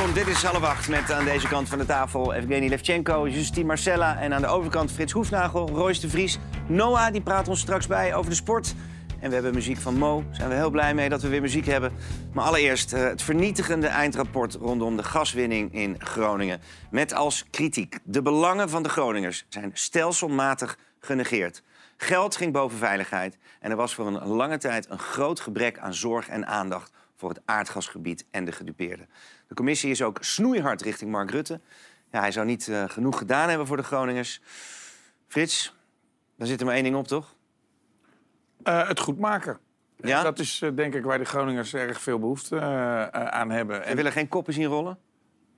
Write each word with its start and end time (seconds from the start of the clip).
Dit 0.00 0.26
is 0.26 0.42
half 0.42 0.62
acht 0.62 0.88
met 0.88 1.12
aan 1.12 1.24
deze 1.24 1.48
kant 1.48 1.68
van 1.68 1.78
de 1.78 1.86
tafel 1.86 2.34
Evgeny 2.34 2.68
Levchenko, 2.68 3.28
Justine 3.28 3.66
Marcella 3.66 4.18
en 4.18 4.34
aan 4.34 4.40
de 4.40 4.46
overkant 4.46 4.92
Frits 4.92 5.12
Hoefnagel, 5.12 5.68
Royce 5.68 6.00
de 6.00 6.08
Vries. 6.08 6.38
Noah 6.68 7.12
die 7.12 7.20
praat 7.20 7.48
ons 7.48 7.60
straks 7.60 7.86
bij 7.86 8.14
over 8.14 8.30
de 8.30 8.36
sport. 8.36 8.74
En 9.20 9.28
we 9.28 9.34
hebben 9.34 9.54
muziek 9.54 9.76
van 9.76 9.98
Mo. 9.98 10.24
Zijn 10.30 10.48
we 10.48 10.54
heel 10.54 10.70
blij 10.70 10.94
mee 10.94 11.08
dat 11.08 11.22
we 11.22 11.28
weer 11.28 11.40
muziek 11.40 11.66
hebben. 11.66 11.92
Maar 12.32 12.44
allereerst 12.44 12.92
eh, 12.92 13.02
het 13.02 13.22
vernietigende 13.22 13.86
eindrapport 13.86 14.54
rondom 14.54 14.96
de 14.96 15.02
gaswinning 15.02 15.74
in 15.74 15.96
Groningen. 15.98 16.60
Met 16.90 17.14
als 17.14 17.44
kritiek: 17.50 17.98
de 18.04 18.22
belangen 18.22 18.68
van 18.68 18.82
de 18.82 18.88
Groningers 18.88 19.46
zijn 19.48 19.70
stelselmatig 19.72 20.78
genegeerd. 21.00 21.62
Geld 21.96 22.36
ging 22.36 22.52
boven 22.52 22.78
veiligheid 22.78 23.38
en 23.60 23.70
er 23.70 23.76
was 23.76 23.94
voor 23.94 24.06
een 24.06 24.26
lange 24.26 24.58
tijd 24.58 24.90
een 24.90 24.98
groot 24.98 25.40
gebrek 25.40 25.78
aan 25.78 25.94
zorg 25.94 26.28
en 26.28 26.46
aandacht 26.46 26.92
voor 27.16 27.28
het 27.28 27.40
aardgasgebied 27.44 28.24
en 28.30 28.44
de 28.44 28.52
gedupeerden. 28.52 29.08
De 29.50 29.56
commissie 29.56 29.90
is 29.90 30.02
ook 30.02 30.18
snoeihard 30.20 30.82
richting 30.82 31.10
Mark 31.10 31.30
Rutte. 31.30 31.60
Ja, 32.10 32.20
hij 32.20 32.32
zou 32.32 32.46
niet 32.46 32.68
eh, 32.68 32.84
genoeg 32.88 33.18
gedaan 33.18 33.48
hebben 33.48 33.66
voor 33.66 33.76
de 33.76 33.82
Groningers. 33.82 34.40
Frits, 35.28 35.76
daar 36.36 36.46
zit 36.46 36.60
er 36.60 36.66
maar 36.66 36.74
één 36.74 36.84
ding 36.84 36.96
op, 36.96 37.06
toch? 37.06 37.34
Eh, 38.62 38.88
het 38.88 39.00
goed 39.00 39.18
maken. 39.18 39.58
Ja? 39.96 40.22
Dat 40.22 40.38
is 40.38 40.62
eh, 40.62 40.70
denk 40.74 40.94
ik 40.94 41.04
waar 41.04 41.18
de 41.18 41.24
Groningers 41.24 41.74
erg 41.74 42.00
veel 42.00 42.18
behoefte 42.18 42.56
eh, 42.56 43.02
eh, 43.02 43.08
aan 43.26 43.50
hebben. 43.50 43.80
We 43.80 43.94
willen 43.94 44.12
geen 44.12 44.28
koppen 44.28 44.52
zien 44.52 44.66
rollen? 44.66 44.98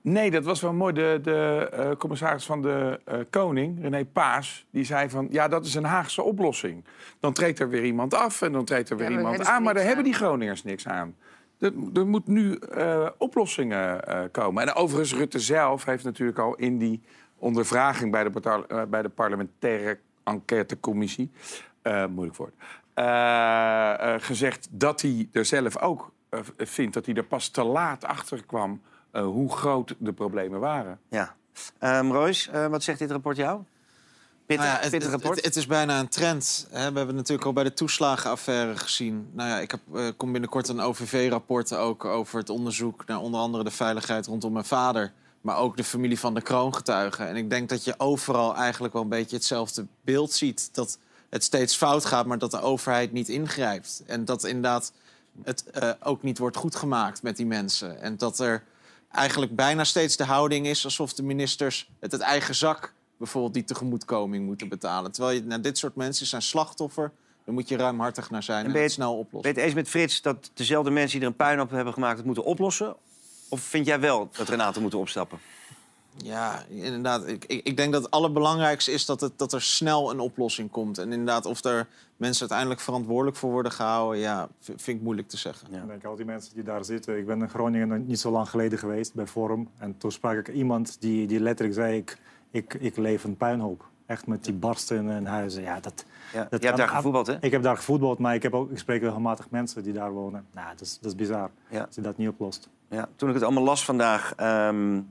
Nee, 0.01 0.31
dat 0.31 0.43
was 0.43 0.61
wel 0.61 0.73
mooi. 0.73 0.93
De, 0.93 1.19
de 1.21 1.69
eh, 1.71 1.91
commissaris 1.97 2.45
van 2.45 2.61
de 2.61 2.99
eh, 3.05 3.19
Koning, 3.29 3.81
René 3.81 4.05
Paas, 4.05 4.65
die 4.71 4.83
zei 4.83 5.09
van... 5.09 5.27
ja, 5.31 5.47
dat 5.47 5.65
is 5.65 5.75
een 5.75 5.83
Haagse 5.83 6.21
oplossing. 6.21 6.85
Dan 7.19 7.33
treedt 7.33 7.59
er 7.59 7.69
weer 7.69 7.83
iemand 7.83 8.13
af 8.13 8.41
en 8.41 8.51
dan 8.51 8.65
treedt 8.65 8.89
er 8.89 8.97
weer 8.97 9.11
Ja, 9.11 9.17
iemand 9.17 9.45
aan. 9.45 9.63
Maar 9.63 9.73
daar 9.73 9.85
hebben 9.85 10.03
die 10.03 10.13
Groningers 10.13 10.63
niks 10.63 10.87
aan. 10.87 11.15
Er, 11.59 11.73
er 11.93 12.07
moet 12.07 12.27
nu 12.27 12.55
eh, 12.55 13.09
oplossingen 13.17 14.05
eh, 14.05 14.23
komen. 14.31 14.63
En 14.63 14.73
overigens, 14.73 15.13
Rutte 15.13 15.39
zelf 15.39 15.85
heeft 15.85 16.03
natuurlijk 16.03 16.39
al 16.39 16.55
in 16.55 16.77
die 16.77 17.01
ondervraging... 17.37 18.11
bij 18.11 18.23
de, 18.23 18.63
eh, 18.67 18.83
bij 18.83 19.01
de 19.01 19.09
parlementaire 19.09 19.99
enquêtecommissie... 20.23 21.31
moeilijk 22.09 22.37
woord... 22.37 22.53
gezegd 24.23 24.67
dat 24.71 25.01
hij 25.01 25.29
er 25.31 25.45
zelf 25.45 25.77
ook 25.77 26.11
vindt... 26.57 26.93
dat 26.93 27.05
hij 27.05 27.15
er 27.15 27.25
pas 27.25 27.49
te 27.49 27.63
laat 27.63 28.05
achter 28.05 28.45
kwam... 28.45 28.81
hoe 29.11 29.51
groot 29.51 29.95
de 29.97 30.13
problemen 30.13 30.59
waren. 30.59 30.99
Ja. 31.09 31.35
Ehm 31.79 32.11
Royce, 32.11 32.69
wat 32.69 32.83
zegt 32.83 32.99
dit 32.99 33.11
rapport 33.11 33.37
jou? 33.37 33.61
Pittig, 34.55 34.65
Nou 34.71 34.77
ja, 34.77 34.81
het, 34.83 34.91
pittig 34.91 35.11
het, 35.11 35.21
rapport? 35.21 35.35
het- 35.35 35.45
het 35.45 35.55
is 35.55 35.65
bijna 35.67 35.99
een 35.99 36.07
trend. 36.07 36.67
Hè. 36.69 36.91
We 36.91 36.97
hebben 36.97 37.15
natuurlijk 37.15 37.45
al 37.47 37.53
bij 37.53 37.63
de 37.63 37.73
toeslagenaffaire 37.73 38.77
gezien. 38.77 39.29
Nou 39.33 39.49
ja, 39.49 39.59
ik 39.59 39.71
heb, 39.71 39.79
eh, 39.95 40.07
kom 40.17 40.31
binnenkort 40.31 40.67
een 40.67 40.79
OVV-rapport 40.79 41.73
ook 41.75 42.05
over 42.05 42.39
het 42.39 42.49
onderzoek 42.49 43.05
naar 43.05 43.19
onder 43.19 43.39
andere 43.39 43.63
de 43.63 43.71
veiligheid 43.71 44.25
rondom 44.25 44.53
mijn 44.53 44.65
vader. 44.65 45.11
Maar 45.41 45.57
ook 45.57 45.77
de 45.77 45.83
familie 45.83 46.19
van 46.19 46.33
de 46.33 46.41
kroongetuigen. 46.41 47.27
En 47.27 47.35
ik 47.35 47.49
denk 47.49 47.69
dat 47.69 47.83
je 47.83 47.93
overal 47.97 48.55
eigenlijk 48.55 48.93
wel 48.93 49.01
een 49.01 49.09
beetje 49.09 49.35
hetzelfde 49.35 49.85
beeld 50.01 50.31
ziet. 50.31 50.69
Dat 50.73 50.97
het 51.29 51.43
steeds 51.43 51.75
fout 51.75 52.05
gaat, 52.05 52.25
maar 52.25 52.37
dat 52.37 52.51
de 52.51 52.61
overheid 52.61 53.11
niet 53.11 53.29
ingrijpt. 53.29 54.03
En 54.05 54.25
dat 54.25 54.43
inderdaad 54.43 54.91
het 55.43 55.63
eh, 55.69 55.89
ook 56.03 56.23
niet 56.23 56.37
wordt 56.37 56.57
goedgemaakt 56.57 57.21
met 57.23 57.37
die 57.37 57.45
mensen. 57.45 58.01
En 58.01 58.17
dat 58.17 58.39
er 58.39 58.63
eigenlijk 59.11 59.55
bijna 59.55 59.83
steeds 59.83 60.15
de 60.17 60.23
houding 60.25 60.67
is 60.67 60.83
alsof 60.85 61.13
de 61.13 61.23
ministers 61.23 61.89
het 61.99 62.11
uit 62.13 62.21
eigen 62.21 62.55
zak 62.55 62.93
bijvoorbeeld 63.23 63.53
die 63.53 63.63
tegemoetkoming 63.63 64.45
moeten 64.45 64.69
betalen. 64.69 65.11
Terwijl 65.11 65.35
je, 65.35 65.43
nou, 65.43 65.61
dit 65.61 65.77
soort 65.77 65.95
mensen 65.95 66.25
zijn 66.25 66.41
slachtoffer. 66.41 67.11
Daar 67.45 67.53
moet 67.53 67.69
je 67.69 67.77
ruimhartig 67.77 68.29
naar 68.29 68.43
zijn 68.43 68.65
en, 68.65 68.71
ben 68.71 68.81
je 68.81 68.87
het 68.87 68.95
snel 68.95 69.11
Ben 69.11 69.19
oplossen. 69.19 69.53
je 69.53 69.55
het 69.55 69.65
eens 69.65 69.75
met 69.75 69.89
Frits 69.89 70.21
dat 70.21 70.51
dezelfde 70.53 70.91
mensen 70.91 71.19
die 71.19 71.27
er 71.27 71.33
een 71.33 71.45
puin 71.45 71.61
op 71.61 71.69
hebben 71.69 71.93
gemaakt... 71.93 72.17
het 72.17 72.25
moeten 72.25 72.43
oplossen? 72.43 72.95
Of 73.49 73.61
vind 73.61 73.85
jij 73.85 73.99
wel 73.99 74.29
dat 74.31 74.47
er 74.47 74.53
een 74.53 74.61
aantal 74.61 74.81
moeten 74.81 74.99
opstappen? 74.99 75.39
Ja, 76.15 76.63
inderdaad. 76.69 77.27
Ik, 77.27 77.45
ik, 77.45 77.65
ik 77.65 77.77
denk 77.77 77.93
dat 77.93 78.03
het 78.03 78.11
allerbelangrijkste 78.11 78.91
is 78.91 79.05
dat, 79.05 79.21
het, 79.21 79.31
dat 79.35 79.53
er 79.53 79.61
snel 79.61 80.11
een 80.11 80.19
oplossing 80.19 80.71
komt. 80.71 80.97
En 80.97 81.11
inderdaad, 81.11 81.45
of 81.45 81.63
er 81.63 81.87
mensen 82.17 82.41
uiteindelijk 82.41 82.79
verantwoordelijk 82.79 83.37
voor 83.37 83.51
worden 83.51 83.71
gehouden... 83.71 84.19
ja, 84.19 84.47
vind 84.59 84.87
ik 84.87 85.01
moeilijk 85.01 85.27
te 85.27 85.37
zeggen. 85.37 85.67
Ja. 85.71 85.81
Ik 85.81 85.87
denk 85.87 86.05
al 86.05 86.15
die 86.15 86.25
mensen 86.25 86.53
die 86.53 86.63
daar 86.63 86.85
zitten. 86.85 87.17
Ik 87.17 87.25
ben 87.25 87.41
in 87.41 87.49
Groningen 87.49 88.05
niet 88.05 88.19
zo 88.19 88.31
lang 88.31 88.49
geleden 88.49 88.79
geweest 88.79 89.13
bij 89.13 89.27
Forum. 89.27 89.69
En 89.77 89.97
toen 89.97 90.11
sprak 90.11 90.37
ik 90.37 90.47
iemand 90.47 90.97
die, 90.99 91.27
die 91.27 91.39
letterlijk 91.39 91.77
zei: 91.77 91.97
ik, 91.97 92.17
ik, 92.53 92.73
ik 92.73 92.97
leef 92.97 93.23
een 93.23 93.37
puinhoop. 93.37 93.85
Echt 94.05 94.27
met 94.27 94.43
die 94.43 94.53
barsten 94.53 95.09
en 95.09 95.25
huizen. 95.25 95.61
Ja, 95.63 95.79
dat, 95.79 96.05
Ja. 96.33 96.47
dat 96.49 96.61
Je 96.61 96.65
hebt 96.65 96.77
daar 96.79 96.87
gevoetbald, 96.87 97.27
hè? 97.27 97.35
Ik 97.41 97.51
heb 97.51 97.63
daar 97.63 97.75
gevoetbald, 97.75 98.19
maar 98.19 98.35
ik, 98.35 98.43
heb 98.43 98.53
ook, 98.53 98.71
ik 98.71 98.77
spreek 98.77 99.01
regelmatig 99.01 99.49
mensen 99.49 99.83
die 99.83 99.93
daar 99.93 100.11
wonen. 100.11 100.45
Nou, 100.53 100.67
dat 100.69 100.81
is, 100.81 100.97
dat 101.01 101.11
is 101.11 101.17
bizar 101.17 101.49
Ja. 101.69 101.81
als 101.83 101.95
je 101.95 102.01
dat 102.01 102.17
niet 102.17 102.27
oplost. 102.29 102.69
Ja, 102.89 103.07
toen 103.15 103.27
ik 103.29 103.35
het 103.35 103.43
allemaal 103.43 103.63
las 103.63 103.85
vandaag, 103.85 104.33
ehm, 104.35 105.01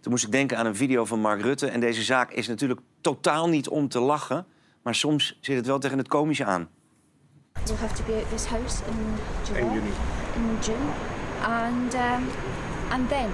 toen 0.00 0.12
moest 0.12 0.24
ik 0.24 0.32
denken 0.32 0.58
aan 0.58 0.66
een 0.66 0.76
video 0.76 1.04
van 1.04 1.20
Mark 1.20 1.40
Rutte. 1.40 1.66
En 1.66 1.80
deze 1.80 2.02
zaak 2.02 2.30
is 2.30 2.48
natuurlijk 2.48 2.80
totaal 3.00 3.48
niet 3.48 3.68
om 3.68 3.88
te 3.88 4.00
lachen. 4.00 4.46
Maar 4.82 4.94
soms 4.94 5.38
zit 5.40 5.56
het 5.56 5.66
wel 5.66 5.78
tegen 5.78 5.98
het 5.98 6.08
komische 6.08 6.44
aan. 6.44 6.68
We'll 7.64 7.76
have 7.76 7.94
to 7.94 8.02
be 8.06 8.12
at 8.24 8.30
this 8.30 8.44
house 8.46 8.82
in 8.90 8.96
July, 9.46 9.60
1 9.60 9.72
juni. 9.72 9.90
in 10.34 10.58
June, 10.60 10.90
and 11.42 11.94
um, 11.94 12.26
and 12.90 13.08
then 13.08 13.30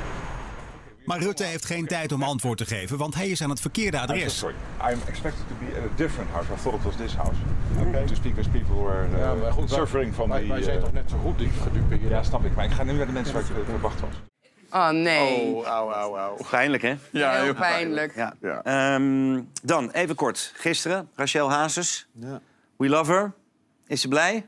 Maar 1.06 1.18
Rutte 1.20 1.44
heeft 1.44 1.64
geen 1.64 1.86
tijd 1.86 2.12
om 2.12 2.22
antwoord 2.22 2.58
te 2.58 2.64
geven, 2.66 2.98
want 2.98 3.14
hij 3.14 3.28
is 3.28 3.42
aan 3.42 3.50
het 3.50 3.60
verkeerde 3.60 3.98
adres. 4.00 4.38
sorry. 4.38 4.54
I'm 4.90 4.98
expected 5.08 5.44
to 5.48 5.54
be 5.60 5.78
at 5.78 5.84
a 5.92 5.94
different 5.96 6.30
house. 6.30 6.52
I 6.52 6.56
thought 6.62 6.78
it 6.78 6.84
was 6.84 6.96
this 6.96 7.14
house. 7.14 7.36
To 8.06 8.14
speak 8.14 8.38
as 8.38 8.46
people 8.48 8.74
were 8.84 9.06
uh, 9.12 9.18
Ja, 9.18 9.34
maar 9.34 9.52
goed, 9.52 9.70
wij- 9.70 9.78
suffering 9.78 10.14
from 10.14 10.28
wij, 10.28 10.40
the... 10.42 10.46
wij 10.48 10.62
zijn 10.62 10.76
uh, 10.76 10.82
toch 10.82 10.92
net 10.92 11.10
zo 11.10 11.16
goed 11.18 11.38
die 11.38 11.48
gedupeerd. 11.62 12.10
ja, 12.10 12.22
snap 12.22 12.44
ik. 12.44 12.54
Maar 12.54 12.64
ik 12.64 12.70
ga 12.70 12.82
nu 12.82 12.92
naar 12.92 13.06
de 13.06 13.12
mensen 13.12 13.34
waar 13.34 13.42
ik 13.42 13.48
uh, 13.50 13.56
verwacht 13.64 14.00
was. 14.00 14.10
Oh 14.70 14.88
nee. 14.90 15.38
Oh, 15.54 15.66
au, 15.66 15.92
au, 15.92 16.16
au. 16.18 16.36
Pijnlijk, 16.50 16.82
hè? 16.82 16.94
Ja, 17.10 17.32
heel 17.32 17.42
heel 17.42 17.54
pijnlijk. 17.54 18.14
Ja. 18.14 18.34
Ja. 18.40 18.62
Ehm, 18.62 19.40
dan, 19.62 19.90
even 19.90 20.14
kort. 20.14 20.52
Gisteren, 20.56 21.08
Rachel 21.14 21.50
Hazes. 21.50 22.06
Ja. 22.12 22.40
We 22.76 22.88
love 22.88 23.12
her. 23.12 23.32
Is 23.86 24.00
ze 24.00 24.08
blij? 24.08 24.46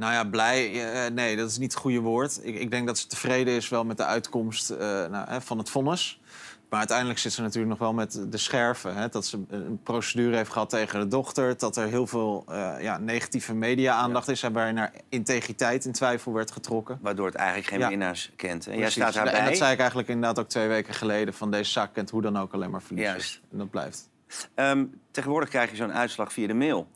Nou 0.00 0.12
ja, 0.12 0.24
blij. 0.24 0.92
eh, 0.92 1.10
nee, 1.12 1.36
dat 1.36 1.50
is 1.50 1.58
niet 1.58 1.72
het 1.72 1.80
goede 1.80 1.98
woord. 2.00 2.40
Ik, 2.42 2.58
ik 2.58 2.70
denk 2.70 2.86
dat 2.86 2.98
ze 2.98 3.06
tevreden 3.06 3.54
is 3.54 3.68
wel 3.68 3.84
met 3.84 3.96
de 3.96 4.04
uitkomst 4.04 4.70
eh, 4.70 4.78
nou, 5.06 5.28
hè, 5.28 5.40
van 5.40 5.58
het 5.58 5.70
vonnis. 5.70 6.20
Maar 6.68 6.78
uiteindelijk 6.78 7.18
zit 7.18 7.32
ze 7.32 7.42
natuurlijk 7.42 7.68
nog 7.70 7.78
wel 7.78 7.92
met 7.92 8.20
de 8.28 8.36
scherven. 8.38 8.94
Hè, 8.94 9.08
dat 9.08 9.26
ze 9.26 9.40
een 9.48 9.80
procedure 9.82 10.36
heeft 10.36 10.50
gehad 10.52 10.70
tegen 10.70 11.00
de 11.00 11.06
dochter. 11.08 11.56
Dat 11.58 11.76
er 11.76 11.86
heel 11.86 12.06
veel 12.06 12.44
eh, 12.48 12.74
ja, 12.80 12.98
negatieve 12.98 13.54
media-aandacht 13.54 14.28
is. 14.28 14.40
Waarbij 14.40 14.72
naar 14.72 14.92
integriteit 15.08 15.84
in 15.84 15.92
twijfel 15.92 16.32
werd 16.32 16.50
getrokken. 16.50 16.98
Waardoor 17.02 17.26
het 17.26 17.34
eigenlijk 17.34 17.68
geen 17.68 17.78
Ja. 17.78 17.88
winnaars 17.88 18.32
kent. 18.36 18.66
En 18.66 18.78
jij 18.78 18.90
staat 18.90 19.16
En 19.16 19.24
daarbij. 19.24 19.44
dat 19.44 19.56
zei 19.56 19.72
ik 19.72 19.78
eigenlijk 19.78 20.08
inderdaad 20.08 20.38
ook 20.38 20.48
twee 20.48 20.68
weken 20.68 20.94
geleden. 20.94 21.34
Van 21.34 21.50
deze 21.50 21.70
zaak 21.70 21.92
kent 21.94 22.10
hoe 22.10 22.22
dan 22.22 22.38
ook 22.38 22.52
alleen 22.52 22.70
maar 22.70 22.82
verliezers. 22.82 23.14
Juist. 23.16 23.40
En 23.52 23.58
dat 23.58 23.70
blijft. 23.70 24.08
Ehm, 24.54 24.84
tegenwoordig 25.10 25.48
krijg 25.48 25.70
je 25.70 25.76
zo'n 25.76 25.92
uitslag 25.92 26.32
via 26.32 26.46
de 26.46 26.54
mail. 26.54 26.86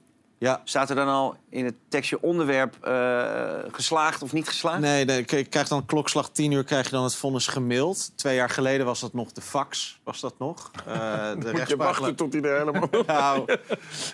Ja, 0.45 0.61
Staat 0.65 0.91
er 0.91 0.97
dan 0.97 1.09
al 1.09 1.37
in 1.49 1.65
het 1.65 1.75
tekstje 1.89 2.23
onderwerp 2.23 2.77
eh, 2.83 3.53
geslaagd 3.73 4.23
of 4.23 4.33
niet 4.33 4.49
geslaagd? 4.49 4.81
Nee, 4.81 5.05
nee, 5.05 5.25
je 5.27 5.45
krijgt 5.45 5.69
dan 5.69 5.87
klokslag 5.87 6.31
10 6.31 6.53
uur 6.53 6.65
krijg 6.65 6.85
je 6.85 6.91
dan 6.91 7.05
het 7.05 7.15
vonnis 7.15 7.47
gemaild. 7.47 8.13
Twee 8.15 8.35
jaar 8.35 8.51
geleden 8.51 8.87
was 8.87 9.01
dat 9.01 9.13
nog 9.13 9.33
de 9.33 9.41
fax, 9.41 10.01
was 10.03 10.21
dat 10.21 10.39
nog. 10.39 10.71
Eh, 10.87 11.31
de 11.39 11.51
Moet 11.57 11.69
je 11.69 11.77
wachten 11.77 12.15
tot 12.15 12.33
hij 12.33 12.43
er 12.43 12.59
helemaal... 12.59 12.89
Nou, 13.07 13.57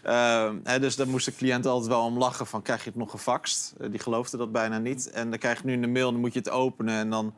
ehm, 0.03 0.57
hè, 0.65 0.81
dus 0.81 0.97
daar 0.97 1.09
moest 1.09 1.25
de 1.25 1.35
cliënt 1.35 1.67
altijd 1.67 1.89
wel 1.89 2.05
om 2.05 2.19
lachen 2.19 2.47
van 2.47 2.63
krijg 2.63 2.85
je 2.85 2.91
het 2.91 2.99
nog 2.99 3.11
gefaxt? 3.11 3.75
Eh, 3.81 3.91
die 3.91 4.01
geloofde 4.01 4.37
dat 4.37 4.53
bijna 4.53 4.79
niet. 4.79 5.11
En 5.11 5.31
dan 5.31 5.39
krijg 5.39 5.61
je 5.61 5.67
nu 5.67 5.73
in 5.73 5.81
de 5.81 5.87
mail, 5.87 6.13
dan 6.13 6.21
moet 6.21 6.33
je 6.33 6.39
het 6.39 6.51
openen 6.51 6.95
en 6.95 7.11
dan... 7.11 7.35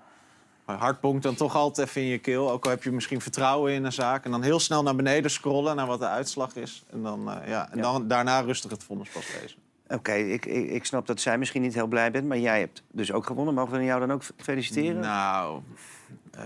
Hardponkt 0.65 1.23
dan 1.23 1.35
toch 1.35 1.55
altijd 1.57 1.89
even 1.89 2.01
in 2.03 2.07
je 2.09 2.19
keel. 2.19 2.51
Ook 2.51 2.65
al 2.65 2.71
heb 2.71 2.83
je 2.83 2.91
misschien 2.91 3.21
vertrouwen 3.21 3.73
in 3.73 3.85
een 3.85 3.93
zaak. 3.93 4.25
En 4.25 4.31
dan 4.31 4.43
heel 4.43 4.61
snel 4.61 4.83
naar 4.83 4.95
beneden 4.97 5.31
scrollen 5.31 5.77
naar 5.77 5.87
wat 5.87 5.99
de 5.99 6.07
uitslag 6.09 6.55
is. 6.57 6.85
En, 6.91 7.03
dan, 7.03 7.31
eh, 7.31 7.49
ja, 7.49 7.71
en 7.71 7.77
Ja. 7.77 7.83
dan 7.83 8.09
daarna 8.09 8.41
rustig 8.41 8.71
het 8.71 8.85
vonnis 8.85 9.09
pas 9.09 9.27
lezen. 9.41 9.59
Oké, 9.89 10.13
ik, 10.13 10.47
ik, 10.47 10.71
ik 10.71 10.85
snap 10.85 11.07
dat 11.07 11.21
zij 11.21 11.39
misschien 11.39 11.63
niet 11.63 11.75
heel 11.75 11.87
blij 11.87 12.11
bent. 12.11 12.27
Maar 12.29 12.39
jij 12.39 12.59
hebt 12.59 12.83
dus 12.91 13.13
ook 13.13 13.27
gewonnen. 13.27 13.55
Mogen 13.55 13.79
we 13.79 13.85
jou 13.85 14.01
dan 14.01 14.13
ook 14.13 14.23
feliciteren? 14.37 15.01
Nou, 15.01 15.61
eh, 16.31 16.43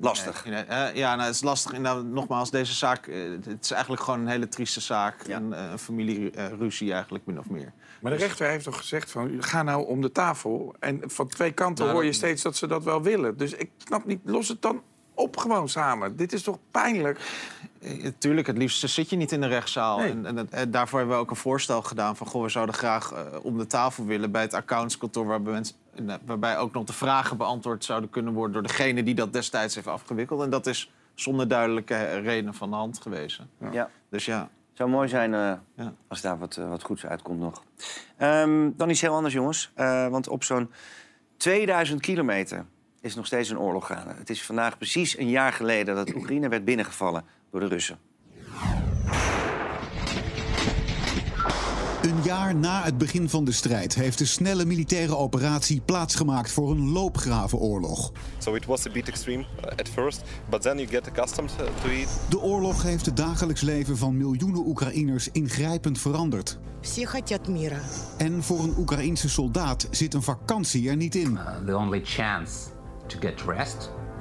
Lastig. 0.00 0.44
nee, 0.44 0.54
nee, 0.54 0.62
eh, 0.64 0.94
ja, 0.94 1.14
nou, 1.14 1.26
het 1.26 1.34
is 1.34 1.42
lastig. 1.42 1.72
Inderdaad, 1.72 2.04
nogmaals, 2.04 2.50
deze 2.50 2.72
zaak... 2.72 3.06
eh, 3.06 3.16
het 3.44 3.64
is 3.64 3.70
eigenlijk 3.70 4.02
gewoon 4.02 4.20
een 4.20 4.26
hele 4.26 4.48
trieste 4.48 4.80
zaak. 4.80 5.26
Ja. 5.26 5.36
Een, 5.36 5.52
eh, 5.52 5.70
een 5.70 5.78
familieruzie 5.78 6.92
eigenlijk, 6.92 7.26
min 7.26 7.38
of 7.38 7.50
meer. 7.50 7.72
Maar 8.00 8.12
de 8.12 8.18
rechter 8.18 8.48
heeft 8.48 8.64
toch 8.64 8.76
gezegd 8.76 9.10
van, 9.10 9.42
ga 9.42 9.62
nou 9.62 9.86
om 9.86 10.00
de 10.00 10.12
tafel. 10.12 10.74
En 10.80 11.00
van 11.06 11.28
twee 11.28 11.52
kanten 11.52 11.84
Nou, 11.84 11.96
hoor 11.96 12.04
je 12.04 12.10
dat- 12.10 12.18
steeds 12.20 12.42
dat 12.42 12.56
ze 12.56 12.66
dat 12.66 12.84
wel 12.84 13.02
willen. 13.02 13.36
Dus 13.36 13.52
ik 13.52 13.70
snap 13.78 14.04
niet, 14.06 14.20
los 14.24 14.48
het 14.48 14.62
dan 14.62 14.82
op 15.14 15.36
gewoon 15.36 15.68
samen. 15.68 16.16
Dit 16.16 16.32
is 16.32 16.42
toch 16.42 16.58
pijnlijk? 16.70 17.20
Tuurlijk, 18.18 18.46
het 18.46 18.58
liefst 18.58 18.88
zit 18.88 19.10
je 19.10 19.16
niet 19.16 19.32
in 19.32 19.40
de 19.40 19.46
rechtszaal. 19.46 19.98
Nee. 19.98 20.10
En, 20.10 20.50
en, 20.50 20.70
daarvoor 20.70 20.98
hebben 20.98 21.16
we 21.16 21.22
ook 21.22 21.30
een 21.30 21.36
voorstel 21.36 21.82
gedaan 21.82 22.16
van... 22.16 22.26
Goh, 22.26 22.42
we 22.42 22.48
zouden 22.48 22.74
graag 22.74 23.12
om 23.42 23.58
de 23.58 23.66
tafel 23.66 24.04
willen 24.04 24.30
bij 24.30 24.42
het 24.42 24.54
accountskantoor... 24.54 25.26
Waarbij, 25.26 25.52
mensen, 25.52 25.74
eh, 25.74 25.81
waarbij 26.24 26.58
ook 26.58 26.72
nog 26.72 26.84
de 26.84 26.92
vragen 26.92 27.36
beantwoord 27.36 27.84
zouden 27.84 28.10
kunnen 28.10 28.32
worden... 28.32 28.52
door 28.52 28.62
degene 28.62 29.02
die 29.02 29.14
dat 29.14 29.32
destijds 29.32 29.74
heeft 29.74 29.86
afgewikkeld. 29.86 30.42
En 30.42 30.50
dat 30.50 30.66
is 30.66 30.92
zonder 31.14 31.48
duidelijke 31.48 31.94
eh, 31.94 32.22
reden 32.22 32.54
van 32.54 32.70
de 32.70 32.76
hand 32.76 32.98
gewezen. 33.02 33.50
Ja. 33.72 33.90
Dus 34.08 34.24
ja, 34.24 34.40
Het 34.40 34.76
zou 34.80 34.90
mooi 34.90 35.08
zijn 35.08 35.34
eh, 35.34 35.52
Ja. 35.76 35.92
als 36.08 36.20
daar 36.20 36.38
wat, 36.38 36.56
eh, 36.56 36.68
wat 36.68 36.82
goeds 36.82 37.06
uitkomt 37.06 37.40
nog. 37.40 37.62
Ehm, 38.16 38.70
dan 38.76 38.90
iets 38.90 39.00
heel 39.00 39.14
anders, 39.14 39.34
jongens. 39.34 39.70
Eh, 39.74 40.08
want 40.08 40.28
op 40.28 40.44
zo'n 40.44 40.70
2000 41.36 42.00
kilometer 42.00 42.64
is 43.00 43.14
nog 43.14 43.26
steeds 43.26 43.48
een 43.48 43.58
oorlog 43.58 43.86
gaande. 43.86 44.14
Het 44.14 44.30
is 44.30 44.42
vandaag 44.42 44.76
precies 44.78 45.18
een 45.18 45.28
jaar 45.28 45.52
geleden 45.52 45.94
dat 45.94 46.14
Oekraïne 46.14 46.48
werd 46.48 46.64
binnengevallen 46.64 47.24
door 47.50 47.60
de 47.60 47.66
Russen 47.66 47.98
jaar 52.24 52.54
na 52.54 52.82
het 52.82 52.98
begin 52.98 53.28
van 53.28 53.44
de 53.44 53.52
strijd 53.52 53.94
heeft 53.94 54.18
de 54.18 54.24
snelle 54.24 54.64
militaire 54.64 55.16
operatie 55.16 55.80
plaatsgemaakt 55.80 56.52
voor 56.52 56.70
een 56.70 56.90
loopgravenoorlog. 56.90 58.12
So 58.38 58.54
was. 58.66 58.88
De 62.28 62.40
oorlog 62.40 62.82
heeft 62.82 63.06
het 63.06 63.16
dagelijks 63.16 63.60
leven 63.60 63.96
van 63.96 64.16
miljoenen 64.16 64.66
Oekraïners 64.66 65.28
ingrijpend 65.28 65.98
veranderd. 65.98 66.58
En 68.18 68.42
voor 68.42 68.58
een 68.60 68.74
Oekraïense 68.78 69.28
soldaat 69.28 69.88
zit 69.90 70.14
een 70.14 70.22
vakantie 70.22 70.88
er 70.88 70.96
niet 70.96 71.14
in 71.14 71.38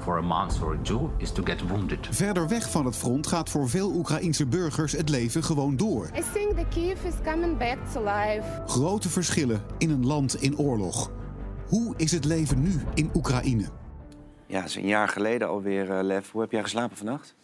for 0.01 0.17
a 0.17 0.21
month 0.21 0.61
or 0.63 0.81
two 0.81 1.11
is 1.17 1.31
to 1.31 1.43
get 1.43 1.67
wounded. 1.67 2.07
Verder 2.11 2.47
weg 2.47 2.71
van 2.71 2.85
het 2.85 2.95
front 2.95 3.27
gaat 3.27 3.49
voor 3.49 3.69
veel 3.69 3.91
Oekraïense 3.95 4.45
burgers 4.45 4.91
het 4.91 5.09
leven 5.09 5.43
gewoon 5.43 5.77
door. 5.77 6.05
I 6.05 6.23
think 6.33 6.57
the 6.57 6.65
Kiev 6.69 7.03
is 7.03 7.13
coming 7.23 7.57
back 7.57 7.77
to 7.93 8.03
life. 8.03 8.61
Grote 8.65 9.09
verschillen 9.09 9.61
in 9.77 9.89
een 9.89 10.05
land 10.05 10.41
in 10.41 10.57
oorlog. 10.57 11.11
Hoe 11.67 11.93
is 11.97 12.11
het 12.11 12.25
leven 12.25 12.61
nu 12.61 12.81
in 12.93 13.09
Oekraïne? 13.13 13.65
Ja, 14.47 14.59
het 14.59 14.69
is 14.69 14.75
een 14.75 14.87
jaar 14.87 15.07
geleden 15.07 15.47
alweer, 15.47 15.91
eh, 15.91 16.03
Lev. 16.03 16.31
Hoe 16.31 16.41
heb 16.41 16.51
jij 16.51 16.63
geslapen 16.63 16.97
vannacht? 16.97 17.35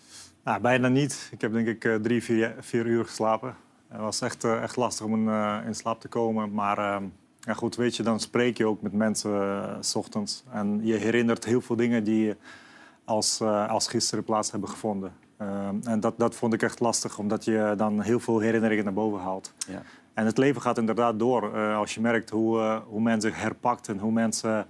Nou, 0.44 0.62
bijna 0.62 0.88
niet. 0.88 1.30
Ik 1.32 1.42
heb 1.42 1.54
denk 1.54 1.68
ik 1.68 1.86
eh, 1.86 1.96
drie, 1.96 2.24
vier, 2.24 2.56
vier 2.60 2.86
uur 2.86 3.06
geslapen. 3.06 3.56
Het 3.88 4.02
was 4.02 4.22
echt, 4.22 4.44
eh, 4.44 4.64
echt 4.64 4.76
lastig 4.76 5.06
om 5.06 5.30
eh, 5.30 5.58
in 5.66 5.76
slaap 5.76 6.02
te 6.02 6.08
komen. 6.08 6.54
Maar 6.54 6.78
ehm, 6.78 7.04
ja, 7.48 7.54
goed, 7.54 7.76
weet 7.76 7.96
je, 7.96 8.04
dan 8.04 8.20
spreek 8.20 8.58
je 8.58 8.66
ook 8.68 8.82
met 8.82 8.94
mensen 8.94 9.32
eh, 9.42 9.76
s 9.80 9.96
ochtends. 9.96 10.44
En 10.52 10.80
je 10.84 10.94
herinnert 10.94 11.46
heel 11.46 11.62
veel 11.62 11.76
dingen 11.76 12.04
die 12.04 12.36
als, 13.06 13.40
eh, 13.42 13.70
als 13.70 13.88
gisteren 13.88 14.24
plaats 14.24 14.52
hebben 14.52 14.70
gevonden. 14.70 15.14
Ehm, 15.38 15.76
en 15.84 16.00
dat, 16.00 16.14
dat 16.18 16.36
vond 16.36 16.54
ik 16.54 16.62
echt 16.62 16.80
lastig, 16.80 17.18
omdat 17.20 17.46
je 17.46 17.74
dan 17.78 18.02
heel 18.02 18.20
veel 18.20 18.40
herinneringen 18.40 18.84
naar 18.84 18.94
boven 18.94 19.20
haalt. 19.20 19.54
Ja. 19.68 19.82
En 20.14 20.26
het 20.26 20.38
leven 20.38 20.62
gaat 20.62 20.78
inderdaad 20.78 21.20
door. 21.20 21.56
eh, 21.56 21.78
als 21.78 21.94
je 21.94 22.02
merkt 22.02 22.30
hoe, 22.30 22.60
eh, 22.60 22.78
hoe 22.88 23.02
mensen 23.02 23.34
herpakt 23.34 23.88
en 23.88 24.00
hoe 24.00 24.12
mensen 24.12 24.68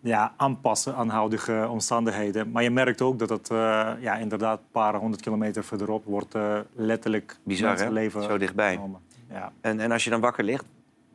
ja, 0.00 0.32
aanpassen 0.36 0.94
aan 0.96 1.08
huidige 1.08 1.66
omstandigheden. 1.70 2.50
Maar 2.50 2.62
je 2.62 2.70
merkt 2.70 3.02
ook 3.02 3.18
dat 3.18 3.28
het 3.28 3.50
eh, 3.50 3.56
ja, 4.00 4.14
inderdaad 4.16 4.58
een 4.58 4.70
paar 4.70 4.94
honderd 4.94 5.22
kilometer 5.22 5.64
verderop 5.64 6.04
wordt 6.04 6.34
eh, 6.34 6.58
letterlijk 6.74 7.36
Bizar, 7.42 7.68
hè? 7.68 7.74
mensenleven 7.74 8.22
Zo 8.22 8.38
dichtbij. 8.38 8.74
genomen. 8.74 9.00
Ja. 9.30 9.52
En, 9.60 9.80
en 9.80 9.92
als 9.92 10.04
je 10.04 10.10
dan 10.10 10.20
wakker 10.20 10.44
ligt, 10.44 10.64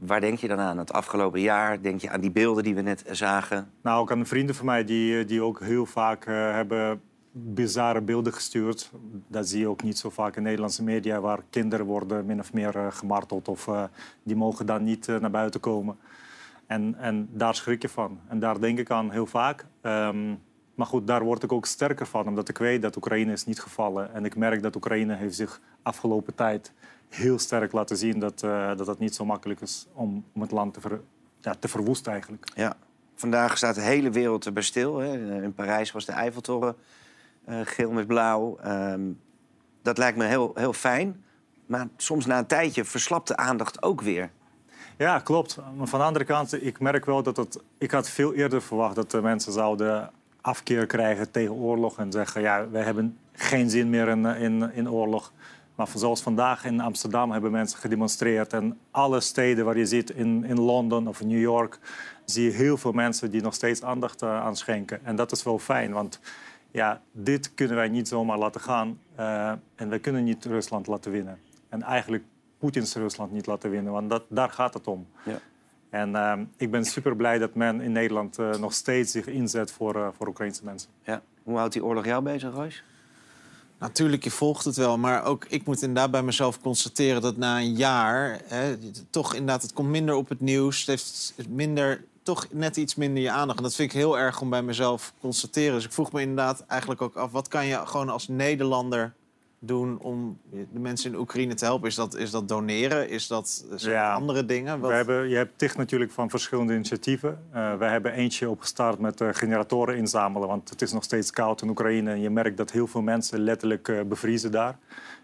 waar 0.01 0.19
denk 0.21 0.37
je 0.37 0.47
dan 0.47 0.59
aan? 0.59 0.77
Het 0.77 0.93
afgelopen 0.93 1.41
jaar? 1.41 1.81
Denk 1.81 2.01
je 2.01 2.09
aan 2.09 2.21
die 2.21 2.31
beelden 2.31 2.63
die 2.63 2.75
we 2.75 2.81
net 2.81 3.03
zagen? 3.11 3.71
Nou, 3.81 4.01
ook 4.01 4.11
aan 4.11 4.25
vrienden 4.25 4.55
van 4.55 4.65
mij 4.65 4.83
die, 4.83 5.25
die 5.25 5.41
ook 5.41 5.59
heel 5.59 5.85
vaak 5.85 6.25
eh, 6.25 6.33
hebben 6.33 7.01
bizarre 7.31 8.01
beelden 8.01 8.33
gestuurd. 8.33 8.91
Dat 9.27 9.47
zie 9.47 9.59
je 9.59 9.67
ook 9.67 9.83
niet 9.83 9.97
zo 9.97 10.09
vaak 10.09 10.35
in 10.35 10.43
Nederlandse 10.43 10.83
media, 10.83 11.19
waar 11.19 11.39
kinderen 11.49 11.85
worden 11.85 12.25
min 12.25 12.39
of 12.39 12.53
meer 12.53 12.75
eh, 12.75 12.87
gemarteld 12.89 13.47
of 13.47 13.67
eh, 13.67 13.83
die 14.23 14.35
mogen 14.35 14.65
dan 14.65 14.83
niet 14.83 15.07
eh, 15.07 15.19
naar 15.19 15.31
buiten 15.31 15.59
komen. 15.59 15.97
En, 16.67 16.95
en 16.95 17.29
daar 17.31 17.55
schrik 17.55 17.81
je 17.81 17.89
van. 17.89 18.19
En 18.27 18.39
daar 18.39 18.59
denk 18.59 18.79
ik 18.79 18.91
aan 18.91 19.11
heel 19.11 19.25
vaak. 19.25 19.65
Ehm, 19.81 20.35
maar 20.75 20.87
goed, 20.87 21.07
daar 21.07 21.23
word 21.23 21.43
ik 21.43 21.51
ook 21.51 21.65
sterker 21.65 22.05
van, 22.05 22.27
omdat 22.27 22.49
ik 22.49 22.57
weet 22.57 22.81
dat 22.81 22.95
Oekraïne 22.95 23.31
is 23.31 23.45
niet 23.45 23.59
gevallen. 23.59 24.13
En 24.13 24.25
ik 24.25 24.35
merk 24.35 24.61
dat 24.61 24.75
Oekraïne 24.75 25.15
heeft 25.15 25.35
zich 25.35 25.61
afgelopen 25.81 26.35
tijd 26.35 26.73
heel 27.11 27.39
sterk 27.39 27.71
laten 27.71 27.97
zien 27.97 28.19
dat, 28.19 28.43
eh, 28.43 28.75
dat 28.75 28.87
het 28.87 28.99
niet 28.99 29.15
zo 29.15 29.25
makkelijk 29.25 29.61
is 29.61 29.87
om, 29.93 30.25
om 30.33 30.41
het 30.41 30.51
land 30.51 30.73
te, 30.73 30.81
ver, 30.81 31.01
ja, 31.39 31.55
te 31.59 31.67
verwoesten 31.67 32.11
eigenlijk. 32.11 32.51
Ja. 32.55 32.75
Vandaag 33.15 33.57
staat 33.57 33.75
de 33.75 33.81
hele 33.81 34.09
wereld 34.09 34.45
erbij 34.45 34.63
stil. 34.63 34.97
Hè. 34.97 35.41
In 35.43 35.53
Parijs 35.53 35.91
was 35.91 36.05
de 36.05 36.11
Eiffeltoren 36.11 36.75
eh, 37.45 37.59
geel 37.63 37.91
met 37.91 38.07
blauw. 38.07 38.57
Ehm, 38.57 39.01
dat 39.81 39.97
lijkt 39.97 40.17
me 40.17 40.25
heel, 40.25 40.51
heel 40.55 40.73
fijn. 40.73 41.23
Maar 41.65 41.87
soms 41.97 42.25
na 42.25 42.37
een 42.37 42.45
tijdje 42.45 42.85
verslapt 42.85 43.27
de 43.27 43.37
aandacht 43.37 43.83
ook 43.83 44.01
weer. 44.01 44.31
Ja, 44.97 45.19
klopt. 45.19 45.59
Maar 45.77 45.87
van 45.87 45.99
de 45.99 46.05
andere 46.05 46.25
kant, 46.25 46.63
ik 46.63 46.79
merk 46.79 47.05
wel 47.05 47.23
dat 47.23 47.37
het... 47.37 47.59
Ik 47.77 47.91
had 47.91 48.09
veel 48.09 48.33
eerder 48.33 48.61
verwacht 48.61 48.95
dat 48.95 49.11
de 49.11 49.21
mensen 49.21 49.51
zouden 49.51 50.11
afkeer 50.41 50.85
krijgen 50.85 51.31
tegen 51.31 51.53
oorlog... 51.53 51.97
en 51.97 52.11
zeggen, 52.11 52.41
ja, 52.41 52.69
wij 52.69 52.83
hebben 52.83 53.17
geen 53.33 53.69
zin 53.69 53.89
meer 53.89 54.07
in, 54.07 54.25
in, 54.25 54.71
in 54.73 54.91
oorlog. 54.91 55.31
Maar 55.75 55.87
zoals 55.95 56.21
vandaag 56.21 56.65
in 56.65 56.79
Amsterdam 56.79 57.31
hebben 57.31 57.51
mensen 57.51 57.79
gedemonstreerd... 57.79 58.53
en 58.53 58.79
alle 58.91 59.19
steden 59.19 59.65
waar 59.65 59.77
je 59.77 59.85
zit, 59.85 60.09
in, 60.09 60.43
in 60.43 60.59
Londen 60.59 61.07
of 61.07 61.21
in 61.21 61.27
New 61.27 61.41
York... 61.41 61.79
zie 62.25 62.43
je 62.43 62.51
heel 62.51 62.77
veel 62.77 62.91
mensen 62.91 63.31
die 63.31 63.41
nog 63.41 63.53
steeds 63.53 63.83
aandacht 63.83 64.21
uh, 64.21 64.41
aan 64.41 64.55
schenken. 64.55 65.05
En 65.05 65.15
dat 65.15 65.31
is 65.31 65.43
wel 65.43 65.59
fijn, 65.59 65.91
want 65.91 66.19
ja, 66.71 67.01
dit 67.11 67.53
kunnen 67.53 67.75
wij 67.75 67.89
niet 67.89 68.07
zomaar 68.07 68.37
laten 68.37 68.61
gaan. 68.61 68.99
Uh, 69.19 69.51
en 69.75 69.89
wij 69.89 69.99
kunnen 69.99 70.23
niet 70.23 70.45
Rusland 70.45 70.87
laten 70.87 71.11
winnen. 71.11 71.39
En 71.69 71.81
eigenlijk 71.81 72.23
Poetins 72.57 72.95
Rusland 72.95 73.31
niet 73.31 73.45
laten 73.45 73.69
winnen, 73.69 73.91
want 73.91 74.09
dat, 74.09 74.23
daar 74.29 74.49
gaat 74.49 74.73
het 74.73 74.87
om. 74.87 75.07
Ja. 75.25 75.39
En 75.89 76.09
uh, 76.09 76.33
ik 76.57 76.71
ben 76.71 76.85
super 76.85 77.15
blij 77.15 77.37
dat 77.37 77.55
men 77.55 77.81
in 77.81 77.91
Nederland 77.91 78.39
uh, 78.39 78.55
nog 78.55 78.73
steeds 78.73 79.11
zich 79.11 79.27
inzet 79.27 79.71
voor, 79.71 80.13
voor 80.17 80.27
Oekraïnse 80.27 80.65
mensen. 80.65 80.89
Ja. 81.03 81.21
Hoe 81.43 81.57
houdt 81.57 81.73
die 81.73 81.85
oorlog 81.85 82.05
jou 82.05 82.23
bezig, 82.23 82.53
Royce? 82.53 82.81
Natuurlijk, 83.81 84.23
je 84.23 84.31
volgt 84.31 84.65
het 84.65 84.75
wel. 84.75 84.97
Maar 84.97 85.23
ook 85.23 85.45
ik 85.49 85.65
moet 85.65 85.81
inderdaad 85.81 86.11
bij 86.11 86.23
mezelf 86.23 86.61
constateren 86.61 87.21
dat 87.21 87.37
na 87.37 87.59
een 87.59 87.75
jaar... 87.75 88.41
Hè, 88.45 88.77
toch 89.09 89.33
inderdaad, 89.33 89.61
het 89.61 89.73
komt 89.73 89.89
minder 89.89 90.15
op 90.15 90.29
het 90.29 90.39
nieuws. 90.39 90.79
Het 90.79 90.87
heeft 90.87 91.33
minder, 91.49 92.03
toch 92.23 92.47
net 92.51 92.77
iets 92.77 92.95
minder 92.95 93.23
je 93.23 93.31
aandacht. 93.31 93.57
En 93.57 93.63
dat 93.63 93.75
vind 93.75 93.91
ik 93.91 93.97
heel 93.97 94.17
erg 94.17 94.41
om 94.41 94.49
bij 94.49 94.61
mezelf 94.61 95.05
te 95.05 95.11
constateren. 95.21 95.73
Dus 95.73 95.85
ik 95.85 95.91
vroeg 95.91 96.11
me 96.11 96.21
inderdaad 96.21 96.65
eigenlijk 96.67 97.01
ook 97.01 97.15
af... 97.15 97.31
wat 97.31 97.47
kan 97.47 97.65
je 97.65 97.81
gewoon 97.85 98.09
als 98.09 98.27
Nederlander 98.27 99.13
doen 99.63 99.99
om 99.99 100.39
de 100.51 100.79
mensen 100.79 101.11
in 101.11 101.19
Oekraïne 101.19 101.53
te 101.53 101.65
helpen? 101.65 101.87
Is 101.87 101.95
dat, 101.95 102.15
is 102.15 102.31
dat 102.31 102.47
doneren? 102.47 103.09
Is 103.09 103.27
dat 103.27 103.65
ja, 103.77 104.13
andere 104.13 104.45
dingen? 104.45 104.79
Wat... 104.79 104.89
We 104.89 104.95
hebben, 104.95 105.29
je 105.29 105.35
hebt 105.35 105.57
tig 105.57 105.77
natuurlijk 105.77 106.11
van 106.11 106.29
verschillende 106.29 106.73
initiatieven. 106.73 107.43
Uh, 107.55 107.75
wij 107.75 107.91
hebben 107.91 108.13
eentje 108.13 108.49
opgestart 108.49 108.99
met 108.99 109.21
uh, 109.21 109.29
generatoren 109.31 109.97
inzamelen. 109.97 110.47
Want 110.47 110.69
het 110.69 110.81
is 110.81 110.91
nog 110.91 111.03
steeds 111.03 111.31
koud 111.31 111.61
in 111.61 111.69
Oekraïne. 111.69 112.11
En 112.11 112.21
je 112.21 112.29
merkt 112.29 112.57
dat 112.57 112.71
heel 112.71 112.87
veel 112.87 113.01
mensen 113.01 113.39
letterlijk 113.39 113.87
uh, 113.87 114.01
bevriezen 114.01 114.51
daar. 114.51 114.77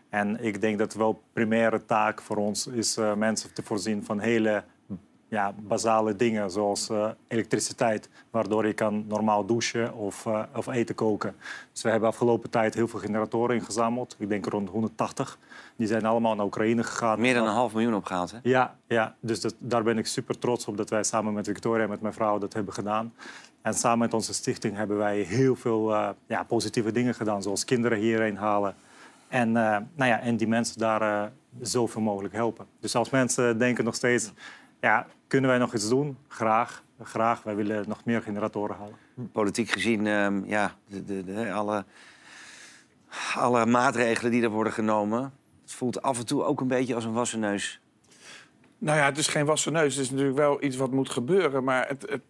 En 0.09 0.43
ik 0.43 0.61
denk 0.61 0.77
dat 0.77 0.93
wel 0.93 1.21
primaire 1.33 1.85
taak 1.85 2.21
voor 2.21 2.37
ons 2.37 2.67
is 2.67 2.97
mensen 3.15 3.53
te 3.53 3.63
voorzien 3.63 4.05
van 4.05 4.19
hele 4.19 4.63
ja, 5.29 5.53
basale 5.59 6.15
dingen 6.15 6.51
zoals 6.51 6.89
uh, 6.89 7.09
elektriciteit, 7.27 8.09
waardoor 8.29 8.67
je 8.67 8.73
kan 8.73 9.05
normaal 9.07 9.45
douchen 9.45 9.93
of, 9.93 10.25
uh, 10.25 10.43
of 10.55 10.67
eten 10.67 10.95
koken. 10.95 11.35
Dus 11.71 11.81
we 11.81 11.89
hebben 11.89 12.09
afgelopen 12.09 12.49
tijd 12.49 12.73
heel 12.73 12.87
veel 12.87 12.99
generatoren 12.99 13.55
ingezameld. 13.55 14.15
Ik 14.19 14.29
denk 14.29 14.45
rond 14.45 14.69
180. 14.69 15.39
Die 15.75 15.87
zijn 15.87 16.05
allemaal 16.05 16.35
naar 16.35 16.45
Oekraïne 16.45 16.83
gegaan. 16.83 17.19
Meer 17.19 17.33
dan 17.33 17.47
een 17.47 17.53
half 17.53 17.73
miljoen 17.73 17.95
opgehaald, 17.95 18.31
hè? 18.31 18.37
Ja, 18.43 18.75
ja. 18.87 19.15
dus 19.19 19.41
dat, 19.41 19.55
daar 19.59 19.83
ben 19.83 19.97
ik 19.97 20.05
super 20.05 20.39
trots 20.39 20.65
op 20.65 20.77
dat 20.77 20.89
wij 20.89 21.03
samen 21.03 21.33
met 21.33 21.45
Victoria 21.45 21.83
en 21.83 21.89
met 21.89 22.01
mijn 22.01 22.13
vrouw 22.13 22.37
dat 22.37 22.53
hebben 22.53 22.73
gedaan. 22.73 23.13
En 23.61 23.73
samen 23.73 23.99
met 23.99 24.13
onze 24.13 24.33
stichting 24.33 24.75
hebben 24.75 24.97
wij 24.97 25.19
heel 25.19 25.55
veel 25.55 25.91
uh, 25.91 26.09
ja, 26.27 26.43
positieve 26.43 26.91
dingen 26.91 27.15
gedaan, 27.15 27.41
zoals 27.41 27.65
kinderen 27.65 27.97
hierheen 27.97 28.37
halen. 28.37 28.75
En, 29.27 29.51
nou 29.51 29.85
ja, 29.95 30.19
en 30.19 30.37
die 30.37 30.47
mensen 30.47 30.77
daar 30.77 31.31
zoveel 31.61 32.01
mogelijk 32.01 32.33
helpen. 32.33 32.65
Dus 32.79 32.95
als 32.95 33.09
mensen 33.09 33.57
denken 33.57 33.83
nog 33.83 33.95
steeds... 33.95 34.31
Ja, 34.79 35.07
kunnen 35.27 35.49
wij 35.49 35.59
nog 35.59 35.73
iets 35.73 35.89
doen? 35.89 36.17
Graag. 36.27 36.83
Graag. 37.03 37.43
Wij 37.43 37.55
willen 37.55 37.85
nog 37.87 38.05
meer 38.05 38.21
generatoren 38.21 38.75
halen. 38.75 38.95
Politiek 39.31 39.69
gezien, 39.69 40.05
um, 40.05 40.45
ja, 40.45 40.75
de, 40.87 41.03
de, 41.03 41.23
de, 41.23 41.51
alle, 41.51 41.85
alle 43.35 43.65
maatregelen 43.65 44.31
die 44.31 44.43
er 44.43 44.49
worden 44.49 44.73
genomen... 44.73 45.33
het 45.61 45.73
voelt 45.73 46.01
af 46.01 46.17
en 46.17 46.25
toe 46.25 46.43
ook 46.43 46.61
een 46.61 46.67
beetje 46.67 46.95
als 46.95 47.05
een 47.05 47.13
wassen 47.13 47.39
neus. 47.39 47.81
Nou 48.79 48.97
ja, 48.97 49.05
het 49.05 49.17
is 49.17 49.27
geen 49.27 49.45
wassen 49.45 49.73
neus. 49.73 49.95
Het 49.95 50.03
is 50.03 50.09
natuurlijk 50.09 50.37
wel 50.37 50.63
iets 50.63 50.75
wat 50.75 50.91
moet 50.91 51.09
gebeuren. 51.09 51.63
Maar 51.63 51.87
het, 51.87 52.05
het, 52.09 52.21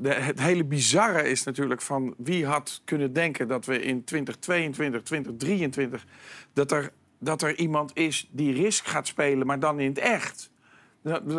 de, 0.00 0.08
het 0.08 0.40
hele 0.40 0.64
bizarre 0.64 1.28
is 1.28 1.44
natuurlijk 1.44 1.80
van... 1.80 2.14
wie 2.18 2.46
had 2.46 2.80
kunnen 2.84 3.12
denken 3.12 3.48
dat 3.48 3.66
we 3.66 3.82
in 3.82 4.04
2022, 4.04 5.02
2023... 5.02 6.04
dat 6.52 6.72
er, 6.72 6.92
dat 7.18 7.42
er 7.42 7.58
iemand 7.58 7.90
is 7.94 8.28
die 8.30 8.54
risk 8.54 8.86
gaat 8.86 9.06
spelen, 9.06 9.46
maar 9.46 9.58
dan 9.58 9.80
in 9.80 9.88
het 9.88 9.98
echt... 9.98 10.52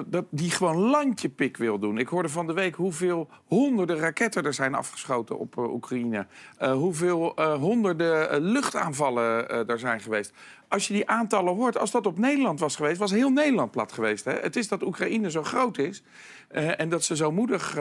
Dat, 0.07 0.25
die 0.29 0.51
gewoon 0.51 0.77
landjepik 0.77 1.57
wil 1.57 1.79
doen. 1.79 1.97
Ik 1.97 2.07
hoorde 2.07 2.29
van 2.29 2.47
de 2.47 2.53
week 2.53 2.75
hoeveel 2.75 3.29
honderden 3.45 3.97
raketten 3.97 4.45
er 4.45 4.53
zijn 4.53 4.75
afgeschoten 4.75 5.39
op 5.39 5.57
uh, 5.57 5.73
Oekraïne. 5.73 6.27
Uh, 6.61 6.73
hoeveel 6.73 7.33
uh, 7.39 7.53
honderden 7.53 8.41
luchtaanvallen 8.41 9.67
er 9.67 9.79
zijn 9.79 9.99
geweest. 9.99 10.33
Als 10.67 10.87
je 10.87 10.93
die 10.93 11.09
aantallen 11.09 11.55
hoort, 11.55 11.77
als 11.77 11.91
dat 11.91 12.05
op 12.05 12.17
Nederland 12.17 12.59
was 12.59 12.75
geweest... 12.75 12.97
was 12.97 13.11
heel 13.11 13.29
Nederland 13.29 13.71
plat 13.71 13.91
geweest. 13.91 14.25
Hè? 14.25 14.33
Het 14.33 14.55
is 14.55 14.67
dat 14.67 14.83
Oekraïne 14.83 15.31
zo 15.31 15.43
groot 15.43 15.77
is 15.77 16.03
en 16.49 16.89
dat 16.89 17.03
ze 17.03 17.15
zo 17.15 17.31
moedig 17.31 17.77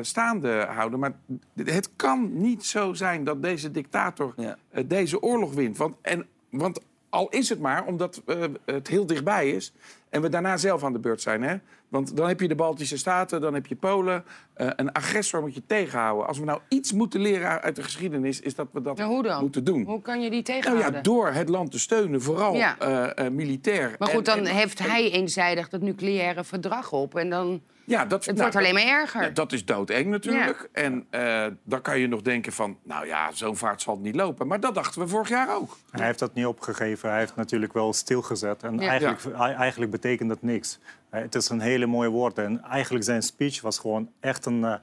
staande 0.00 0.66
houden. 0.68 0.98
Maar 0.98 1.12
het 1.54 1.90
kan 1.96 2.30
niet 2.32 2.64
zo 2.64 2.92
zijn 2.92 3.24
dat 3.24 3.42
deze 3.42 3.70
dictator 3.70 4.34
ja. 4.36 4.56
deze 4.86 5.22
oorlog 5.22 5.54
wint. 5.54 5.76
Want, 5.76 5.96
en, 6.02 6.26
want 6.50 6.80
Al 7.14 7.28
is 7.28 7.48
het 7.48 7.60
maar 7.60 7.84
omdat 7.84 8.22
eh, 8.26 8.36
het 8.64 8.88
heel 8.88 9.06
dichtbij 9.06 9.50
is 9.50 9.72
en 10.14 10.22
we 10.22 10.28
daarna 10.28 10.56
zelf 10.56 10.84
aan 10.84 10.92
de 10.92 10.98
beurt 10.98 11.20
zijn. 11.20 11.42
Hè? 11.42 11.56
Want 11.94 12.16
dan 12.16 12.28
heb 12.28 12.40
je 12.40 12.48
de 12.48 12.54
Baltische 12.54 12.98
Staten, 12.98 13.40
dan 13.40 13.54
heb 13.54 13.66
je 13.66 13.74
Polen. 13.76 14.24
Eh, 14.54 14.68
een 14.76 14.92
agressor 14.92 15.40
moet 15.40 15.54
je 15.54 15.62
tegenhouden. 15.66 16.26
Als 16.26 16.38
we 16.38 16.44
nou 16.44 16.60
iets 16.68 16.92
moeten 16.92 17.20
leren 17.20 17.60
uit 17.62 17.76
de 17.76 17.82
geschiedenis, 17.82 18.40
is 18.40 18.54
dat 18.54 18.66
we 18.72 18.82
dat 18.82 18.96
Nou, 18.96 19.10
hoe 19.10 19.22
dan? 19.22 19.40
moeten 19.40 19.64
doen. 19.64 19.84
Hoe 19.84 20.02
kan 20.02 20.14
je 20.22 20.30
die 20.30 20.42
Nou 20.42 20.60
tegenhouden? 20.60 20.92
ja, 20.94 21.00
door 21.00 21.28
het 21.28 21.48
land 21.48 21.70
te 21.70 21.78
steunen, 21.78 22.22
vooral 22.22 22.54
Ja. 22.54 22.78
eh, 22.78 23.26
eh, 23.26 23.32
militair. 23.32 23.94
Maar 23.98 24.08
goed, 24.08 24.28
En- 24.28 24.36
dan 24.36 24.46
en- 24.46 24.54
heeft 24.56 24.78
hij 24.78 25.10
eenzijdig 25.10 25.68
dat 25.68 25.80
nucleaire 25.80 26.44
verdrag 26.44 26.92
op. 26.92 27.14
En 27.16 27.30
dan... 27.30 27.62
Ja, 27.86 28.04
dat, 28.04 28.24
Het 28.24 28.36
nou, 28.36 28.50
wordt 28.50 28.56
alleen 28.56 28.74
maar 28.74 29.00
erger. 29.00 29.22
Ja, 29.22 29.28
dat 29.30 29.52
is 29.52 29.64
doodeng 29.64 30.06
natuurlijk. 30.06 30.68
En 30.72 31.06
eh, 31.10 31.46
dan 31.64 31.82
kan 31.82 31.98
je 31.98 32.06
nog 32.06 32.22
denken 32.22 32.52
van, 32.52 32.78
nou 32.82 33.06
ja, 33.06 33.30
zo'n 33.32 33.56
vaart 33.56 33.82
zal 33.82 33.94
het 33.94 34.02
niet 34.02 34.14
lopen. 34.14 34.46
Maar 34.46 34.60
dat 34.60 34.74
dachten 34.74 35.00
we 35.00 35.08
vorig 35.08 35.28
jaar 35.28 35.56
ook. 35.56 35.76
Hij 35.90 36.06
heeft 36.06 36.18
dat 36.18 36.34
niet 36.34 36.46
opgegeven. 36.46 37.10
Hij 37.10 37.18
heeft 37.18 37.36
natuurlijk 37.36 37.72
wel 37.72 37.92
stilgezet. 37.92 38.62
En 38.62 38.78
Ja. 38.78 38.88
eigenlijk, 38.88 39.36
eigenlijk 39.38 39.90
betekent 39.90 40.28
dat 40.28 40.42
niks. 40.42 40.78
Het 41.22 41.34
is 41.34 41.48
een 41.48 41.60
hele 41.60 41.86
mooie 41.86 42.08
woord. 42.08 42.38
En 42.38 42.62
eigenlijk 42.62 43.04
zijn 43.04 43.22
speech 43.22 43.60
was 43.60 43.78
gewoon 43.78 44.10
echt 44.20 44.46
een, 44.46 44.64
eh, 44.64 44.74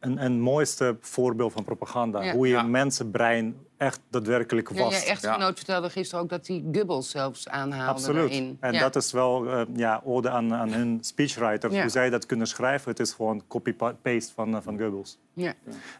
een, 0.00 0.24
een 0.24 0.40
mooiste 0.40 0.96
voorbeeld 1.00 1.52
van 1.52 1.64
propaganda. 1.64 2.22
Ja. 2.22 2.32
Hoe 2.32 2.46
je 2.46 2.52
Ja. 2.52 2.62
mensenbrein 2.62 3.56
echt 3.76 4.00
daadwerkelijk 4.10 4.72
Ja, 4.72 4.76
vast. 4.84 5.02
je 5.04 5.10
echtgenoot 5.10 5.56
vertelde 5.56 5.90
gisteren 5.90 6.24
ook 6.24 6.30
dat 6.30 6.46
hij 6.46 6.64
Goebbels 6.72 7.10
zelfs 7.10 7.48
aanhaalde 7.48 7.90
Absoluut. 7.92 8.20
daarin. 8.30 8.56
En 8.60 8.72
ja. 8.72 8.80
dat 8.80 8.96
is 8.96 9.12
wel 9.12 9.48
eh, 9.50 9.62
ja, 9.74 10.00
ode 10.04 10.30
aan, 10.30 10.54
aan 10.54 10.72
hun 10.72 10.98
speechwriter. 11.00 11.72
Ja. 11.72 11.80
Hoe 11.80 11.90
zij 11.90 12.10
dat 12.10 12.26
kunnen 12.26 12.46
schrijven. 12.46 12.90
Het 12.90 13.00
is 13.00 13.12
gewoon 13.12 13.42
copy-paste 13.48 14.32
van, 14.34 14.54
eh, 14.54 14.60
van 14.62 14.78
Goebbels. 14.78 15.18
Ja. 15.32 15.52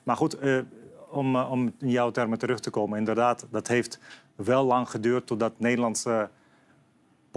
Maar 0.02 0.16
goed, 0.16 0.38
eh, 0.38 0.58
om, 1.10 1.36
om 1.36 1.72
in 1.80 1.90
jouw 1.90 2.10
termen 2.10 2.38
terug 2.38 2.60
te 2.60 2.70
komen. 2.70 2.98
Inderdaad, 2.98 3.46
dat 3.50 3.68
heeft 3.68 3.98
wel 4.36 4.64
lang 4.64 4.90
geduurd 4.90 5.26
totdat 5.26 5.52
Nederlandse 5.58 6.28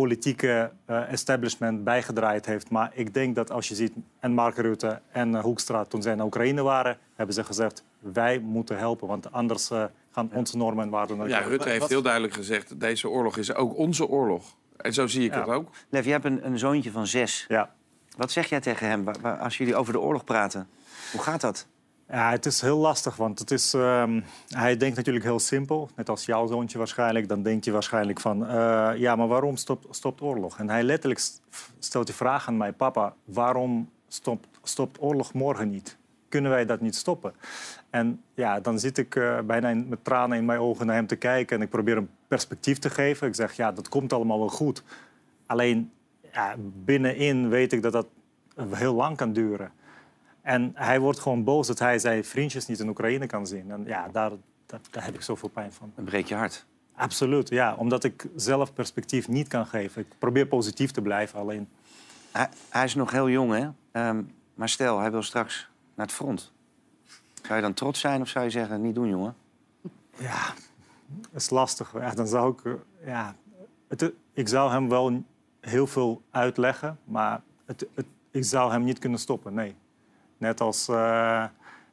politieke 0.01 0.71
eh, 0.85 1.11
establishment 1.11 1.83
bijgedraaid 1.83 2.45
heeft. 2.45 2.69
Maar 2.69 2.91
ik 2.93 3.13
denk 3.13 3.35
dat 3.35 3.51
als 3.51 3.67
je 3.67 3.75
ziet, 3.75 3.93
en 4.19 4.31
Mark 4.33 4.57
Rutte 4.57 5.01
en 5.11 5.35
eh, 5.35 5.41
Hoekstra 5.43 5.83
toen 5.85 6.01
zij 6.01 6.15
naar 6.15 6.25
Oekraïne 6.25 6.61
waren, 6.61 6.97
hebben 7.15 7.35
ze 7.35 7.43
gezegd, 7.43 7.83
wij 7.99 8.39
moeten 8.39 8.77
helpen, 8.77 9.07
want 9.07 9.31
anders 9.31 9.69
eh, 9.69 9.83
gaan 10.11 10.29
onze 10.33 10.57
normen 10.57 10.83
en 10.83 10.89
waarden 10.89 11.17
naar 11.17 11.27
Ja, 11.27 11.39
Rutte 11.39 11.69
heeft 11.69 11.89
heel 11.89 12.01
duidelijk 12.01 12.33
gezegd, 12.33 12.79
deze 12.79 13.09
oorlog 13.09 13.37
is 13.37 13.53
ook 13.53 13.77
onze 13.77 14.07
oorlog. 14.07 14.55
En 14.77 14.93
zo 14.93 15.07
zie 15.07 15.25
ik 15.25 15.33
Ja. 15.33 15.39
het 15.39 15.49
ook. 15.49 15.69
Lev, 15.89 16.05
je 16.05 16.11
hebt 16.11 16.25
een, 16.25 16.45
een 16.45 16.59
zoontje 16.59 16.91
van 16.91 17.07
zes. 17.07 17.45
Ja. 17.47 17.73
Wat 18.17 18.31
zeg 18.31 18.49
jij 18.49 18.59
tegen 18.59 18.87
hem 18.87 19.07
als 19.39 19.57
jullie 19.57 19.75
over 19.75 19.93
de 19.93 19.99
oorlog 19.99 20.23
praten? 20.23 20.67
Hoe 21.11 21.21
gaat 21.21 21.41
dat? 21.41 21.67
Ja, 22.09 22.29
het 22.31 22.45
is 22.45 22.61
heel 22.61 22.77
lastig, 22.77 23.15
want 23.15 23.39
het 23.39 23.51
is, 23.51 23.73
ehm, 23.73 24.21
hij 24.49 24.77
denkt 24.77 24.95
natuurlijk 24.95 25.25
heel 25.25 25.39
simpel. 25.39 25.89
Net 25.95 26.09
als 26.09 26.25
jouw 26.25 26.47
zoontje 26.47 26.77
waarschijnlijk. 26.77 27.27
Dan 27.27 27.41
denkt 27.43 27.63
hij 27.65 27.73
waarschijnlijk 27.73 28.19
van... 28.19 28.45
eh, 28.47 28.91
ja, 28.95 29.15
maar 29.15 29.27
waarom 29.27 29.55
stopt, 29.57 29.95
stopt 29.95 30.21
oorlog? 30.21 30.59
En 30.59 30.69
hij 30.69 30.83
letterlijk 30.83 31.19
st- 31.19 31.41
stelt 31.79 32.05
die 32.05 32.15
vraag 32.15 32.47
aan 32.47 32.57
mij... 32.57 32.73
Papa, 32.73 33.13
waarom 33.25 33.89
stopt, 34.07 34.47
stopt 34.63 35.01
oorlog 35.01 35.33
morgen 35.33 35.69
niet? 35.69 35.97
Kunnen 36.29 36.51
wij 36.51 36.65
dat 36.65 36.81
niet 36.81 36.95
stoppen? 36.95 37.33
En 37.89 38.21
ja, 38.33 38.59
dan 38.59 38.79
zit 38.79 38.97
ik 38.97 39.15
eh, 39.15 39.39
bijna 39.39 39.73
met 39.73 40.03
tranen 40.03 40.37
in 40.37 40.45
mijn 40.45 40.59
ogen 40.59 40.85
naar 40.85 40.95
hem 40.95 41.07
te 41.07 41.15
kijken... 41.15 41.57
en 41.57 41.63
ik 41.63 41.69
probeer 41.69 41.95
hem 41.95 42.09
perspectief 42.27 42.79
te 42.79 42.89
geven. 42.89 43.27
Ik 43.27 43.35
zeg, 43.35 43.53
ja, 43.53 43.71
dat 43.71 43.89
komt 43.89 44.13
allemaal 44.13 44.39
wel 44.39 44.49
goed. 44.49 44.83
Alleen 45.45 45.91
ja, 46.33 46.55
binnenin 46.59 47.49
weet 47.49 47.73
ik 47.73 47.81
dat 47.81 47.91
dat 47.91 48.07
heel 48.69 48.93
lang 48.93 49.17
kan 49.17 49.33
duren. 49.33 49.71
En 50.47 50.71
hij 50.75 50.99
wordt 50.99 51.19
gewoon 51.19 51.43
boos 51.43 51.67
dat 51.67 51.79
hij 51.79 51.99
zijn 51.99 52.25
vriendjes 52.25 52.65
niet 52.67 52.79
in 52.79 52.87
Oekraïne 52.89 53.25
kan 53.25 53.47
zien. 53.47 53.71
En 53.71 53.83
ja, 53.85 54.07
daar, 54.11 54.31
daar, 54.65 54.79
daar 54.91 55.05
heb 55.05 55.15
ik 55.15 55.21
zoveel 55.21 55.49
pijn 55.49 55.73
van. 55.73 55.91
Dan 55.95 56.05
breekt 56.05 56.27
je 56.27 56.35
hart. 56.35 56.65
Absoluut, 56.95 57.49
ja. 57.49 57.75
Omdat 57.75 58.03
ik 58.03 58.27
zelf 58.35 58.73
perspectief 58.73 59.27
niet 59.27 59.47
kan 59.47 59.65
geven. 59.67 60.01
Ik 60.01 60.07
probeer 60.17 60.45
positief 60.47 60.91
te 60.91 61.01
blijven, 61.01 61.39
alleen... 61.39 61.69
Hij, 62.31 62.49
hij 62.69 62.83
is 62.83 62.95
nog 62.95 63.11
heel 63.11 63.29
jong, 63.29 63.51
hè? 63.53 63.69
Ehm, 63.91 64.23
maar 64.55 64.69
stel, 64.69 64.99
hij 64.99 65.11
wil 65.11 65.21
straks 65.21 65.69
naar 65.95 66.05
het 66.05 66.15
front. 66.15 66.51
Zou 67.41 67.55
je 67.55 67.61
dan 67.61 67.73
trots 67.73 67.99
zijn 67.99 68.21
of 68.21 68.27
zou 68.27 68.45
je 68.45 68.51
zeggen, 68.51 68.81
niet 68.81 68.95
doen, 68.95 69.07
jongen? 69.09 69.35
Ja, 70.17 70.53
het 71.31 71.41
is 71.41 71.49
lastig. 71.49 71.93
Ja, 71.93 72.11
dan 72.11 72.27
zou 72.27 72.53
ik... 72.53 72.65
eh, 72.65 73.07
Ja, 73.07 73.35
het, 73.87 74.11
ik 74.33 74.47
zou 74.47 74.71
hem 74.71 74.89
wel 74.89 75.23
heel 75.59 75.87
veel 75.87 76.21
uitleggen, 76.31 76.99
maar 77.03 77.41
het, 77.65 77.85
het, 77.93 78.05
ik 78.31 78.43
zou 78.43 78.71
hem 78.71 78.83
niet 78.83 78.99
kunnen 78.99 79.19
stoppen, 79.19 79.53
nee. 79.53 79.75
Net 80.37 80.61
als 80.61 80.87
eh, 80.87 81.45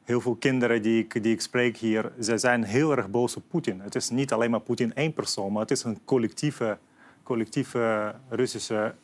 heel 0.03 0.21
veel 0.21 0.35
kinderen 0.35 0.83
die 0.83 1.03
ik, 1.03 1.23
die 1.23 1.33
ik 1.33 1.41
spreek 1.41 1.77
hier, 1.77 2.13
ze 2.21 2.39
zijn 2.39 2.65
heel 2.65 2.97
erg 2.97 3.11
boos 3.11 3.37
op 3.37 3.43
Poetin. 3.49 3.81
Het 3.81 3.95
is 3.95 4.11
niet 4.11 4.33
alleen 4.33 4.51
maar 4.51 4.61
Poetin 4.61 4.95
één 4.95 5.13
persoon, 5.13 5.53
maar 5.53 5.63
het 5.63 5.71
is 5.71 5.85
een 5.85 5.99
collectieve, 6.05 6.79
collectieve 7.23 8.15
Russische 8.29 8.95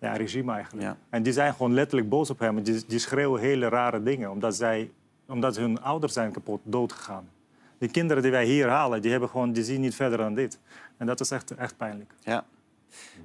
ja, 0.00 0.12
regime 0.12 0.52
eigenlijk. 0.52 0.86
Ja. 0.86 0.96
En 1.08 1.22
die 1.22 1.32
zijn 1.32 1.52
gewoon 1.52 1.74
letterlijk 1.74 2.08
boos 2.08 2.30
op 2.30 2.38
hem. 2.38 2.62
Die, 2.62 2.84
die 2.86 2.98
schreeuwen 2.98 3.40
hele 3.40 3.68
rare 3.68 4.02
dingen, 4.02 4.30
omdat, 4.30 4.56
zij, 4.56 4.90
omdat 5.26 5.56
hun 5.56 5.82
ouders 5.82 6.12
zijn 6.12 6.32
kapot 6.32 6.60
doodgegaan. 6.64 7.28
De 7.78 7.88
kinderen 7.88 8.22
die 8.22 8.32
wij 8.32 8.44
hier 8.44 8.68
halen, 8.68 9.02
die, 9.02 9.10
hebben 9.10 9.28
gewoon, 9.28 9.52
die 9.52 9.64
zien 9.64 9.80
niet 9.80 9.94
verder 9.94 10.18
dan 10.18 10.34
dit. 10.34 10.58
En 10.96 11.06
dat 11.06 11.20
is 11.20 11.30
echt, 11.30 11.50
echt 11.50 11.76
pijnlijk. 11.76 12.12
Ja. 12.20 12.44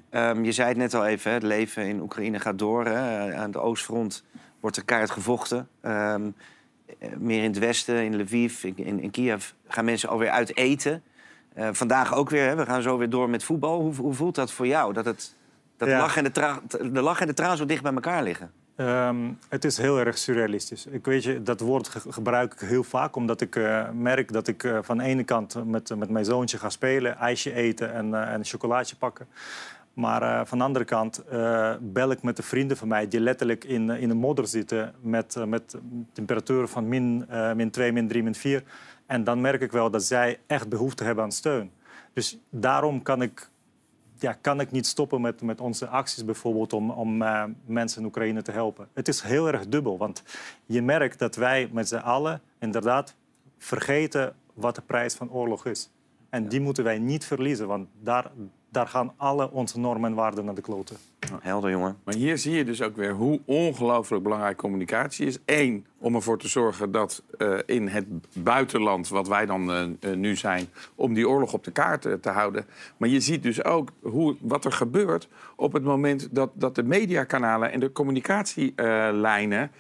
Ehm, 0.10 0.44
je 0.44 0.52
zei 0.52 0.68
het 0.68 0.78
net 0.78 0.94
al 0.94 1.06
even, 1.06 1.30
hè, 1.30 1.36
het 1.36 1.46
leven 1.46 1.86
in 1.86 2.02
Oekraïne 2.02 2.40
gaat 2.40 2.60
door. 2.60 2.86
Hè. 2.86 3.36
Aan 3.36 3.52
de 3.52 3.60
oostfront 3.60 4.24
wordt 4.66 4.78
er 4.80 4.86
keihard 4.86 5.12
gevochten. 5.12 5.68
Ehm, 5.82 6.30
eh, 7.00 7.10
meer 7.18 7.44
in 7.44 7.50
het 7.50 7.60
westen, 7.60 8.04
in 8.04 8.22
Lviv, 8.22 8.64
in, 8.64 9.00
in, 9.02 9.12
Kiev, 9.12 9.50
gaan 9.68 9.86
mensen 9.86 10.10
alweer 10.10 10.30
uit 10.30 10.58
eten. 10.58 11.04
Eh, 11.54 11.70
vandaag 11.72 12.16
ook 12.16 12.30
weer, 12.30 12.48
hè. 12.48 12.56
we 12.56 12.66
gaan 12.66 12.82
zo 12.82 12.98
weer 12.98 13.10
door 13.10 13.30
met 13.30 13.44
voetbal. 13.44 13.80
Hoe, 13.82 13.96
hoe 13.96 14.14
voelt 14.14 14.36
dat 14.36 14.52
voor 14.52 14.68
jou, 14.68 14.94
dat, 14.94 15.06
het, 15.06 15.36
dat 15.78 15.88
Ja. 15.88 15.98
lach 16.00 16.18
en 16.18 16.24
de, 16.24 16.32
tra- 16.32 16.62
de 16.92 17.02
lach 17.02 17.20
en 17.22 17.28
de 17.28 17.34
traan 17.34 17.58
zo 17.58 17.66
dicht 17.66 17.84
bij 17.84 17.94
elkaar 17.94 18.24
liggen? 18.24 18.52
Ehm, 18.76 19.18
het 19.50 19.66
is 19.66 19.78
heel 19.78 20.00
erg 20.00 20.18
surrealistisch. 20.18 20.86
Ik 20.86 21.06
weet 21.06 21.24
je, 21.24 21.44
dat 21.44 21.60
woord 21.60 21.88
ge- 21.88 22.12
gebruik 22.12 22.54
ik 22.54 22.60
heel 22.60 22.84
vaak, 22.84 23.16
omdat 23.16 23.42
ik 23.42 23.56
eh, 23.56 23.90
merk 23.90 24.32
dat 24.32 24.48
ik 24.48 24.74
van 24.82 24.98
de 24.98 25.04
ene 25.04 25.24
kant 25.24 25.66
met, 25.66 25.96
met 25.98 26.10
mijn 26.10 26.26
zoontje 26.26 26.58
ga 26.58 26.70
spelen, 26.70 27.18
ijsje 27.18 27.54
eten 27.54 27.94
en, 27.94 28.14
eh, 28.14 28.28
en 28.28 28.34
een 28.40 28.46
chocolaatje 28.46 28.96
pakken. 28.96 29.28
Maar 29.96 30.22
eh, 30.22 30.46
van 30.46 30.58
de 30.58 30.64
andere 30.64 30.86
kant 30.86 31.18
eh, 31.18 31.76
bel 31.82 32.12
ik 32.12 32.24
met 32.24 32.36
de 32.36 32.44
vrienden 32.44 32.78
van 32.78 32.88
mij 32.88 33.08
die 33.08 33.20
letterlijk 33.20 33.64
in, 33.64 33.90
eh, 33.90 34.02
in 34.02 34.08
de 34.08 34.14
modder 34.14 34.48
zitten 34.48 34.94
met, 35.02 35.36
met 35.48 35.76
temperaturen 36.14 36.70
van 36.70 36.88
min, 36.88 37.28
min 37.56 37.72
2, 37.72 37.92
min 37.92 38.08
3, 38.08 38.24
min 38.24 38.36
4. 38.36 38.64
En 39.06 39.24
dan 39.24 39.42
merk 39.42 39.62
ik 39.62 39.72
wel 39.72 39.90
dat 39.90 40.04
zij 40.04 40.40
echt 40.48 40.70
behoefte 40.70 41.04
hebben 41.04 41.24
aan 41.24 41.32
steun. 41.32 41.72
Dus 42.14 42.38
daarom 42.50 43.02
kan 43.02 43.22
ik 43.22 43.50
ja, 44.18 44.34
kan 44.42 44.60
ik 44.60 44.72
niet 44.72 44.88
stoppen 44.88 45.22
met, 45.22 45.42
met 45.42 45.62
onze 45.62 45.88
acties 45.88 46.26
bijvoorbeeld 46.26 46.74
om, 46.74 46.90
om 46.92 47.18
mensen 47.66 48.02
in 48.02 48.08
Oekraïne 48.08 48.42
te 48.42 48.52
helpen. 48.52 48.88
Het 48.94 49.08
is 49.08 49.22
heel 49.22 49.48
erg 49.48 49.68
dubbel, 49.68 49.98
want 49.98 50.24
je 50.66 50.82
merkt 50.82 51.20
dat 51.20 51.36
wij 51.36 51.70
met 51.72 51.88
z'n 51.88 51.96
allen 51.96 52.42
inderdaad 52.60 53.16
vergeten 53.58 54.36
wat 54.54 54.76
de 54.76 54.82
prijs 54.82 55.14
van 55.14 55.32
oorlog 55.32 55.66
is. 55.66 55.90
En 56.30 56.48
die 56.48 56.62
moeten 56.62 56.84
wij 56.84 57.00
niet 57.00 57.26
verliezen, 57.26 57.68
want 57.68 57.88
daar, 58.02 58.32
daar 58.76 58.88
gaan 58.88 59.14
alle 59.18 59.52
onze 59.52 59.80
normen 59.80 60.10
en 60.10 60.16
waarden 60.16 60.46
naar 60.46 60.56
de 60.56 60.62
kloten. 60.62 60.98
Helder, 61.42 61.70
jongen. 61.70 61.98
Maar 62.04 62.14
hier 62.14 62.38
zie 62.38 62.56
je 62.56 62.66
dus 62.66 62.82
ook 62.82 62.96
weer 62.96 63.12
hoe 63.12 63.40
ongelooflijk 63.46 64.24
belangrijk 64.24 64.58
communicatie 64.58 65.26
is. 65.26 65.38
Eén, 65.46 65.86
om 65.98 66.16
ervoor 66.16 66.38
te 66.38 66.48
zorgen 66.48 66.92
dat 66.92 67.24
eh, 67.38 67.58
in 67.66 67.88
het 67.88 68.06
buitenland, 68.34 69.08
wat 69.08 69.28
wij 69.28 69.46
dan 69.46 69.72
eh, 69.72 69.82
eh, 69.84 70.18
nu 70.18 70.36
zijn, 70.36 70.68
om 70.96 71.14
die 71.14 71.30
oorlog 71.30 71.54
op 71.54 71.64
de 71.64 71.72
kaart 71.72 72.02
te 72.22 72.30
houden. 72.30 72.66
Maar 72.98 73.10
je 73.10 73.20
ziet 73.20 73.44
dus 73.44 73.64
ook 73.64 73.90
hoe, 74.02 74.36
wat 74.40 74.66
er 74.66 74.72
gebeurt 74.72 75.28
op 75.56 75.74
het 75.74 75.84
moment 75.84 76.28
dat, 76.32 76.52
dat 76.54 76.76
de 76.76 76.84
mediakanalen 76.84 77.72
en 77.72 77.80
de 77.80 77.92
communicatielijnen 77.92 79.72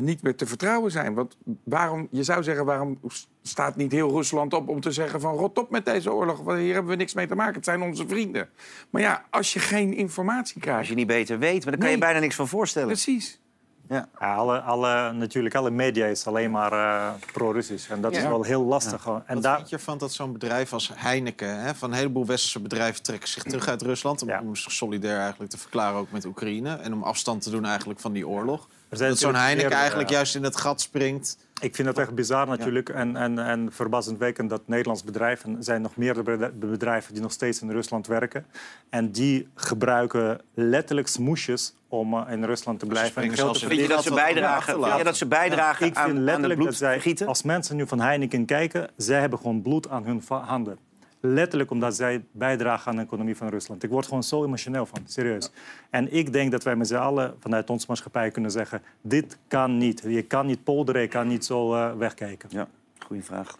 niet 0.00 0.22
meer 0.22 0.36
te 0.36 0.46
vertrouwen 0.46 0.90
zijn. 0.90 1.14
Want 1.14 1.36
waarom, 1.64 2.08
je 2.10 2.22
zou 2.22 2.42
zeggen, 2.42 2.64
waarom 2.64 2.98
staat 3.42 3.76
niet 3.76 3.92
heel 3.92 4.10
Rusland 4.10 4.54
op 4.54 4.68
om 4.68 4.80
te 4.80 4.90
zeggen 4.90 5.20
van 5.20 5.34
rot 5.36 5.58
op 5.58 5.70
met 5.70 5.84
deze 5.84 6.12
oorlog, 6.12 6.40
want 6.40 6.58
hier 6.58 6.72
hebben 6.72 6.90
we 6.90 6.96
niks 6.96 7.14
mee 7.14 7.26
te 7.26 7.34
maken, 7.34 7.54
het 7.54 7.64
zijn 7.64 7.82
onze 7.82 8.06
vrienden. 8.08 8.48
Maar 8.90 9.02
ja, 9.02 9.24
als 9.30 9.52
je 9.52 9.58
geen 9.58 9.94
informatie 9.94 10.60
krijgt... 10.60 10.78
Als 10.78 10.88
je 10.88 10.94
niet 10.94 11.06
beter 11.06 11.38
weet, 11.38 11.62
maar 11.62 11.72
daar 11.72 11.80
kan 11.82 11.90
je 11.90 11.98
bijna 11.98 12.18
niks 12.18 12.34
van 12.34 12.48
voorstellen. 12.48 12.88
Precies. 12.88 13.40
Ja. 13.88 14.08
Ja, 14.20 14.34
alle, 14.34 14.60
alle, 14.60 15.12
natuurlijk, 15.12 15.54
alle 15.54 15.70
media 15.70 16.06
is 16.06 16.26
alleen 16.26 16.50
maar 16.50 16.72
eh, 16.72 17.12
pro-Russisch. 17.32 17.90
En 17.90 18.00
dat 18.00 18.12
is 18.12 18.22
Ja. 18.22 18.28
wel 18.28 18.42
heel 18.42 18.62
lastig. 18.64 19.02
gewoon. 19.02 19.22
En 19.26 19.34
Wat 19.34 19.42
daar, 19.42 19.56
vind 19.56 19.68
je 19.70 19.76
ervan 19.76 19.98
dat 19.98 20.12
zo'n 20.12 20.32
bedrijf 20.32 20.72
als 20.72 20.90
Heineken... 20.94 21.60
Hè, 21.60 21.74
van 21.74 21.90
een 21.90 21.96
heleboel 21.96 22.26
westerse 22.26 22.60
bedrijven 22.60 23.02
trekken 23.02 23.28
zich 23.28 23.42
terug 23.42 23.68
uit 23.68 23.82
Rusland... 23.82 24.22
om, 24.22 24.28
Ja. 24.28 24.40
om 24.40 24.56
zich 24.56 24.72
solidair 24.72 25.18
eigenlijk 25.18 25.50
te 25.50 25.58
verklaren 25.58 25.98
ook 25.98 26.10
met 26.10 26.24
Oekraïne... 26.24 26.74
en 26.74 26.92
om 26.92 27.02
afstand 27.02 27.42
te 27.42 27.50
doen 27.50 27.64
eigenlijk 27.64 28.00
van 28.00 28.12
die 28.12 28.28
oorlog. 28.28 28.68
Er 28.90 28.96
zijn 28.96 29.10
Dat 29.10 29.18
zo'n 29.18 29.34
Heineken 29.34 29.68
meer, 29.68 29.78
eigenlijk 29.78 30.08
eh, 30.08 30.14
juist 30.14 30.34
in 30.34 30.42
het 30.42 30.56
gat 30.56 30.80
springt... 30.80 31.36
Ik 31.60 31.74
vind 31.74 31.88
het 31.88 31.98
echt 31.98 32.14
bizar 32.14 32.46
natuurlijk 32.46 32.88
en, 32.88 33.16
en, 33.16 33.38
en 33.38 33.72
verbazendwekkend 33.72 34.50
dat 34.50 34.62
Nederlands 34.64 35.04
bedrijven... 35.04 35.56
er 35.56 35.64
zijn 35.64 35.82
nog 35.82 35.96
meerdere 35.96 36.52
bedrijven 36.52 37.12
die 37.12 37.22
nog 37.22 37.32
steeds 37.32 37.62
in 37.62 37.70
Rusland 37.70 38.06
werken. 38.06 38.46
En 38.88 39.10
die 39.10 39.48
gebruiken 39.54 40.40
letterlijk 40.54 41.08
smoesjes 41.08 41.74
om 41.88 42.14
eh, 42.14 42.32
in 42.32 42.44
Rusland 42.44 42.78
te 42.78 42.86
blijven. 42.86 43.22
en 43.22 43.34
geld 43.34 43.58
te 43.58 43.66
Vind 43.66 43.80
je 43.80 43.88
dat 43.88 44.02
ze 44.02 44.14
bijdragen, 44.14 44.96
je 44.98 45.04
dat 45.04 45.16
ze 45.16 45.26
bijdragen 45.26 45.86
Ik 45.86 45.96
aan, 45.96 46.04
vind 46.04 46.16
aan 46.18 46.24
het 46.24 46.24
letterlijk 46.24 46.64
dat 46.64 46.74
zij, 46.74 47.26
als 47.26 47.42
mensen 47.42 47.76
nu 47.76 47.86
van 47.86 48.00
Heineken 48.00 48.44
kijken, 48.44 48.90
zij 48.96 49.20
hebben 49.20 49.38
gewoon 49.38 49.62
bloed 49.62 49.88
aan 49.88 50.04
hun 50.04 50.22
handen. 50.28 50.78
Letterlijk 51.20 51.70
omdat 51.70 51.96
zij 51.96 52.24
bijdragen 52.32 52.90
aan 52.90 52.96
de 52.96 53.02
economie 53.02 53.36
van 53.36 53.48
Rusland. 53.48 53.82
Ik 53.82 53.90
word 53.90 54.04
gewoon 54.04 54.22
zo 54.22 54.44
emotioneel 54.44 54.86
van, 54.86 54.98
serieus. 55.06 55.50
En 55.90 56.12
ik 56.12 56.32
denk 56.32 56.50
dat 56.50 56.62
wij 56.62 56.76
met 56.76 56.86
z'n 56.86 56.94
allen 56.94 57.36
vanuit 57.40 57.70
onze 57.70 57.86
maatschappij 57.88 58.30
kunnen 58.30 58.50
zeggen... 58.50 58.82
dit 59.00 59.38
kan 59.48 59.78
niet. 59.78 60.02
Je 60.06 60.22
kan 60.22 60.46
niet 60.46 60.64
polderen, 60.64 61.02
je 61.02 61.08
kan 61.08 61.28
niet 61.28 61.44
zo 61.44 61.74
eh, 61.74 61.96
wegkijken. 61.96 62.48
Ja, 62.52 62.68
goede 62.98 63.22
vraag. 63.22 63.58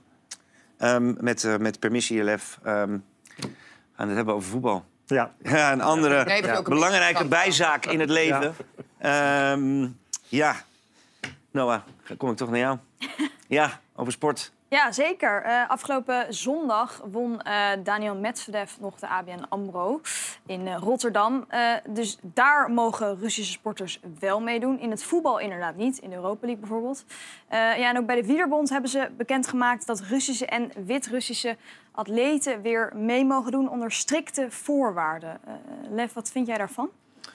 Um, 0.79 1.17
met, 1.21 1.43
uh, 1.43 1.57
met 1.57 1.79
permissie, 1.79 2.23
Lef, 2.23 2.59
um, 2.59 2.67
gaan 2.67 3.03
we 3.97 4.05
het 4.05 4.15
hebben 4.15 4.35
over 4.35 4.51
voetbal. 4.51 4.85
Ja. 5.07 5.35
ja 5.43 5.73
een 5.73 5.81
andere 5.81 6.41
ja, 6.43 6.63
belangrijke 6.63 7.29
bijzaak 7.29 7.87
in 7.87 8.01
het 8.01 8.11
leven. 8.11 8.55
Ja. 9.01 9.53
Um, 9.53 9.99
ja. 10.29 10.57
Noah, 11.51 11.81
kom 12.17 12.31
ik 12.31 12.37
toch 12.37 12.51
naar 12.51 12.59
jou. 12.59 12.79
Ja, 13.47 13.81
over 13.95 14.13
sport. 14.13 14.53
Ja, 14.71 14.93
zeker. 14.93 15.47
Uh, 15.47 15.69
afgelopen 15.69 16.35
zondag 16.35 17.03
won 17.11 17.41
uh, 17.47 17.69
Daniel 17.85 18.17
Medvedev 18.17 18.73
nog 18.81 18.99
de 18.99 19.09
ABN 19.09 19.45
AMRO 19.49 20.01
in 20.47 20.67
uh, 20.67 20.77
Rotterdam. 20.77 21.47
dus 21.89 22.19
daar 22.23 22.71
mogen 22.71 23.19
Russische 23.19 23.53
sporters 23.53 24.01
wel 24.19 24.41
meedoen. 24.41 24.81
In 24.81 24.91
het 24.91 25.03
voetbal 25.03 25.39
inderdaad 25.39 25.77
niet, 25.77 25.99
in 25.99 26.11
de 26.11 26.17
Europa 26.17 26.47
League 26.47 26.61
bijvoorbeeld. 26.61 27.05
ja, 27.51 27.89
en 27.89 27.99
ook 27.99 28.07
bij 28.07 28.17
de 28.17 28.27
Wielerbond 28.27 28.69
hebben 28.69 28.91
ze 28.91 29.11
bekendgemaakt... 29.17 29.87
dat 29.87 30.01
Russische 30.01 30.47
en 30.47 30.73
Wit-Russische 30.85 31.57
atleten 31.93 32.63
weer 32.63 32.93
mee 32.95 33.25
mogen 33.25 33.53
doen... 33.53 33.71
onder 33.71 33.93
strikte 33.93 34.47
voorwaarden. 34.51 35.41
Lev, 35.91 36.13
wat 36.13 36.31
vind 36.31 36.47
jij 36.47 36.59
daarvan? 36.59 36.91
Ja, 37.21 37.31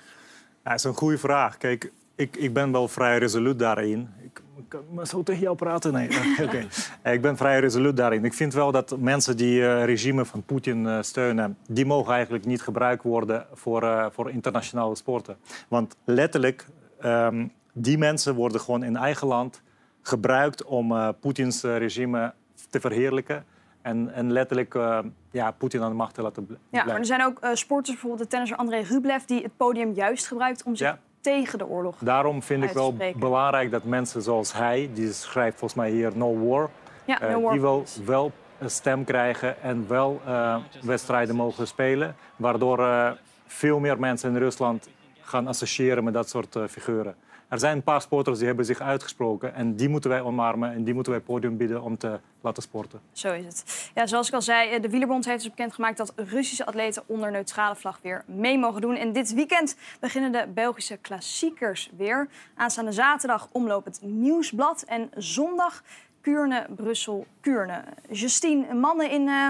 dat 0.63 0.73
is 0.73 0.83
een 0.83 0.93
goede 0.93 1.17
vraag. 1.17 1.57
Kijk, 1.57 1.91
ik, 2.15 2.35
ik 2.35 2.53
ben 2.53 2.71
wel 2.71 2.87
vrij 2.87 3.17
resoluut 3.17 3.59
daarin. 3.59 4.13
Ik, 4.23 4.41
maar 4.89 5.07
zo 5.07 5.23
tegen 5.23 5.41
jou 5.41 5.55
praten? 5.55 5.93
Nee, 5.93 6.09
oké. 6.43 6.67
ik 7.11 7.21
ben 7.21 7.37
vrij 7.37 7.59
resoluut 7.59 7.97
daarin. 7.97 8.25
Ik 8.25 8.33
vind 8.33 8.53
wel 8.53 8.71
dat 8.71 8.97
mensen 8.99 9.37
die 9.37 9.61
het 9.61 9.79
uh, 9.79 9.85
regime 9.85 10.25
van 10.25 10.43
Poetin 10.43 10.85
uh, 10.85 11.01
steunen... 11.01 11.57
die 11.67 11.85
mogen 11.85 12.13
eigenlijk 12.13 12.45
niet 12.45 12.61
gebruikt 12.61 13.03
worden 13.03 13.45
voor, 13.53 13.83
uh, 13.83 14.05
voor 14.11 14.31
internationale 14.31 14.95
sporten. 14.95 15.37
Want 15.67 15.95
letterlijk, 16.03 16.65
um, 17.05 17.51
die 17.73 17.97
mensen 17.97 18.35
worden 18.35 18.61
gewoon 18.61 18.83
in 18.83 18.95
eigen 18.95 19.27
land 19.27 19.61
gebruikt... 20.01 20.63
om 20.63 21.15
Poetins 21.19 21.61
regime 21.61 22.33
te 22.69 22.79
verheerlijken... 22.79 23.45
En, 23.81 24.13
en 24.13 24.31
letterlijk 24.31 24.73
uh, 24.73 24.99
ja, 25.31 25.51
Poetin 25.51 25.81
aan 25.81 25.89
de 25.89 25.95
macht 25.95 26.13
te 26.13 26.21
laten 26.21 26.45
blijven. 26.45 26.67
Ja, 26.69 26.85
maar 26.85 26.97
er 26.97 27.05
zijn 27.05 27.25
ook 27.25 27.43
uh, 27.43 27.49
sporters, 27.53 27.91
bijvoorbeeld 27.91 28.21
de 28.21 28.27
tennisser 28.27 28.57
André 28.57 28.79
Rublev... 28.79 29.23
die 29.23 29.43
het 29.43 29.57
podium 29.57 29.91
juist 29.93 30.27
gebruikt 30.27 30.63
om 30.63 30.75
zich 30.75 30.87
ja 30.87 30.99
tegen 31.25 31.57
de 31.57 31.67
oorlog. 31.67 31.95
Daarom 31.99 32.43
vind 32.43 32.63
ik 32.63 32.71
wel 32.71 32.95
belangrijk 33.15 33.71
dat 33.71 33.83
mensen 33.83 34.21
zoals 34.21 34.53
hij, 34.53 34.89
die 34.93 35.13
schrijft 35.13 35.57
volgens 35.59 35.79
mij 35.79 35.89
hier 35.89 36.11
No 36.15 36.47
War, 36.47 36.69
ja, 37.05 37.21
uh, 37.21 37.35
war 37.37 37.51
die 37.51 37.61
wil 37.61 37.83
wel 38.05 38.31
een 38.59 38.69
stem 38.69 39.03
krijgen 39.03 39.61
en 39.61 39.85
wel 39.87 40.21
uh, 40.27 40.57
wedstrijden 40.81 41.35
mogen 41.35 41.67
spelen, 41.67 42.15
waardoor 42.35 42.79
uh, 42.79 43.11
veel 43.45 43.79
meer 43.79 43.99
mensen 43.99 44.29
in 44.29 44.37
Rusland 44.37 44.89
gaan 45.21 45.47
associëren 45.47 46.03
met 46.03 46.13
dat 46.13 46.29
soort 46.29 46.57
figuren. 46.69 47.15
Er 47.47 47.59
zijn 47.59 47.75
een 47.75 47.83
paar 47.83 48.01
sporters 48.01 48.37
die 48.37 48.47
hebben 48.47 48.65
zich 48.65 48.79
uitgesproken 48.79 49.53
en 49.53 49.75
die 49.75 49.89
moeten 49.89 50.09
wij 50.09 50.21
omarmen 50.21 50.73
en 50.73 50.83
die 50.83 50.93
moeten 50.93 51.11
wij 51.11 51.21
podium 51.21 51.57
bieden 51.57 51.81
om 51.81 51.97
te 51.97 52.19
laten 52.41 52.63
sporten. 52.63 52.99
Zo 53.11 53.33
is 53.33 53.45
het. 53.45 53.91
Ja, 53.93 54.07
zoals 54.07 54.27
ik 54.27 54.33
al 54.33 54.41
zei, 54.41 54.79
de 54.79 54.89
Wielerbond 54.89 55.25
heeft 55.25 55.41
dus 55.41 55.49
bekendgemaakt 55.49 55.97
dat 55.97 56.13
Russische 56.15 56.65
atleten 56.65 57.03
onder 57.05 57.31
neutrale 57.31 57.75
vlag 57.75 57.99
weer 58.01 58.23
mee 58.25 58.57
mogen 58.57 58.81
doen. 58.81 58.95
En 58.95 59.13
dit 59.13 59.33
weekend 59.33 59.75
beginnen 59.99 60.31
de 60.31 60.47
Belgische 60.53 60.97
klassiekers 60.97 61.89
weer. 61.97 62.27
Aanstaande 62.55 62.91
zaterdag 62.91 63.47
omlopend 63.51 63.99
Nieuwsblad 64.01 64.83
en 64.87 65.09
zondag 65.15 65.83
Kuurne, 66.21 66.65
Brussel, 66.75 67.25
Kuurne. 67.41 67.83
Justine, 68.09 68.73
mannen 68.73 69.09
in 69.11 69.27
uh, 69.27 69.49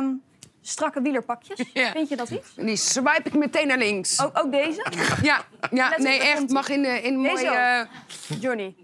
strakke 0.68 1.02
wielerpakjes. 1.02 1.60
Ja. 1.74 1.92
Vind 1.92 2.10
je 2.10 2.16
dat 2.16 2.30
iets? 2.30 2.48
Die 2.56 2.76
swipe 2.76 3.22
ik 3.24 3.34
meteen 3.34 3.68
naar 3.68 3.78
links. 3.78 4.24
Ook, 4.24 4.40
ook 4.40 4.52
deze? 4.52 4.86
Ja, 5.22 5.46
ja 5.72 5.94
nee, 5.98 6.20
echt. 6.20 6.50
Mag 6.50 6.70
in, 6.70 6.84
uh, 6.84 7.06
in 7.06 7.18
mooie... 7.18 7.88
Uh... 8.30 8.40
Johnny. 8.40 8.76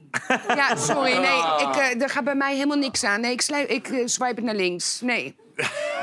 Ja, 0.48 0.76
sorry. 0.76 1.18
Nee, 1.18 1.68
ik, 1.68 1.76
uh, 1.76 2.02
er 2.02 2.10
gaat 2.10 2.24
bij 2.24 2.36
mij 2.36 2.54
helemaal 2.54 2.78
niks 2.78 3.04
aan. 3.04 3.22
Nee, 3.22 3.32
ik, 3.32 3.42
ik 3.68 3.90
uh, 3.90 4.02
swipe 4.06 4.36
het 4.36 4.44
naar 4.44 4.56
links. 4.56 5.02
Nee. 5.02 5.36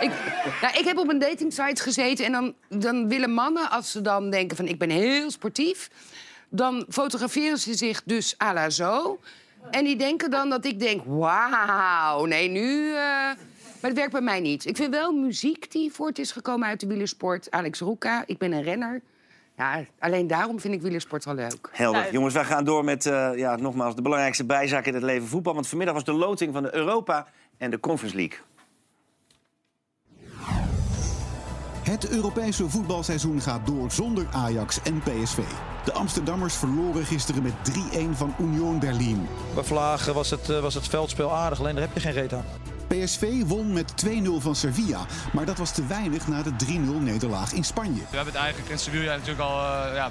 ik, 0.00 0.10
ja, 0.60 0.74
ik 0.74 0.84
heb 0.84 0.98
op 0.98 1.08
een 1.08 1.18
datingsite 1.18 1.82
gezeten 1.82 2.24
en 2.24 2.32
dan, 2.32 2.54
dan 2.68 3.08
willen 3.08 3.30
mannen, 3.30 3.70
als 3.70 3.90
ze 3.90 4.00
dan 4.00 4.30
denken 4.30 4.56
van 4.56 4.66
ik 4.66 4.78
ben 4.78 4.90
heel 4.90 5.30
sportief, 5.30 5.90
dan 6.48 6.86
fotograferen 6.88 7.58
ze 7.58 7.74
zich 7.74 8.02
dus 8.04 8.34
à 8.42 8.52
la 8.52 8.70
zo. 8.70 9.20
En 9.70 9.84
die 9.84 9.96
denken 9.96 10.30
dan 10.30 10.50
dat 10.50 10.64
ik 10.64 10.80
denk, 10.80 11.02
wauw, 11.06 12.24
nee, 12.24 12.48
nu... 12.48 12.94
Maar 13.80 13.90
het 13.90 13.98
werkt 13.98 14.12
bij 14.12 14.20
mij 14.20 14.40
niet. 14.40 14.66
Ik 14.66 14.76
vind 14.76 14.94
wel 14.94 15.12
muziek 15.12 15.70
die 15.72 15.92
voort 15.92 16.18
is 16.18 16.32
gekomen 16.32 16.68
uit 16.68 16.80
de 16.80 16.86
wielersport. 16.86 17.50
Alex 17.50 17.80
Roeka, 17.80 18.22
ik 18.26 18.38
ben 18.38 18.52
een 18.52 18.62
renner. 18.62 19.00
Ja, 19.56 19.84
alleen 19.98 20.26
daarom 20.26 20.60
vind 20.60 20.74
ik 20.74 20.82
wielersport 20.82 21.24
wel 21.24 21.34
leuk. 21.34 21.68
Helder. 21.72 22.00
Nou, 22.00 22.12
Jongens, 22.12 22.34
wij 22.34 22.44
gaan 22.44 22.64
door 22.64 22.84
met 22.84 23.06
uh, 23.06 23.30
ja, 23.36 23.56
nogmaals 23.56 23.94
de 23.94 24.02
belangrijkste 24.02 24.44
bijzaak 24.44 24.86
in 24.86 24.94
het 24.94 25.02
leven 25.02 25.28
voetbal. 25.28 25.54
Want 25.54 25.68
vanmiddag 25.68 25.94
was 25.94 26.04
de 26.04 26.12
loting 26.12 26.52
van 26.52 26.62
de 26.62 26.74
Europa 26.74 27.26
en 27.56 27.70
de 27.70 27.80
Conference 27.80 28.16
League. 28.16 28.38
Het 31.82 32.08
Europese 32.08 32.68
voetbalseizoen 32.68 33.40
gaat 33.40 33.66
door 33.66 33.90
zonder 33.90 34.26
Ajax 34.32 34.82
en 34.82 35.00
PSV. 35.00 35.38
De 35.84 35.92
Amsterdammers 35.92 36.54
verloren 36.54 37.04
gisteren 37.04 37.42
met 37.42 37.52
3-1 37.92 38.10
van 38.10 38.34
Union 38.40 38.78
Berlin. 38.78 39.26
Bij 39.54 39.64
Vlagen 39.64 40.14
was 40.14 40.30
het, 40.30 40.46
was 40.46 40.74
het 40.74 40.88
veldspel 40.88 41.32
aardig, 41.32 41.58
alleen 41.58 41.74
daar 41.74 41.84
heb 41.84 41.94
je 41.94 42.00
geen 42.00 42.12
reet 42.12 42.32
aan. 42.32 42.44
PSV 42.88 43.42
won 43.46 43.72
met 43.72 44.06
2-0 44.06 44.08
van 44.38 44.56
Sevilla, 44.56 45.06
maar 45.32 45.46
dat 45.46 45.58
was 45.58 45.72
te 45.72 45.86
weinig 45.86 46.28
na 46.28 46.42
de 46.42 46.52
3-0 46.66 47.02
nederlaag 47.02 47.52
in 47.52 47.64
Spanje. 47.64 48.00
We 48.10 48.16
hebben 48.16 48.32
het 48.32 48.42
eigenlijk 48.42 48.70
in 48.70 48.78
Sevilla 48.78 49.14
natuurlijk 49.14 49.40
al 49.40 49.58
uh, 49.58 49.94
ja, 49.94 50.10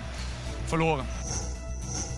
verloren. 0.66 1.06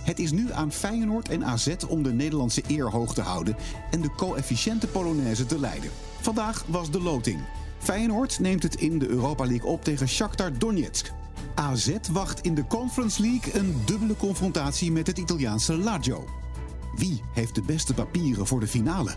Het 0.04 0.19
is 0.19 0.32
nu 0.32 0.52
aan 0.52 0.72
Feyenoord 0.72 1.30
en 1.30 1.45
AZ 1.45 1.76
om 1.88 2.04
de 2.04 2.13
Nederlandse 2.13 2.63
eer 2.67 2.89
hoog 2.89 3.13
te 3.13 3.22
houden 3.22 3.56
en 3.91 4.02
de 4.02 4.12
coëfficiënte 4.15 4.88
Polonaise 4.88 5.45
te 5.45 5.60
leiden. 5.60 5.89
Vandaag 6.22 6.63
was 6.67 6.91
de 6.91 7.02
loting. 7.02 7.39
Feyenoord 7.78 8.39
neemt 8.39 8.63
het 8.63 8.76
in 8.76 9.00
de 9.00 9.08
Europa 9.08 9.45
League 9.45 9.69
op 9.69 9.84
tegen 9.84 10.08
Shakhtar 10.08 10.58
Donetsk. 10.58 11.12
AZ 11.56 11.95
wacht 12.12 12.41
in 12.41 12.56
de 12.56 12.67
Conference 12.67 13.22
League 13.22 13.60
een 13.60 13.82
dubbele 13.86 14.15
confrontatie 14.15 14.91
met 14.91 15.08
het 15.08 15.17
Italiaanse 15.17 15.78
Lazio. 15.78 16.26
Wie 16.95 17.22
heeft 17.34 17.56
de 17.56 17.62
beste 17.62 17.93
papieren 17.93 18.48
voor 18.48 18.60
de 18.60 18.67
finale? 18.67 19.15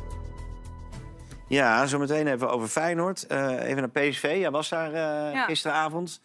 Ja, 1.52 1.86
zometeen 1.86 2.26
even 2.26 2.50
over 2.50 2.68
Feyenoord. 2.68 3.26
Uh, 3.28 3.64
even 3.64 3.76
naar 3.76 3.88
PSV. 3.90 4.36
Jij 4.38 4.50
was 4.50 4.68
daar 4.68 4.88
uh, 4.88 5.34
ja. 5.34 5.44
gisteravond. 5.44 6.20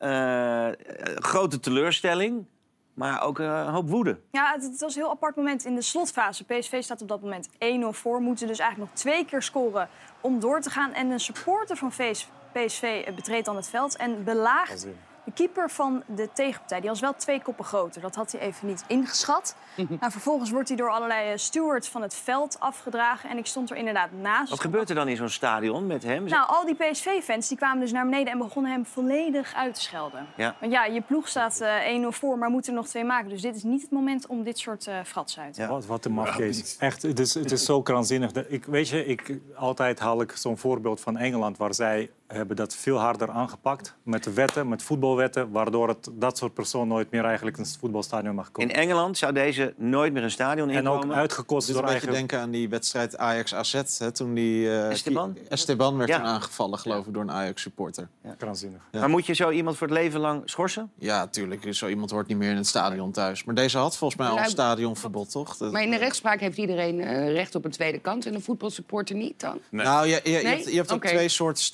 Uh, 0.00 0.68
grote 1.14 1.60
teleurstelling, 1.60 2.46
maar 2.94 3.22
ook 3.22 3.38
een 3.38 3.68
hoop 3.68 3.88
woede. 3.88 4.18
Ja, 4.30 4.52
het, 4.52 4.62
het, 4.62 4.80
was 4.80 4.94
een 4.94 5.02
heel 5.02 5.10
apart 5.10 5.36
moment 5.36 5.64
in 5.64 5.74
de 5.74 5.82
slotfase. 5.82 6.44
PSV 6.44 6.82
staat 6.82 7.02
op 7.02 7.08
dat 7.08 7.22
moment 7.22 7.48
1-0 7.48 7.54
voor. 7.88 8.20
Moeten 8.20 8.46
dus 8.46 8.58
eigenlijk 8.58 8.90
nog 8.90 9.00
twee 9.00 9.24
keer 9.24 9.42
scoren 9.42 9.88
om 10.20 10.40
door 10.40 10.60
te 10.60 10.70
gaan. 10.70 10.92
En 10.92 11.10
een 11.10 11.20
supporter 11.20 11.76
van 11.76 11.92
PSV 12.52 13.14
betreedt 13.14 13.46
dan 13.46 13.56
het 13.56 13.68
veld 13.68 13.96
en 13.96 14.24
belaagt 14.24 14.86
de 15.24 15.32
keeper 15.32 15.70
van 15.70 16.02
de 16.06 16.28
tegenpartij. 16.32 16.80
Die 16.80 16.88
was 16.88 17.00
wel 17.00 17.14
twee 17.14 17.42
koppen 17.42 17.64
groter. 17.64 18.00
Dat 18.00 18.14
had 18.14 18.32
hij 18.32 18.40
even 18.40 18.66
niet 18.66 18.84
ingeschat. 18.86 19.56
nou, 19.76 20.12
vervolgens 20.12 20.50
wordt 20.50 20.68
hij 20.68 20.76
door 20.76 20.90
allerlei 20.90 21.38
stewards 21.38 21.88
van 21.88 22.02
het 22.02 22.14
veld 22.14 22.56
afgedragen. 22.60 23.30
En 23.30 23.38
ik 23.38 23.46
stond 23.46 23.70
er 23.70 23.76
inderdaad 23.76 24.12
naast. 24.12 24.50
Wat 24.50 24.60
gebeurt 24.60 24.88
er 24.88 24.94
dan 24.94 25.08
in 25.08 25.16
zo'n 25.16 25.28
stadion 25.28 25.86
met 25.86 26.02
hem? 26.02 26.24
Nou, 26.24 26.48
al 26.48 26.66
die 26.66 26.74
PSV-fans 26.74 27.48
die 27.48 27.56
kwamen 27.56 27.80
dus 27.80 27.92
naar 27.92 28.04
beneden 28.04 28.32
en 28.32 28.38
begonnen 28.38 28.72
hem 28.72 28.86
volledig 28.86 29.54
uit 29.54 29.74
te 29.74 29.80
schelden. 29.80 30.26
Ja. 30.36 30.56
Want 30.60 30.72
ja, 30.72 30.84
je 30.84 31.00
ploeg 31.00 31.28
staat 31.28 31.60
uh, 31.60 32.04
1-0 32.04 32.08
voor, 32.08 32.38
maar 32.38 32.50
moet 32.50 32.66
er 32.66 32.72
nog 32.72 32.86
twee 32.86 33.04
maken. 33.04 33.28
Dus 33.28 33.42
dit 33.42 33.56
is 33.56 33.62
niet 33.62 33.82
het 33.82 33.90
moment 33.90 34.26
om 34.26 34.42
dit 34.42 34.58
soort 34.58 34.86
uh, 34.86 34.94
frats 35.04 35.38
uit 35.38 35.54
te 35.54 35.60
ja. 35.60 35.68
Wat, 35.68 35.86
wat 35.86 36.04
een 36.04 36.12
mafkees. 36.12 36.76
Echt, 36.78 37.02
het 37.02 37.18
is, 37.18 37.34
het 37.34 37.52
is 37.52 37.64
zo 37.64 37.82
krankzinnig. 37.82 38.32
Ik, 38.32 38.64
weet 38.64 38.88
je, 38.88 39.06
ik, 39.06 39.38
altijd 39.54 39.98
haal 39.98 40.20
ik 40.20 40.32
zo'n 40.32 40.58
voorbeeld 40.58 41.00
van 41.00 41.16
Engeland... 41.16 41.56
waar 41.56 41.74
zij 41.74 42.10
hebben 42.32 42.56
dat 42.56 42.74
veel 42.74 42.98
harder 42.98 43.30
aangepakt 43.30 43.94
met 44.02 44.24
de 44.24 44.32
wetten, 44.32 44.68
met 44.68 44.82
voetbalwetten, 44.82 45.50
waardoor 45.50 45.88
het, 45.88 46.08
dat 46.12 46.38
soort 46.38 46.54
persoon 46.54 46.88
nooit 46.88 47.10
meer 47.10 47.24
eigenlijk 47.24 47.56
in 47.56 47.62
het 47.62 47.76
voetbalstadion 47.80 48.34
mag 48.34 48.50
komen. 48.50 48.70
In 48.70 48.76
Engeland 48.76 49.18
zou 49.18 49.32
deze 49.32 49.74
nooit 49.76 50.12
meer 50.12 50.22
een 50.22 50.30
stadion 50.30 50.70
inkomen. 50.70 51.02
En 51.02 51.08
ook 51.08 51.14
uitgekost 51.14 51.72
door 51.72 51.82
een 51.82 51.88
eigen... 51.88 52.12
denken 52.12 52.40
aan 52.40 52.50
die 52.50 52.68
wedstrijd 52.68 53.16
Ajax-AZ, 53.16 53.82
toen 54.12 54.34
die... 54.34 54.64
Uh, 54.64 54.90
Esteban? 54.90 55.32
Die, 55.32 55.42
Esteban 55.48 55.96
werd 55.96 56.08
ja. 56.08 56.16
toen 56.16 56.26
aangevallen, 56.26 56.78
geloof 56.78 57.06
ik, 57.06 57.14
door 57.14 57.22
een 57.22 57.30
Ajax-supporter. 57.30 58.08
Ja. 58.22 58.36
Maar 58.92 59.10
moet 59.10 59.26
je 59.26 59.32
zo 59.32 59.50
iemand 59.50 59.76
voor 59.76 59.86
het 59.86 59.96
leven 59.96 60.20
lang 60.20 60.42
schorsen? 60.44 60.90
Ja, 60.94 61.18
natuurlijk. 61.18 61.74
Zo 61.74 61.88
iemand 61.88 62.10
hoort 62.10 62.26
niet 62.26 62.36
meer 62.36 62.50
in 62.50 62.56
het 62.56 62.66
stadion 62.66 63.10
thuis. 63.10 63.44
Maar 63.44 63.54
deze 63.54 63.78
had 63.78 63.96
volgens 63.96 64.20
mij 64.20 64.28
al 64.28 64.38
een 64.38 64.50
stadionverbod, 64.50 65.30
toch? 65.30 65.56
Dat... 65.56 65.72
Maar 65.72 65.82
in 65.82 65.90
de 65.90 65.96
rechtspraak 65.96 66.40
heeft 66.40 66.58
iedereen 66.58 66.98
uh, 66.98 67.32
recht 67.32 67.54
op 67.54 67.64
een 67.64 67.70
tweede 67.70 67.98
kant... 67.98 68.26
en 68.26 68.34
een 68.34 68.42
voetbalsupporter 68.42 69.16
niet 69.16 69.40
dan? 69.40 69.58
Nee. 69.68 69.84
Nou, 69.84 70.06
je, 70.06 70.20
je, 70.24 70.30
je, 70.30 70.46
hebt, 70.46 70.64
je 70.64 70.76
hebt 70.76 70.90
ook 70.90 70.96
okay. 70.96 71.12
twee 71.12 71.28
soorten 71.28 71.64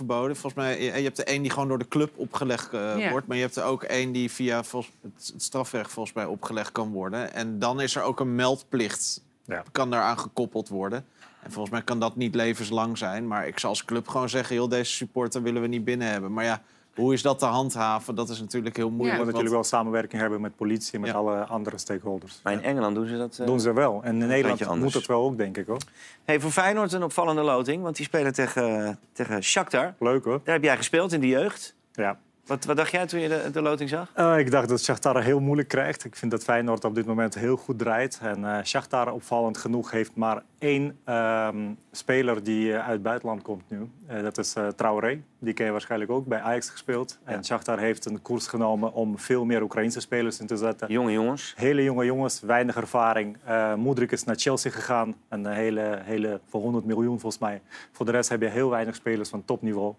stadionverboden. 0.00 0.36
Volgens 0.36 0.62
mij 0.62 0.82
je 0.82 1.02
hebt 1.02 1.16
de 1.16 1.34
een 1.34 1.42
die 1.42 1.50
gewoon 1.50 1.68
door 1.68 1.78
de 1.78 1.88
club 1.88 2.12
opgelegd 2.16 2.74
uh, 2.74 2.98
ja. 2.98 3.10
wordt. 3.10 3.26
Maar 3.26 3.36
je 3.36 3.42
hebt 3.42 3.56
er 3.56 3.64
ook 3.64 3.82
één 3.82 4.12
die 4.12 4.30
via 4.30 4.64
volgens, 4.64 4.94
het, 5.02 5.30
het 5.32 5.42
strafrecht 5.42 5.92
volgens 5.92 6.14
mij 6.14 6.24
opgelegd 6.24 6.72
kan 6.72 6.90
worden. 6.90 7.32
En 7.32 7.58
dan 7.58 7.80
is 7.80 7.96
er 7.96 8.02
ook 8.02 8.20
een 8.20 8.34
meldplicht. 8.34 9.22
Ja. 9.44 9.62
Kan 9.72 9.90
daaraan 9.90 10.18
gekoppeld 10.18 10.68
worden. 10.68 11.04
En 11.42 11.52
volgens 11.52 11.74
mij 11.74 11.82
kan 11.82 12.00
dat 12.00 12.16
niet 12.16 12.34
levenslang 12.34 12.98
zijn. 12.98 13.26
Maar 13.26 13.46
ik 13.46 13.58
zal 13.58 13.70
als 13.70 13.84
club 13.84 14.08
gewoon 14.08 14.28
zeggen... 14.28 14.56
joh, 14.56 14.70
deze 14.70 14.92
supporter 14.92 15.42
willen 15.42 15.62
we 15.62 15.68
niet 15.68 15.84
binnen 15.84 16.08
hebben. 16.08 16.32
Maar 16.32 16.44
ja, 16.44 16.62
hoe 17.00 17.12
is 17.12 17.22
dat 17.22 17.38
te 17.38 17.44
handhaven? 17.46 18.14
Dat 18.14 18.28
is 18.28 18.40
natuurlijk 18.40 18.76
heel 18.76 18.90
moeilijk. 18.90 19.16
moet 19.16 19.26
natuurlijk 19.26 19.54
want- 19.54 19.70
wel 19.70 19.78
samenwerking 19.80 20.20
hebben 20.20 20.40
met 20.40 20.56
politie 20.56 20.92
en 20.94 21.00
met 21.00 21.10
Ja. 21.10 21.16
alle 21.16 21.44
andere 21.44 21.78
stakeholders. 21.78 22.40
Maar 22.42 22.52
in 22.52 22.62
Engeland 22.62 22.94
doen 22.94 23.06
ze 23.06 23.16
dat... 23.16 23.38
eh, 23.38 23.46
doen 23.46 23.60
ze 23.60 23.72
wel. 23.72 24.00
En 24.02 24.22
in 24.22 24.28
Nederland 24.28 24.80
moet 24.80 24.94
het 24.94 25.06
wel 25.06 25.22
ook, 25.22 25.36
denk 25.36 25.56
ik 25.56 25.66
hoor. 25.66 25.78
Hey, 26.24 26.40
voor 26.40 26.50
Feyenoord 26.50 26.92
een 26.92 27.02
opvallende 27.02 27.42
loting, 27.42 27.82
want 27.82 27.96
die 27.96 28.04
spelen 28.06 28.32
tegen, 28.32 28.98
tegen 29.12 29.42
Shakhtar. 29.42 29.94
Leuk 29.98 30.24
hoor. 30.24 30.40
Daar 30.44 30.54
heb 30.54 30.64
jij 30.64 30.76
gespeeld 30.76 31.12
in 31.12 31.20
de 31.20 31.28
jeugd. 31.28 31.74
Ja. 31.92 32.18
Wat, 32.46 32.64
wat 32.64 32.76
dacht 32.76 32.90
jij 32.90 33.06
toen 33.06 33.20
je 33.20 33.28
de, 33.28 33.50
de 33.52 33.62
loting 33.62 33.88
zag? 33.88 34.10
Eh, 34.14 34.38
ik 34.38 34.50
dacht 34.50 34.68
dat 34.68 34.80
Shakhtar 34.82 35.22
heel 35.22 35.40
moeilijk 35.40 35.68
krijgt. 35.68 36.04
Ik 36.04 36.16
vind 36.16 36.30
dat 36.30 36.42
Feyenoord 36.42 36.84
op 36.84 36.94
dit 36.94 37.06
moment 37.06 37.34
heel 37.34 37.56
goed 37.56 37.78
draait. 37.78 38.18
En 38.22 38.44
eh 38.56 38.64
Shakhtar, 38.64 39.12
opvallend 39.12 39.58
genoeg, 39.58 39.90
heeft 39.90 40.10
maar 40.14 40.42
één 40.60 40.98
ehm, 41.04 41.72
speler 41.90 42.42
die 42.42 42.72
eh, 42.72 42.78
uit 42.78 42.92
het 42.92 43.02
buitenland 43.02 43.42
komt 43.42 43.62
nu. 43.68 43.90
Eh, 44.06 44.22
dat 44.22 44.38
is 44.38 44.54
eh 44.54 44.66
Traoré. 44.66 45.22
Die 45.38 45.54
ken 45.54 45.64
je 45.64 45.72
waarschijnlijk 45.72 46.10
ook, 46.10 46.26
bij 46.26 46.40
Ajax 46.40 46.70
gespeeld. 46.70 47.18
En 47.24 47.44
Shakhtar 47.44 47.78
heeft 47.78 48.04
een 48.04 48.22
koers 48.22 48.46
genomen 48.46 48.92
om 48.92 49.18
veel 49.18 49.44
meer 49.44 49.62
Oekraïnse 49.62 50.00
spelers 50.00 50.40
in 50.40 50.46
te 50.46 50.56
zetten. 50.56 50.92
Jonge 50.92 51.12
jongens. 51.12 51.54
Hele 51.56 51.82
jonge 51.82 52.04
jongens, 52.04 52.40
weinig 52.40 52.76
ervaring. 52.76 53.36
Eh 53.44 53.74
Moedrik 53.74 54.12
is 54.12 54.24
naar 54.24 54.36
Chelsea 54.36 54.70
gegaan. 54.70 55.14
Een 55.28 55.46
hele, 55.46 55.98
hele, 56.02 56.40
voor 56.46 56.60
100 56.60 56.84
miljoen 56.84 57.20
volgens 57.20 57.42
mij. 57.42 57.62
Voor 57.92 58.06
de 58.06 58.12
rest 58.12 58.28
heb 58.28 58.40
je 58.40 58.48
heel 58.48 58.70
weinig 58.70 58.94
spelers 58.94 59.28
van 59.28 59.44
topniveau. 59.44 59.94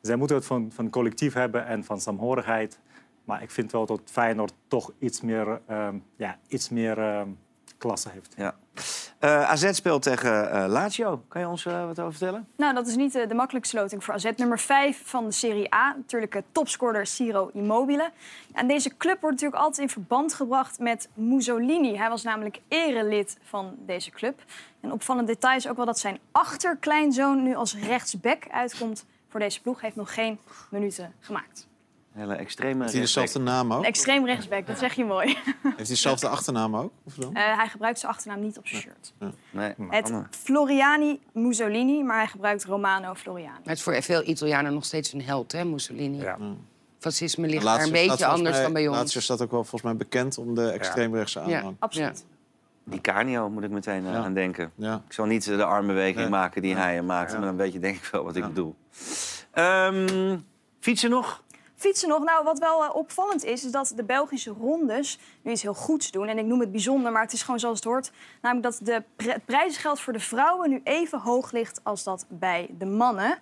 Zij 0.00 0.16
moeten 0.16 0.36
het 0.36 0.46
van, 0.46 0.70
van 0.72 0.90
collectief 0.90 1.34
hebben 1.34 1.66
en 1.66 1.84
van 1.84 2.00
saamhorigheid. 2.00 2.78
Maar 3.24 3.42
ik 3.42 3.50
vind 3.50 3.72
wel 3.72 3.86
dat 3.86 4.00
Feyenoord 4.04 4.52
toch 4.68 4.92
iets 4.98 5.20
meer, 5.20 5.60
ehm, 5.66 5.96
ja, 6.16 6.38
iets 6.48 6.68
meer 6.68 6.98
ehm, 6.98 7.28
klasse 7.78 8.08
heeft. 8.12 8.34
Ja. 8.36 8.54
Eh, 9.18 9.50
AZ 9.50 9.72
speelt 9.72 10.02
tegen 10.02 10.52
eh, 10.52 10.68
Lazio. 10.68 11.22
Kan 11.28 11.40
je 11.40 11.48
ons 11.48 11.66
eh, 11.66 11.86
wat 11.86 11.98
over 11.98 12.12
vertellen? 12.12 12.48
Nou, 12.56 12.74
dat 12.74 12.86
is 12.86 12.96
niet 12.96 13.12
de 13.12 13.34
makkelijkste 13.34 13.76
loting 13.76 14.04
voor 14.04 14.14
AZ. 14.14 14.30
Nummer 14.36 14.58
5 14.58 15.02
van 15.04 15.24
de 15.24 15.32
Serie 15.32 15.74
A. 15.74 15.94
Natuurlijk 15.96 16.42
topscorer 16.52 17.06
Ciro 17.06 17.50
Immobile. 17.52 18.10
En 18.52 18.68
deze 18.68 18.96
club 18.96 19.20
wordt 19.20 19.36
natuurlijk 19.36 19.62
altijd 19.62 19.86
in 19.86 19.92
verband 19.92 20.34
gebracht 20.34 20.78
met 20.78 21.08
Mussolini. 21.14 21.96
Hij 21.96 22.08
was 22.08 22.22
namelijk 22.22 22.60
erelid 22.68 23.38
van 23.42 23.74
deze 23.78 24.10
club. 24.10 24.42
En 24.80 24.92
opvallend 24.92 25.26
detail 25.26 25.56
is 25.56 25.68
ook 25.68 25.76
wel 25.76 25.86
dat 25.86 25.98
zijn 25.98 26.18
achterkleinzoon 26.32 27.42
nu 27.42 27.54
als 27.54 27.76
rechtsback 27.76 28.42
uitkomt 28.50 29.04
voor 29.28 29.40
deze 29.40 29.60
ploeg. 29.62 29.80
Heeft 29.80 29.96
nog 29.96 30.14
geen 30.14 30.38
minuten 30.70 31.14
gemaakt. 31.20 31.67
Hele 32.18 32.34
extreme... 32.34 32.80
Heeft 32.80 32.92
hij 32.92 33.00
dezelfde 33.02 33.38
naam 33.38 33.72
ook? 33.72 33.78
Een 33.78 33.84
extreem 33.84 34.26
rechtsback, 34.26 34.66
dat 34.66 34.78
zeg 34.78 34.94
je 34.94 35.04
mooi. 35.04 35.26
Heeft 35.62 35.76
hij 35.76 35.84
dezelfde 35.86 36.28
achternaam 36.28 36.76
ook? 36.76 36.92
Of 37.04 37.14
dan? 37.14 37.34
Eh, 37.34 37.56
hij 37.56 37.68
gebruikt 37.68 37.98
zijn 37.98 38.12
achternaam 38.12 38.40
niet 38.40 38.58
op 38.58 38.66
zijn 38.66 38.82
shirt. 38.82 39.12
Nee. 39.50 39.74
Het 39.88 40.12
Floriani 40.30 41.20
Mussolini, 41.32 42.02
maar 42.02 42.16
hij 42.16 42.26
gebruikt 42.26 42.64
Romano 42.64 43.14
Floriani. 43.14 43.58
Het 43.62 43.76
is 43.76 43.82
voor 43.82 44.02
veel 44.02 44.22
Italianen 44.28 44.74
nog 44.74 44.84
steeds 44.84 45.12
een 45.12 45.22
held, 45.22 45.52
hè, 45.52 45.64
Mussolini. 45.64 46.24
Fascisme 46.98 47.46
ligt 47.46 47.64
daar 47.64 47.82
een 47.82 47.92
beetje 47.92 48.26
anders 48.26 48.54
mij- 48.54 48.62
dan 48.62 48.72
bij 48.72 48.88
ons. 48.88 48.96
Lazio 48.96 49.20
staat 49.20 49.42
ook 49.42 49.50
wel 49.50 49.60
volgens 49.60 49.82
mij 49.82 49.96
bekend 49.96 50.38
om 50.38 50.54
de 50.54 50.70
extreemrechtse 50.70 51.40
aanhang. 51.40 51.64
Ja, 51.64 51.72
absoluut. 51.78 52.24
Die 52.84 53.00
Carnio 53.00 53.50
moet 53.50 53.62
ik 53.64 53.70
meteen 53.70 54.06
eh, 54.06 54.12
Ja. 54.12 54.18
aan 54.18 54.34
denken. 54.34 54.72
Ja. 54.74 55.02
Ik 55.06 55.12
zal 55.12 55.24
niet 55.26 55.48
eh, 55.48 55.56
de 55.56 55.64
armbeweging 55.64 56.16
Nee. 56.18 56.28
maken 56.28 56.62
die 56.62 56.74
hij 56.76 57.02
maakte, 57.02 57.36
maar 57.36 57.46
dan 57.46 57.56
weet 57.56 57.72
je 57.72 57.78
denk 57.78 57.96
ik 57.96 58.04
wel 58.12 58.24
wat 58.24 58.36
ik 58.36 58.46
bedoel. 58.46 58.74
Ehm, 59.52 60.36
fietsen 60.80 61.10
nog? 61.10 61.42
Fietsen 61.78 62.08
nog. 62.08 62.24
Nou, 62.24 62.44
wat 62.44 62.58
wel 62.58 62.84
eh, 62.84 62.94
opvallend 62.94 63.44
is, 63.44 63.64
is 63.64 63.70
dat 63.70 63.92
de 63.96 64.04
Belgische 64.04 64.50
rondes 64.50 65.18
nu 65.42 65.52
iets 65.52 65.62
heel 65.62 65.74
goeds 65.74 66.10
doen. 66.10 66.28
En 66.28 66.38
ik 66.38 66.44
noem 66.44 66.60
het 66.60 66.70
bijzonder, 66.70 67.12
maar 67.12 67.22
het 67.22 67.32
is 67.32 67.42
gewoon 67.42 67.60
zoals 67.60 67.78
het 67.78 67.84
hoort. 67.84 68.12
Namelijk 68.42 68.66
dat 68.66 68.80
de 68.86 69.02
het 69.30 69.44
prijzengeld 69.44 70.00
voor 70.00 70.12
de 70.12 70.20
vrouwen 70.20 70.70
nu 70.70 70.80
even 70.84 71.18
hoog 71.18 71.52
ligt 71.52 71.80
als 71.82 72.04
dat 72.04 72.26
bij 72.28 72.68
de 72.78 72.86
mannen. 72.86 73.38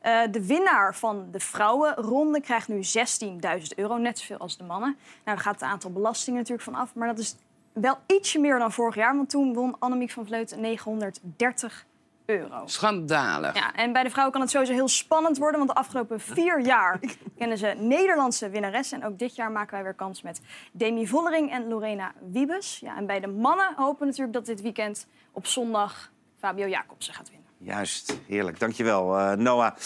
Eh, 0.00 0.22
de 0.30 0.46
winnaar 0.46 0.94
van 0.94 1.28
de 1.30 1.40
vrouwenronde 1.40 2.40
krijgt 2.40 2.68
nu 2.68 2.82
16.000 2.82 3.74
euro, 3.76 3.96
net 3.96 4.18
zoveel 4.18 4.38
als 4.38 4.56
de 4.56 4.64
mannen. 4.64 4.96
Nou, 4.98 5.22
daar 5.24 5.38
gaat 5.38 5.60
het 5.60 5.62
aantal 5.62 5.92
belastingen 5.92 6.38
natuurlijk 6.38 6.64
van 6.64 6.74
af, 6.74 6.94
maar 6.94 7.08
dat 7.08 7.18
is 7.18 7.36
wel 7.72 7.98
ietsje 8.06 8.38
meer 8.38 8.58
dan 8.58 8.72
vorig 8.72 8.94
jaar. 8.94 9.16
Want 9.16 9.30
toen 9.30 9.54
won 9.54 9.76
Annemiek 9.78 10.10
van 10.10 10.26
Vleuten 10.26 10.60
930 10.60 11.86
euro. 12.24 12.62
Schandalig. 12.64 13.54
Ja, 13.54 13.74
en 13.74 13.92
bij 13.92 14.02
de 14.02 14.10
vrouwen 14.10 14.32
kan 14.32 14.42
het 14.42 14.50
sowieso 14.50 14.72
heel 14.72 14.88
spannend 14.88 15.38
worden. 15.38 15.58
Want 15.58 15.70
de 15.70 15.76
afgelopen 15.76 16.20
vier 16.20 16.60
jaar 16.60 17.00
kennen 17.38 17.58
ze 17.58 17.74
Nederlandse 17.78 18.50
winnaressen. 18.50 19.00
En 19.00 19.06
ook 19.06 19.18
dit 19.18 19.34
jaar 19.34 19.50
maken 19.50 19.74
wij 19.74 19.82
weer 19.82 19.94
kans 19.94 20.22
met 20.22 20.40
Demi 20.72 21.06
Vollering 21.06 21.50
en 21.50 21.68
Lorena 21.68 22.12
Wiebes. 22.32 22.78
Ja, 22.80 22.96
en 22.96 23.06
bij 23.06 23.20
de 23.20 23.26
mannen 23.26 23.74
hopen 23.76 23.98
we 23.98 24.06
natuurlijk 24.06 24.32
dat 24.32 24.46
dit 24.46 24.62
weekend 24.62 25.06
op 25.32 25.46
zondag 25.46 26.12
Fabio 26.38 26.68
Jacobsen 26.68 27.14
gaat 27.14 27.30
winnen. 27.30 27.48
Juist, 27.58 28.18
heerlijk. 28.26 28.58
Dankjewel, 28.58 29.18
eh 29.18 29.32
Noah. 29.32 29.76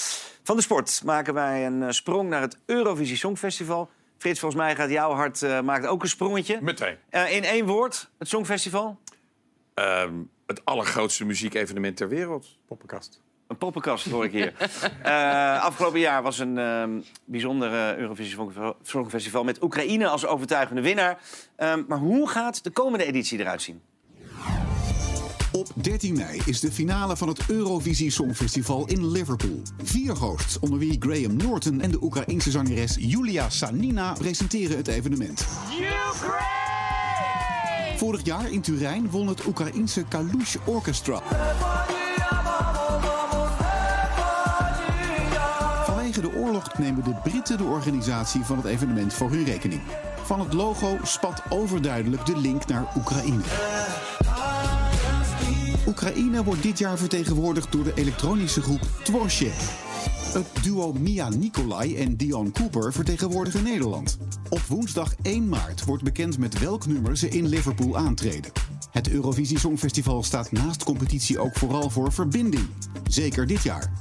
Van 0.43 0.57
de 0.57 0.63
sport 0.63 1.03
maken 1.05 1.35
wij 1.35 1.67
een 1.67 1.83
eh, 1.83 1.91
sprong 1.91 2.29
naar 2.29 2.41
het 2.41 2.59
Eurovisie 2.67 3.17
Songfestival. 3.17 3.91
Frits, 4.19 4.41
volgens 4.41 4.63
mij 4.63 4.77
gaat 4.77 4.91
jouw 4.91 5.13
hart 5.13 5.43
eh, 5.43 5.61
maakt 5.61 5.87
ook 5.87 6.03
een 6.03 6.09
sprongetje. 6.09 6.59
Meteen. 6.61 6.97
Eh, 7.11 7.37
in 7.37 7.45
één 7.45 7.67
woord, 7.67 8.11
het 8.19 8.29
Songfestival? 8.29 8.99
Ehm, 9.75 10.15
het 10.49 10.65
allergrootste 10.65 11.25
muziekevenement 11.25 11.97
ter 11.97 12.09
wereld. 12.09 12.47
Poppenkast. 12.67 13.21
Een 13.47 13.57
poppenkast, 13.57 14.11
hoor 14.11 14.25
ik 14.25 14.33
hier. 14.33 14.53
Eh, 15.03 15.63
afgelopen 15.63 16.01
jaar 16.01 16.23
was 16.23 16.39
een 16.39 16.59
ehm 16.59 17.01
bijzonder 17.25 17.73
eh, 17.73 17.97
Eurovisie 17.97 18.37
Songfestival- 18.83 19.45
met 19.45 19.63
Oekraïne 19.63 20.09
als 20.09 20.27
overtuigende 20.27 20.83
winnaar. 20.83 21.19
Ehm, 21.57 21.83
maar 21.89 21.99
hoe 21.99 22.29
gaat 22.29 22.65
de 22.65 22.71
komende 22.71 23.05
editie 23.05 23.39
eruit 23.39 23.63
zien? 23.63 23.81
Op 25.53 25.69
13 25.75 26.17
mei 26.17 26.41
is 26.45 26.61
de 26.61 26.73
finale 26.73 27.17
van 27.17 27.29
het 27.29 27.41
Eurovisie 27.49 28.11
Songfestival 28.11 28.87
in 28.87 29.11
Liverpool. 29.11 29.63
Vier 29.83 30.17
hosts, 30.17 30.59
onder 30.59 30.79
wie 30.79 30.97
Graham 30.99 31.37
Norton 31.37 31.81
en 31.81 31.91
de 31.91 32.03
Oekraïense 32.03 32.51
zangeres 32.51 32.97
Julia 32.99 33.51
Sanina, 33.51 34.13
presenteren 34.13 34.77
het 34.77 34.89
evenement. 34.89 35.47
Vorig 37.99 38.25
jaar 38.25 38.51
in 38.51 38.61
Turijn 38.61 39.11
won 39.11 39.27
het 39.27 39.47
Oekraïense 39.47 40.05
Kalush 40.09 40.57
Orchestra. 40.65 41.23
Vanwege 45.85 46.21
de 46.21 46.35
oorlog 46.35 46.79
nemen 46.79 47.05
de 47.05 47.15
Britten 47.23 47.57
de 47.57 47.65
organisatie 47.65 48.41
van 48.41 48.57
het 48.57 48.67
evenement 48.67 49.15
voor 49.15 49.31
hun 49.31 49.45
rekening. 49.45 49.81
Van 50.23 50.41
het 50.41 50.53
logo 50.53 50.97
spat 51.03 51.43
overduidelijk 51.49 52.27
de 52.27 52.37
link 52.37 52.67
naar 52.67 52.93
Oekraïne. 52.97 53.43
Oekraïne 55.87 56.45
wordt 56.45 56.63
dit 56.63 56.79
jaar 56.79 56.99
vertegenwoordigd 56.99 57.73
door 57.73 57.85
de 57.85 57.95
elektronische 57.95 58.63
groep 58.63 58.83
Tworsje. 59.03 59.51
Het 60.29 60.63
duo 60.63 60.93
Mia 60.93 61.29
Nicolai 61.29 61.97
en 61.97 62.17
Dion 62.17 62.53
Cooper 62.53 62.93
vertegenwoordigen 62.93 63.63
Nederland. 63.63 64.19
Op 64.49 64.61
woensdag 64.61 65.15
1 65.23 65.49
maart 65.49 65.85
wordt 65.85 66.03
bekend 66.03 66.39
met 66.39 66.59
welk 66.59 66.87
nummer 66.87 67.17
ze 67.17 67.29
in 67.29 67.47
Liverpool 67.47 67.97
aantreden. 67.97 68.53
Het 68.91 69.11
Eurovisie 69.11 69.59
Songfestival 69.59 70.23
staat 70.23 70.53
naast 70.53 70.85
competitie 70.85 71.39
ook 71.39 71.57
vooral 71.57 71.91
voor 71.91 72.13
verbinding. 72.13 72.69
Zeker 73.07 73.47
dit 73.47 73.63
jaar. 73.63 73.93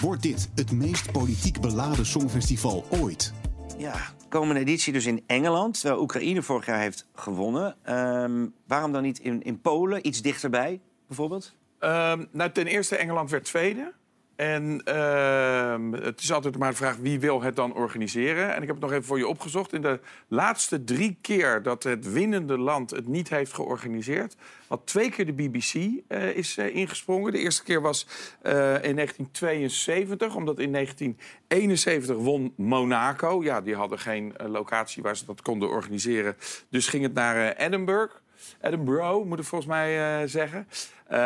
Wordt 0.00 0.22
dit 0.22 0.50
het 0.54 0.72
meest 0.72 1.12
politiek 1.12 1.60
beladen 1.60 2.06
songfestival 2.06 2.84
ooit? 2.90 3.32
Ja, 3.78 3.96
komende 4.28 4.60
editie 4.60 4.92
dus 4.92 5.06
in 5.06 5.22
Engeland, 5.26 5.80
terwijl 5.80 6.02
Oekraïne 6.02 6.42
vorig 6.42 6.66
jaar 6.66 6.80
heeft 6.80 7.06
gewonnen. 7.14 7.76
Ehm, 7.82 8.46
waarom 8.66 8.92
dan 8.92 9.02
niet 9.02 9.18
in, 9.18 9.42
in 9.42 9.60
Polen, 9.60 10.06
iets 10.06 10.22
dichterbij 10.22 10.80
bijvoorbeeld? 11.06 11.54
Ehm, 11.78 12.24
nou, 12.32 12.52
ten 12.52 12.66
eerste, 12.66 12.96
Engeland 12.96 13.30
werd 13.30 13.44
tweede. 13.44 13.92
En 14.36 14.80
ehm, 14.84 15.92
het 15.92 16.20
is 16.20 16.32
altijd 16.32 16.58
maar 16.58 16.70
de 16.70 16.76
vraag 16.76 16.96
wie 16.96 17.20
wil 17.20 17.42
het 17.42 17.56
dan 17.56 17.74
organiseren. 17.74 18.54
En 18.54 18.60
ik 18.62 18.66
heb 18.66 18.76
het 18.76 18.84
nog 18.84 18.92
even 18.92 19.04
voor 19.04 19.18
je 19.18 19.28
opgezocht. 19.28 19.72
In 19.72 19.80
de 19.80 20.00
laatste 20.28 20.84
drie 20.84 21.18
keer 21.20 21.62
dat 21.62 21.82
het 21.82 22.12
winnende 22.12 22.58
land 22.58 22.90
het 22.90 23.06
niet 23.08 23.28
heeft 23.28 23.52
georganiseerd... 23.52 24.36
had 24.66 24.86
twee 24.86 25.10
keer 25.10 25.26
de 25.26 25.32
BBC 25.32 25.74
eh, 26.08 26.36
is 26.36 26.56
eh, 26.56 26.74
ingesprongen. 26.74 27.32
De 27.32 27.38
eerste 27.38 27.62
keer 27.62 27.80
was 27.80 28.06
eh, 28.42 28.52
in 28.52 28.94
1972, 28.94 30.34
omdat 30.34 30.58
in 30.58 30.72
1971 30.72 32.16
won 32.16 32.52
Monaco. 32.56 33.42
Ja, 33.42 33.60
die 33.60 33.74
hadden 33.74 33.98
geen 33.98 34.34
locatie 34.46 35.02
waar 35.02 35.16
ze 35.16 35.24
dat 35.24 35.42
konden 35.42 35.68
organiseren. 35.68 36.36
Dus 36.68 36.88
ging 36.88 37.02
het 37.02 37.14
naar 37.14 37.52
Edinburgh. 37.56 38.14
Edinburgh, 38.60 39.24
moet 39.24 39.38
ik 39.38 39.44
volgens 39.44 39.70
mij 39.70 40.26
zeggen. 40.28 40.66
Eh, 41.06 41.18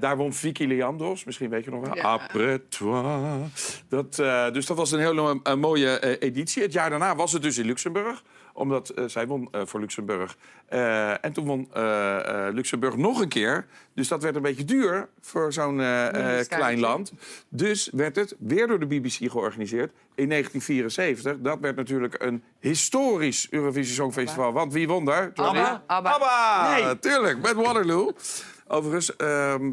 daar 0.00 0.16
won 0.16 0.32
Vicky 0.32 0.64
Leandros, 0.64 1.24
misschien 1.24 1.50
weet 1.50 1.64
je 1.64 1.70
nog 1.70 1.86
wel. 1.86 1.96
Ja. 1.96 2.02
Après 2.02 2.58
toi. 2.68 3.40
Dat, 3.88 4.18
eh, 4.18 4.50
dus 4.52 4.66
dat 4.66 4.76
was 4.76 4.92
een 4.92 4.98
hele 4.98 5.40
mooie 5.56 5.98
eh, 5.98 6.28
editie. 6.28 6.62
Het 6.62 6.72
jaar 6.72 6.90
daarna 6.90 7.16
was 7.16 7.32
het 7.32 7.42
dus 7.42 7.58
in 7.58 7.66
Luxemburg 7.66 8.22
omdat 8.52 8.92
zij 9.06 9.26
won 9.26 9.48
voor 9.52 9.80
Luxemburg. 9.80 10.36
En 11.20 11.32
toen 11.32 11.44
won 11.44 11.68
Luxemburg 12.54 12.96
nog 12.96 13.20
een 13.20 13.28
keer. 13.28 13.66
Dus 13.94 14.08
dat 14.08 14.22
werd 14.22 14.36
een 14.36 14.42
beetje 14.42 14.64
duur 14.64 15.08
voor 15.20 15.52
zo'n 15.52 15.76
klein 16.48 16.80
land. 16.80 17.12
Dus 17.48 17.90
werd 17.92 18.16
het 18.16 18.34
weer 18.38 18.66
door 18.66 18.78
de 18.78 18.86
BBC 18.86 19.30
georganiseerd 19.30 19.92
in 20.14 20.28
1974. 20.28 21.36
Dat 21.38 21.58
werd 21.60 21.76
natuurlijk 21.76 22.22
een 22.22 22.42
historisch 22.60 23.46
Eurovisie 23.50 23.94
Songfestival. 23.94 24.52
Want 24.52 24.72
wie 24.72 24.88
won 24.88 25.04
daar? 25.04 25.30
Abba. 25.34 25.82
Abba. 25.86 26.10
Abba! 26.10 26.70
Nee. 26.70 26.98
Tuurlijk, 26.98 27.42
met 27.42 27.54
Waterloo. 27.54 28.12
Overigens, 28.66 29.16
ehm, 29.16 29.72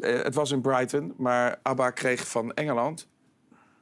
Eh, 0.00 0.22
het 0.22 0.34
was 0.34 0.50
in 0.50 0.60
Brighton, 0.60 1.14
maar 1.16 1.58
ABBA 1.62 1.90
kreeg 1.90 2.28
van 2.28 2.54
Engeland 2.54 3.08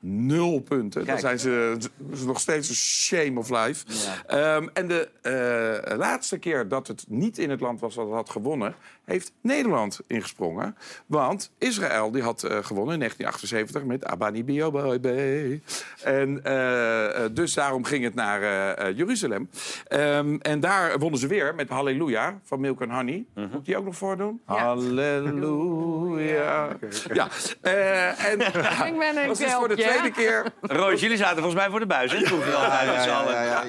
nul 0.00 0.60
punten. 0.60 1.06
Dan 1.06 1.16
Kijk. 1.16 1.18
zijn 1.18 1.38
ze, 1.38 1.76
ze 2.14 2.26
nog 2.26 2.40
steeds 2.40 2.68
een 2.68 2.74
shame 2.74 3.38
of 3.38 3.50
life. 3.50 3.84
Ehm, 4.26 4.68
en 4.72 4.88
de 4.88 5.08
eh, 5.22 5.96
laatste 5.96 6.38
keer 6.38 6.68
dat 6.68 6.86
het 6.86 7.04
niet 7.08 7.38
in 7.38 7.50
het 7.50 7.60
land 7.60 7.80
was 7.80 7.94
dat 7.94 8.06
het 8.06 8.14
had 8.14 8.30
gewonnen... 8.30 8.74
heeft 9.08 9.32
Nederland 9.42 10.00
ingesprongen. 10.06 10.76
Want 11.06 11.52
Israël 11.58 12.10
die 12.10 12.22
had 12.22 12.42
eh, 12.42 12.50
gewonnen 12.62 12.94
in 12.94 13.00
1978 13.00 13.84
met 13.84 14.04
Abani 14.04 14.44
Bio 14.44 14.70
Baby. 14.70 15.60
En 16.02 16.40
eh, 16.44 17.24
eh, 17.24 17.30
dus 17.32 17.54
daarom 17.54 17.84
ging 17.84 18.04
het 18.04 18.14
naar 18.14 18.42
eh, 18.42 18.88
eh, 18.88 18.96
Jeruzalem. 18.96 19.50
Ehm, 19.86 20.36
en 20.40 20.60
daar 20.60 20.98
wonnen 20.98 21.20
ze 21.20 21.26
weer 21.26 21.54
met 21.54 21.68
Halleluja 21.68 22.38
van 22.44 22.60
Milk 22.60 22.82
and 22.82 22.90
Honey. 22.90 23.24
Moet 23.34 23.54
ik 23.54 23.64
die 23.64 23.76
ook 23.76 23.84
nog 23.84 23.96
voordoen? 23.96 24.40
Halleluja. 24.44 26.68
Ja. 27.12 27.28
Eh, 27.60 28.24
en, 28.24 28.40
Ik 28.92 28.98
ben 28.98 29.16
een 29.16 29.26
dat 29.26 29.40
is 29.40 29.52
voor 29.52 29.68
de 29.68 29.76
tweede 29.76 30.10
keer. 30.10 30.44
Roos, 30.60 31.00
jullie 31.00 31.16
zaten 31.16 31.36
volgens 31.36 31.54
mij 31.60 31.70
voor 31.70 31.80
de 31.80 31.86
buis. 31.86 32.12
hè? 32.12 32.18
Ja. 32.18 33.64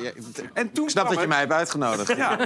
En 0.53 0.71
toen 0.71 0.83
Ik 0.83 0.89
snap 0.89 1.09
dat 1.09 1.21
je 1.21 1.27
mij 1.27 1.39
hebt 1.39 1.51
uitgenodigd. 1.51 2.15
Ja. 2.15 2.39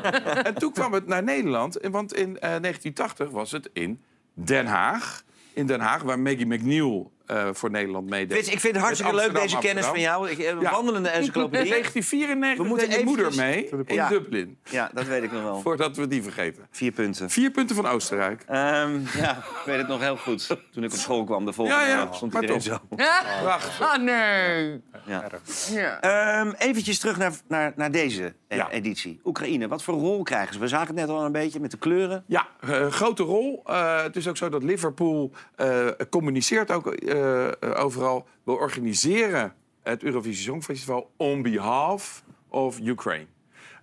En 0.44 0.54
toen 0.54 0.72
kwam 0.72 0.94
het 0.94 1.08
naar 1.08 1.24
Nederland. 1.24 1.78
En 1.78 1.92
Want 1.92 2.14
in 2.16 2.40
eh, 2.40 2.60
1980 2.84 3.30
was 3.30 3.52
het 3.52 3.70
in 3.74 4.02
Den 4.34 4.66
Haag. 4.66 5.24
In 5.54 5.68
Den 5.68 5.80
Haag, 5.80 6.02
waar 6.02 6.20
Maggie 6.20 6.46
McNeil 6.46 7.12
eh, 7.26 7.48
voor 7.52 7.72
Nederland 7.72 8.10
meedeed. 8.10 8.32
Frits, 8.38 8.50
ik 8.50 8.60
vind 8.60 8.74
het 8.76 8.84
hartstikke 8.84 9.16
leuk, 9.16 9.24
deze 9.26 9.40
Amsterdam, 9.40 9.70
kennis 9.70 9.86
van 9.86 10.00
jou. 10.00 10.30
Ik, 10.30 10.40
eh, 10.40 10.62
Ja. 10.62 10.72
Wandelende 10.72 11.10
encyclopedie. 11.10 11.70
1994 11.70 12.64
We 12.64 12.70
moeten 12.70 12.90
je 13.00 13.06
moeder 13.06 13.36
mee 13.36 13.70
in 13.86 13.96
Ja. 13.96 14.10
Dublin. 14.10 14.58
Ja, 14.70 14.90
dat 14.94 15.06
weet 15.06 15.24
ik 15.24 15.32
nog 15.32 15.44
wel. 15.44 15.62
Voordat 15.62 15.98
we 15.98 16.08
die 16.08 16.24
vergeten. 16.24 16.68
Vier 16.72 16.92
punten. 16.92 17.30
Vier 17.30 17.52
punten 17.52 17.76
van 17.76 17.88
Oostenrijk. 17.88 18.44
Ehm, 18.48 19.00
ja, 19.18 19.38
ik 19.38 19.62
weet 19.66 19.78
het 19.78 19.88
nog 19.88 20.00
heel 20.00 20.18
goed. 20.18 20.48
Toen 20.72 20.84
ik 20.84 20.92
op 20.92 20.98
school 20.98 21.24
kwam, 21.24 21.46
de 21.46 21.54
volgende 21.54 21.82
Ja, 21.82 21.88
ja, 21.88 22.06
dag 22.06 22.16
stond 22.16 22.34
iedereen 22.34 22.62
zo. 22.62 22.78
Prachtig. 23.42 23.82
Ah, 23.82 23.98
nee. 24.04 24.82
Ja. 25.06 25.30
Ja. 25.72 26.00
Ehm, 26.02 26.52
eventjes 26.58 27.00
terug 27.00 27.18
naar, 27.18 27.32
naar, 27.48 27.74
naar 27.76 27.92
deze 27.92 28.34
Ja. 28.50 28.70
editie. 28.72 29.20
Oekraïne, 29.24 29.68
wat 29.68 29.84
voor 29.84 29.94
rol 29.94 30.24
krijgen 30.24 30.54
ze? 30.54 30.60
We 30.60 30.68
zagen 30.68 30.88
het 30.88 30.96
net 30.96 31.10
al 31.10 31.26
een 31.26 31.32
beetje 31.32 31.60
met 31.60 31.72
de 31.72 31.78
kleuren. 31.78 32.24
Ja, 32.28 32.48
eh, 32.60 32.88
grote 32.88 33.24
rol. 33.24 33.62
Eh, 33.66 34.04
het 34.04 34.16
is 34.16 34.28
ook 34.28 34.38
zo 34.38 34.50
dat 34.50 34.64
Liverpool 34.64 35.32
eh, 35.56 35.88
communiceert 36.10 36.72
ook 36.72 36.88
eh, 37.14 37.48
eh, 37.48 37.84
overal. 37.84 38.28
We 38.44 38.52
organiseren 38.52 39.54
het 39.84 40.04
Eurovisie 40.04 40.44
Songfestival 40.44 41.12
on 41.18 41.42
behalf 41.42 42.24
of 42.48 42.80
Ukraine. 42.80 43.28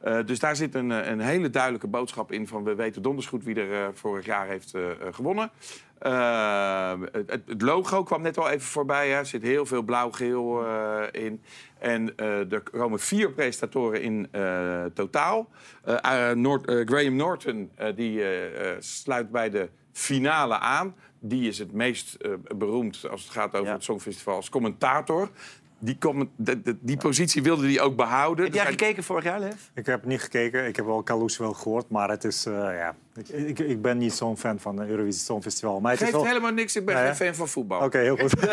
Eh, 0.01 0.19
dus 0.27 0.38
daar 0.38 0.57
zit 0.57 0.75
een, 0.75 0.90
een 0.90 1.21
hele 1.21 1.51
duidelijke 1.51 1.87
boodschap 1.87 2.33
in 2.33 2.49
van 2.49 2.64
we 2.64 2.75
weten 2.75 3.03
donders 3.03 3.27
goed 3.27 3.45
wie 3.45 3.55
er 3.55 3.95
vorig 3.95 4.25
jaar 4.25 4.47
heeft 4.47 4.75
gewonnen. 5.11 5.51
Eh, 5.99 6.93
het, 7.12 7.31
het 7.47 7.62
logo 7.62 8.03
kwam 8.03 8.23
net 8.23 8.38
al 8.38 8.49
even 8.49 8.66
voorbij. 8.66 9.14
Er 9.14 9.27
zit 9.27 9.43
heel 9.43 9.66
veel 9.66 9.83
blauw-geel 9.83 10.64
in. 11.11 11.43
En 11.79 12.16
er 12.16 12.62
komen 12.71 13.01
vier 13.01 13.33
presentatoren 13.33 14.03
in 14.03 14.29
totaal. 14.95 15.49
Noord- 16.35 16.71
Graham 16.85 17.16
Norton 17.16 17.71
die, 17.95 18.23
sluit 18.79 19.31
bij 19.31 19.51
de 19.51 19.69
finale 19.93 20.59
aan. 20.59 20.95
Die 21.20 21.48
is 21.48 21.59
het 21.59 21.72
meest 21.72 22.14
eh, 22.14 22.30
beroemd 22.56 23.09
als 23.11 23.22
het 23.22 23.33
gaat 23.33 23.54
over 23.54 23.66
Ja. 23.66 23.72
het 23.74 23.85
Songfestival 23.85 24.35
als 24.35 24.48
commentator. 24.48 25.30
Die, 25.83 25.96
comment- 25.98 26.30
de- 26.37 26.62
de- 26.62 26.76
die 26.80 26.96
positie 26.96 27.42
wilde 27.42 27.66
hij 27.66 27.80
ook 27.80 27.96
behouden. 27.96 28.44
Heb 28.44 28.54
jij 28.54 28.64
Dus 28.64 28.72
hij- 28.74 28.78
gekeken 28.80 29.04
vorig 29.04 29.24
jaar, 29.24 29.40
Lev? 29.40 29.54
Ik 29.74 29.87
heb 29.87 30.04
niet 30.04 30.20
gekeken. 30.20 30.66
Ik 30.66 30.76
heb 30.76 30.85
wel 30.85 31.02
Kalush 31.02 31.38
wel 31.38 31.52
gehoord, 31.52 31.88
maar 31.88 32.11
het 32.11 32.24
is, 32.24 32.46
eh, 32.46 32.52
ja... 32.54 32.94
Ik, 33.14 33.28
ik, 33.28 33.59
ik 33.59 33.83
ben 33.83 33.98
niet 33.98 34.12
zo'n 34.12 34.37
fan 34.38 34.61
van 34.61 34.78
het 34.80 34.88
Eurovisie 34.88 35.20
Songfestival. 35.22 35.80
Maar 35.80 35.90
het 35.92 36.00
is 36.00 36.06
Geeft 36.06 36.18
wel... 36.18 36.26
helemaal 36.28 36.52
niks, 36.52 36.76
ik 36.76 36.85
ben 36.85 36.94
Nee, 36.94 37.04
geen 37.04 37.14
fan 37.14 37.35
van 37.35 37.48
voetbal. 37.48 37.80
Oké, 37.85 37.98
heel 37.98 38.16
goed. 38.16 38.35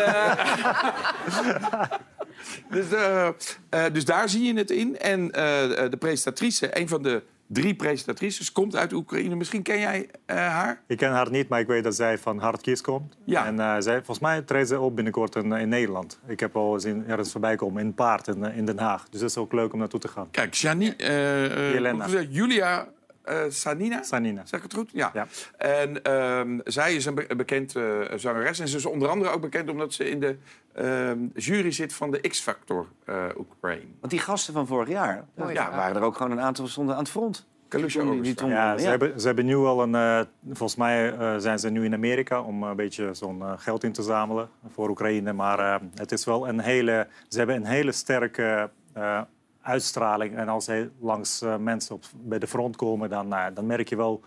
Dus, 2.70 2.92
eh, 2.92 3.26
eh, 3.68 3.92
dus 3.92 4.04
daar 4.04 4.28
zie 4.28 4.42
je 4.42 4.54
het 4.58 4.70
in. 4.70 4.98
En 4.98 5.30
eh, 5.30 5.90
de 5.90 5.96
presentatrice, 5.98 6.78
een 6.80 6.88
van 6.88 7.02
de 7.02 7.22
drie 7.48 7.74
presentatrices, 7.74 8.52
komt 8.52 8.76
uit 8.76 8.92
Oekraïne. 8.92 9.34
Misschien 9.34 9.62
ken 9.62 9.78
jij 9.78 10.08
eh, 10.26 10.36
haar? 10.36 10.82
Ik 10.86 10.96
ken 10.96 11.10
haar 11.10 11.30
niet, 11.30 11.48
maar 11.48 11.60
ik 11.60 11.66
weet 11.66 11.84
dat 11.84 11.94
zij 11.94 12.18
van 12.18 12.38
Hardkies 12.38 12.80
komt. 12.80 13.16
Ja. 13.24 13.46
En 13.46 13.60
eh, 13.60 13.74
zij, 13.78 13.96
volgens 13.96 14.18
mij 14.18 14.42
treedt 14.42 14.68
ze 14.68 14.80
op 14.80 14.94
binnenkort 14.94 15.36
in, 15.36 15.52
in 15.52 15.68
Nederland. 15.68 16.18
Ik 16.26 16.40
heb 16.40 16.56
al 16.56 16.80
zien 16.80 17.04
ergens 17.06 17.32
voorbij 17.32 17.56
komen 17.56 17.82
in 17.82 17.94
Paard 17.94 18.28
in, 18.28 18.44
eh, 18.44 18.56
in 18.56 18.64
Den 18.64 18.78
Haag. 18.78 19.08
Dus 19.08 19.20
dat 19.20 19.30
is 19.30 19.36
ook 19.36 19.52
leuk 19.52 19.72
om 19.72 19.78
naartoe 19.78 20.00
te 20.00 20.08
gaan. 20.08 20.30
Kijk, 20.30 20.54
Jani, 20.54 20.94
eh, 20.96 21.44
eh, 21.44 21.72
Jelena. 21.72 21.94
hoe 21.94 22.02
gezegd, 22.02 22.34
Julia 22.34 22.88
eh, 23.28 23.40
Sanina. 23.48 24.02
Sanina. 24.02 24.40
Zeg 24.46 24.58
ik 24.58 24.64
het 24.64 24.74
goed? 24.74 24.90
Ja. 24.92 25.10
Ja. 25.14 25.26
En 25.56 26.02
ehm, 26.02 26.58
zij 26.64 26.94
is 26.94 27.04
een, 27.06 27.14
be- 27.14 27.24
een 27.30 27.36
bekend 27.36 27.76
eh, 27.76 27.84
zangeres. 28.16 28.58
En 28.58 28.68
ze 28.68 28.76
is 28.76 28.86
onder 28.86 29.08
andere 29.08 29.30
ook 29.30 29.40
bekend 29.40 29.70
omdat 29.70 29.92
ze 29.92 30.10
in 30.10 30.20
de 30.20 30.36
ehm, 30.74 31.18
jury 31.34 31.70
zit 31.70 31.92
van 31.92 32.10
de 32.10 32.18
X-Factor 32.20 32.86
eh 33.04 33.24
Oekraïne. 33.38 33.90
Want 34.00 34.12
die 34.12 34.20
gasten 34.20 34.52
van 34.54 34.66
vorig 34.66 34.88
jaar, 34.88 35.24
ja, 35.54 35.70
waren 35.76 35.96
er 35.96 36.02
ook 36.02 36.16
gewoon 36.16 36.32
een 36.32 36.40
aantal 36.40 36.66
stonden 36.66 36.94
aan 36.94 37.00
het 37.02 37.10
front. 37.10 37.46
Kalusha 37.68 38.00
Die- 38.02 38.34
Ja, 38.48 38.76
ze, 38.76 38.82
ja. 38.84 38.90
Hebben, 38.90 39.20
ze 39.20 39.26
hebben 39.26 39.44
nu 39.46 39.56
al 39.56 39.82
een... 39.82 40.26
volgens 40.46 40.76
mij 40.76 41.12
eh, 41.16 41.34
zijn 41.38 41.58
ze 41.58 41.70
nu 41.70 41.84
in 41.84 41.94
Amerika 41.94 42.40
om 42.42 42.62
een 42.62 42.76
beetje 42.76 43.14
zo'n 43.14 43.42
eh, 43.42 43.52
geld 43.56 43.84
in 43.84 43.92
te 43.92 44.02
zamelen 44.02 44.48
voor 44.72 44.88
Oekraïne. 44.88 45.32
Maar 45.32 45.58
eh, 45.58 45.80
het 45.94 46.12
is 46.12 46.24
wel 46.24 46.48
een 46.48 46.60
hele... 46.60 47.06
Ze 47.28 47.38
hebben 47.38 47.56
een 47.56 47.64
hele 47.66 47.92
sterke 47.92 48.70
eh, 48.92 49.20
uitstraling. 49.68 50.36
En 50.36 50.48
als 50.48 50.64
ze 50.64 50.90
langs 51.00 51.42
eh, 51.42 51.56
mensen 51.56 51.94
op, 51.94 52.04
bij 52.14 52.38
de 52.38 52.46
front 52.46 52.76
komen, 52.76 53.08
dan, 53.10 53.34
eh, 53.34 53.44
dan 53.54 53.66
merk 53.66 53.88
je 53.88 53.96
wel 53.96 54.22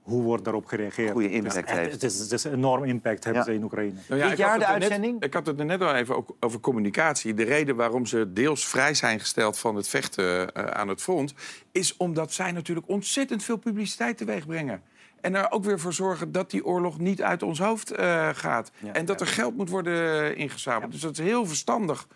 hoe 0.00 0.22
wordt 0.22 0.44
daarop 0.44 0.66
gereageerd. 0.66 1.10
Goeie 1.10 1.30
impact 1.30 1.54
het, 1.54 1.70
heeft. 1.70 1.92
Het 1.92 2.02
is, 2.02 2.18
het 2.18 2.32
is 2.32 2.44
een 2.44 2.52
enorm 2.52 2.84
impact 2.84 3.24
hebben 3.24 3.42
Ja. 3.42 3.48
ze 3.48 3.54
in 3.54 3.62
Oekraïne. 3.64 3.98
Nou 4.08 4.20
Dit 4.22 4.30
ik 4.30 4.36
jaar 4.38 4.50
had 4.50 4.58
de 4.58 4.64
het 4.64 4.74
er 4.74 4.80
net- 4.80 4.90
uitzending? 4.90 5.22
ik 5.22 5.34
had 5.34 5.46
het 5.46 5.58
er 5.58 5.64
net 5.64 5.80
al 5.82 5.94
even 5.94 6.16
ook 6.16 6.36
over 6.40 6.60
communicatie. 6.60 7.34
De 7.34 7.42
reden 7.44 7.76
waarom 7.76 8.06
ze 8.06 8.32
deels 8.32 8.66
vrij 8.66 8.94
zijn 8.94 9.20
gesteld 9.20 9.58
van 9.58 9.76
het 9.76 9.88
vechten 9.88 10.52
eh, 10.52 10.64
aan 10.64 10.88
het 10.88 11.02
front... 11.02 11.34
is 11.72 11.96
omdat 11.96 12.32
zij 12.32 12.52
natuurlijk 12.52 12.88
ontzettend 12.88 13.42
veel 13.42 13.56
publiciteit 13.56 14.16
teweeg 14.16 14.46
brengen. 14.46 14.82
En 15.20 15.34
er 15.34 15.50
ook 15.50 15.64
weer 15.64 15.80
voor 15.80 15.92
zorgen 15.92 16.32
dat 16.32 16.50
die 16.50 16.64
oorlog 16.64 16.98
niet 16.98 17.22
uit 17.22 17.42
ons 17.42 17.58
hoofd 17.58 17.90
eh, 17.90 18.28
gaat. 18.32 18.70
Ja. 18.78 18.92
en 18.92 19.04
dat 19.04 19.20
er 19.20 19.26
geld 19.26 19.56
moet 19.56 19.68
worden 19.68 20.36
ingezameld. 20.36 20.92
Dus 20.92 21.00
dat 21.00 21.18
is 21.18 21.24
heel 21.24 21.46
verstandig 21.46 22.06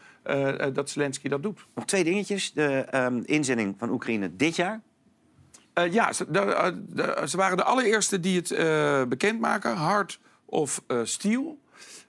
dat 0.72 0.90
Zelensky 0.90 1.28
dat 1.28 1.42
doet. 1.42 1.66
Nog 1.74 1.84
twee 1.84 2.04
dingetjes. 2.04 2.52
De 2.52 2.64
ehm, 2.66 3.20
inzending 3.24 3.74
van 3.78 3.90
Oekraïne 3.90 4.36
dit 4.36 4.56
jaar. 4.56 4.80
Eh, 5.72 5.92
ja, 5.92 6.12
ze, 6.12 6.30
de- 6.30 6.38
eh, 6.40 6.72
de- 6.88 7.22
ze 7.28 7.36
waren 7.36 7.56
de 7.56 7.64
allereerste 7.64 8.20
die 8.20 8.36
het 8.36 8.50
eh 8.50 9.02
bekendmaken. 9.04 9.76
Hard 9.76 10.20
of 10.44 10.82
eh, 10.86 11.00
Steel. 11.02 11.58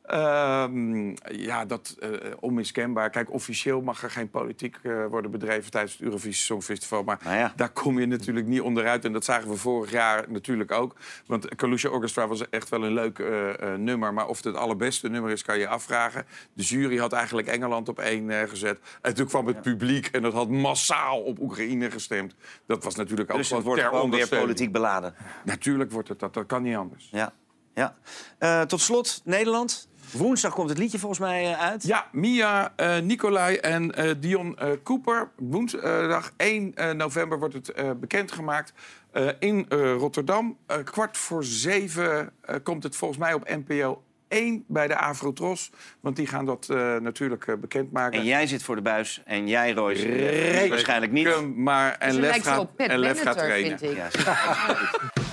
Ehm, 0.06 1.16
ja, 1.32 1.66
dat 1.66 1.96
eh 2.00 2.10
onmiskenbaar. 2.40 3.10
Kijk, 3.10 3.34
officieel 3.34 3.82
mag 3.82 4.04
er 4.04 4.12
geen 4.12 4.30
politiek 4.30 4.78
eh, 4.84 5.06
worden 5.06 5.32
bedreven 5.32 5.72
tijdens 5.72 5.94
het 5.94 6.02
Eurovisie 6.02 6.46
Songfestival. 6.46 7.04
Maar 7.04 7.20
Nou 7.24 7.38
ja. 7.38 7.54
daar 7.56 7.70
kom 7.70 8.00
je 8.00 8.06
natuurlijk 8.06 8.48
niet 8.48 8.62
onderuit. 8.62 9.06
En 9.06 9.14
dat 9.14 9.26
zagen 9.26 9.50
we 9.50 9.56
vorig 9.56 9.92
jaar 9.92 10.26
natuurlijk 10.28 10.72
ook. 10.72 10.96
Want 11.26 11.56
Kalusha 11.56 11.90
Orchestra 11.90 12.28
was 12.28 12.50
echt 12.50 12.70
wel 12.70 12.84
een 12.84 12.94
leuk 12.94 13.20
eh, 13.20 13.74
nummer. 13.74 14.14
Maar 14.14 14.28
of 14.28 14.36
het 14.36 14.46
het 14.46 14.56
allerbeste 14.56 15.10
nummer 15.10 15.32
is, 15.32 15.42
kan 15.42 15.60
je 15.60 15.68
afvragen. 15.68 16.26
De 16.54 16.64
jury 16.64 16.98
had 16.98 17.14
eigenlijk 17.14 17.48
Engeland 17.48 17.90
op 17.90 18.00
één 18.00 18.50
gezet. 18.50 18.80
En 19.02 19.16
toen 19.16 19.28
kwam 19.28 19.48
het 19.48 19.62
publiek 19.62 20.08
en 20.08 20.22
dat 20.22 20.34
had 20.34 20.50
massaal 20.50 21.22
op 21.22 21.40
Oekraïne 21.40 21.92
gestemd. 21.92 22.36
Dat 22.66 22.84
was 22.84 22.96
natuurlijk 22.96 23.32
ook 23.32 23.38
Dus 23.38 23.50
het 23.50 23.64
wordt 23.64 24.10
weer 24.10 24.28
politiek 24.28 24.72
beladen. 24.72 25.16
Natuurlijk 25.44 25.92
wordt 25.92 26.10
het 26.10 26.20
dat. 26.20 26.34
Dat 26.34 26.46
kan 26.46 26.62
niet 26.62 26.76
anders. 26.76 27.10
Ja. 27.12 27.34
Ja. 27.76 27.96
Eh, 28.38 28.62
tot 28.62 28.82
slot, 28.82 29.22
Nederland. 29.24 29.88
Woensdag 30.12 30.54
komt 30.54 30.70
het 30.70 30.78
liedje 30.78 31.00
volgens 31.00 31.20
mij 31.20 31.52
eh, 31.54 31.60
uit. 31.62 31.84
Ja, 31.84 32.08
Mia, 32.12 32.74
eh 32.76 33.00
Nicolai 33.00 33.56
en 33.56 33.92
eh, 33.96 34.12
Dion 34.20 34.58
eh, 34.58 34.70
Cooper. 34.84 35.30
Woensdag 35.36 36.32
1 36.38 36.72
eh, 36.76 36.92
november 36.92 37.40
wordt 37.40 37.54
het 37.54 37.72
eh, 37.72 37.90
bekendgemaakt 38.00 38.74
eh, 39.12 39.28
in 39.40 39.66
eh, 39.70 39.94
Rotterdam. 39.94 40.58
Eh, 40.68 40.78
kwart 40.84 41.18
voor 41.18 41.44
zeven 41.44 42.32
eh, 42.42 42.56
komt 42.64 42.84
het 42.84 42.96
volgens 42.96 43.20
mij 43.20 43.34
op 43.34 43.50
NPO 43.66 44.04
1 44.28 44.64
bij 44.68 44.88
de 44.88 44.98
Afrotros. 44.98 45.72
Want 46.00 46.16
die 46.16 46.28
gaan 46.28 46.46
dat 46.46 46.68
eh, 46.70 46.96
natuurlijk 46.96 47.48
eh, 47.48 47.56
bekendmaken. 47.56 48.20
En 48.20 48.26
jij 48.26 48.48
zit 48.48 48.64
voor 48.64 48.76
de 48.76 48.82
buis 48.82 49.22
en 49.26 49.48
jij, 49.48 49.72
Royce, 49.74 50.08
Reken 50.08 50.70
waarschijnlijk 50.70 51.12
niet. 51.12 51.56
Maar 51.56 51.96
en 51.98 52.14
Ze 52.14 52.20
Lef 52.20 52.44
gaat, 52.44 52.68
en 52.78 53.00
Lef 53.00 53.22
gaat 53.22 53.38
trainen. 53.38 53.80
vind 53.80 53.92
ik. 53.92 53.98
Ja, 53.98 54.08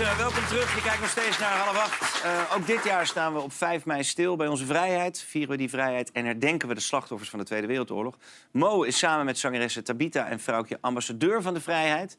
mensen, 0.00 0.18
welkom 0.18 0.44
terug. 0.44 0.74
Je 0.74 0.82
kijkt 0.82 1.00
nog 1.00 1.10
steeds 1.10 1.38
naar 1.38 1.56
half 1.56 1.76
acht. 1.76 2.22
Eh, 2.22 2.56
ook 2.56 2.66
dit 2.66 2.84
jaar 2.84 3.06
staan 3.06 3.32
we 3.32 3.40
op 3.40 3.52
5 3.52 3.84
mei 3.84 4.04
stil 4.04 4.36
bij 4.36 4.46
onze 4.46 4.66
vrijheid. 4.66 5.22
Vieren 5.28 5.50
we 5.50 5.56
die 5.56 5.68
vrijheid 5.68 6.12
en 6.12 6.24
herdenken 6.24 6.68
we 6.68 6.74
de 6.74 6.80
slachtoffers 6.80 7.30
van 7.30 7.38
de 7.38 7.44
Tweede 7.44 7.66
Wereldoorlog. 7.66 8.16
Mo 8.50 8.82
is 8.82 8.98
samen 8.98 9.24
met 9.24 9.38
zangeressen 9.38 9.84
Tabita 9.84 10.26
en 10.26 10.40
vrouwtje 10.40 10.78
ambassadeur 10.80 11.42
van 11.42 11.54
de 11.54 11.60
vrijheid. 11.60 12.16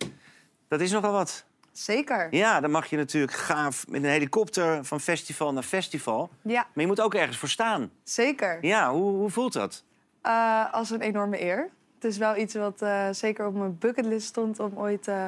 Dat 0.67 0.81
is 0.81 0.91
nogal 0.91 1.11
wat. 1.11 1.45
Zeker. 1.71 2.27
Ja, 2.35 2.59
dan 2.59 2.71
mag 2.71 2.85
je 2.85 2.97
natuurlijk 2.97 3.33
gaaf 3.33 3.87
met 3.87 4.03
een 4.03 4.09
helikopter 4.09 4.85
van 4.85 4.99
festival 4.99 5.53
naar 5.53 5.63
festival. 5.63 6.29
Ja, 6.41 6.61
Maar 6.73 6.83
je 6.83 6.87
moet 6.87 7.01
ook 7.01 7.13
ergens 7.13 7.37
voor 7.37 7.49
staan. 7.49 7.91
zeker. 8.03 8.57
Ja, 8.61 8.91
hoe, 8.91 9.11
hoe 9.11 9.29
voelt 9.29 9.53
dat? 9.53 9.83
Eh, 10.21 10.73
als 10.73 10.89
een 10.89 11.01
enorme 11.01 11.41
eer. 11.41 11.69
Het 11.95 12.03
is 12.11 12.17
wel 12.17 12.37
iets 12.37 12.53
wat 12.53 12.81
eh, 12.81 13.07
zeker 13.11 13.47
op 13.47 13.53
mijn 13.53 13.77
bucketlist 13.77 14.27
stond 14.27 14.59
om 14.59 14.71
ooit 14.75 15.07
eh, 15.07 15.27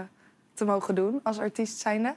te 0.53 0.65
mogen 0.65 0.95
doen 0.95 1.19
als 1.23 1.39
artiest 1.39 1.79
zijnde. 1.79 2.15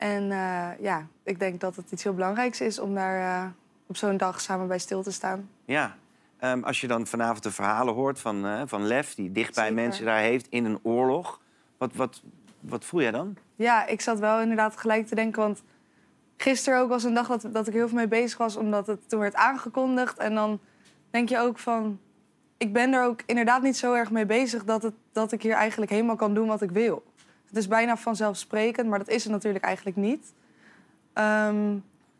En 0.00 0.30
eh, 0.32 0.68
ja, 0.80 1.06
ik 1.22 1.38
denk 1.38 1.60
dat 1.60 1.76
het 1.76 1.90
iets 1.90 2.02
heel 2.02 2.14
belangrijks 2.14 2.60
is 2.60 2.78
om 2.78 2.94
daar 2.94 3.42
eh, 3.42 3.50
op 3.86 3.96
zo'n 3.96 4.16
dag 4.16 4.40
samen 4.40 4.68
bij 4.68 4.78
stil 4.78 5.02
te 5.02 5.12
staan. 5.12 5.48
Ja. 5.64 5.96
Ehm, 6.38 6.62
als 6.62 6.80
je 6.80 6.86
dan 6.86 7.06
vanavond 7.06 7.42
de 7.42 7.50
verhalen 7.50 7.94
hoort 7.94 8.20
van, 8.20 8.46
eh, 8.46 8.62
van 8.66 8.86
Lef... 8.86 9.14
die 9.14 9.32
dichtbij 9.32 9.66
Zeker. 9.66 9.82
mensen 9.82 10.04
daar 10.04 10.20
heeft 10.20 10.46
in 10.48 10.64
een 10.64 10.78
oorlog... 10.82 11.40
Wat, 11.78 11.94
wat, 11.94 12.22
wat 12.60 12.84
voel 12.84 13.00
jij 13.00 13.10
dan? 13.10 13.36
Ja, 13.56 13.86
ik 13.86 14.00
zat 14.00 14.18
wel 14.18 14.40
inderdaad 14.40 14.76
gelijk 14.76 15.06
te 15.06 15.14
denken, 15.14 15.42
want 15.42 15.62
gisteren 16.36 16.80
ook 16.80 16.88
was 16.88 17.04
een 17.04 17.14
dag 17.14 17.26
dat, 17.26 17.46
dat 17.52 17.66
ik 17.66 17.72
heel 17.72 17.88
veel 17.88 17.96
mee 17.96 18.08
bezig 18.08 18.38
was, 18.38 18.56
omdat 18.56 18.86
het 18.86 19.08
toen 19.08 19.20
werd 19.20 19.34
aangekondigd. 19.34 20.18
En 20.18 20.34
dan 20.34 20.60
denk 21.10 21.28
je 21.28 21.38
ook 21.38 21.58
van, 21.58 21.98
ik 22.56 22.72
ben 22.72 22.92
er 22.92 23.04
ook 23.04 23.22
inderdaad 23.26 23.62
niet 23.62 23.76
zo 23.76 23.92
erg 23.92 24.10
mee 24.10 24.26
bezig 24.26 24.64
dat, 24.64 24.82
het, 24.82 24.94
dat 25.12 25.32
ik 25.32 25.42
hier 25.42 25.54
eigenlijk 25.54 25.90
helemaal 25.90 26.16
kan 26.16 26.34
doen 26.34 26.46
wat 26.46 26.62
ik 26.62 26.70
wil. 26.70 27.09
Het 27.50 27.58
is 27.58 27.68
bijna 27.68 27.96
vanzelfsprekend, 27.96 28.88
maar 28.88 28.98
dat 28.98 29.08
is 29.08 29.22
het 29.22 29.32
natuurlijk 29.32 29.64
eigenlijk 29.64 29.96
niet. 29.96 30.32
Ehm, 31.12 31.76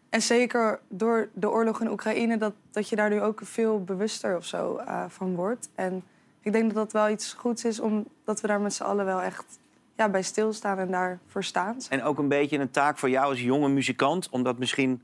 en 0.09 0.23
zeker 0.23 0.81
door 0.89 1.29
de 1.33 1.51
oorlog 1.51 1.81
in 1.81 1.91
Oekraïne, 1.91 2.37
dat, 2.37 2.53
dat 2.71 2.89
je 2.89 2.97
daar 2.97 3.11
nu 3.11 3.21
ook 3.21 3.41
veel 3.45 3.85
bewuster 3.85 4.37
of 4.37 4.45
zo 4.45 4.77
eh, 4.77 5.05
van 5.09 5.35
wordt. 5.35 5.69
En 5.75 6.03
ik 6.41 6.53
denk 6.53 6.65
dat 6.65 6.75
dat 6.75 6.93
wel 6.93 7.09
iets 7.09 7.33
goeds 7.33 7.65
is, 7.65 7.81
omdat 7.81 8.41
we 8.41 8.47
daar 8.47 8.61
met 8.61 8.75
z'n 8.75 8.83
allen 8.83 9.05
wel 9.05 9.23
echt 9.23 9.59
ja, 9.97 10.09
bij 10.09 10.23
stilstaan 10.23 10.79
en 10.79 10.91
daarvoor 10.91 11.45
staan. 11.45 11.77
En 11.89 12.03
ook 12.03 12.19
een 12.19 12.29
beetje 12.29 12.59
een 12.59 12.71
taak 12.71 12.99
voor 12.99 13.11
jou 13.11 13.27
als 13.27 13.41
jonge 13.41 13.69
muzikant... 13.69 14.29
om 14.31 14.43
dat 14.43 14.59
misschien 14.59 15.03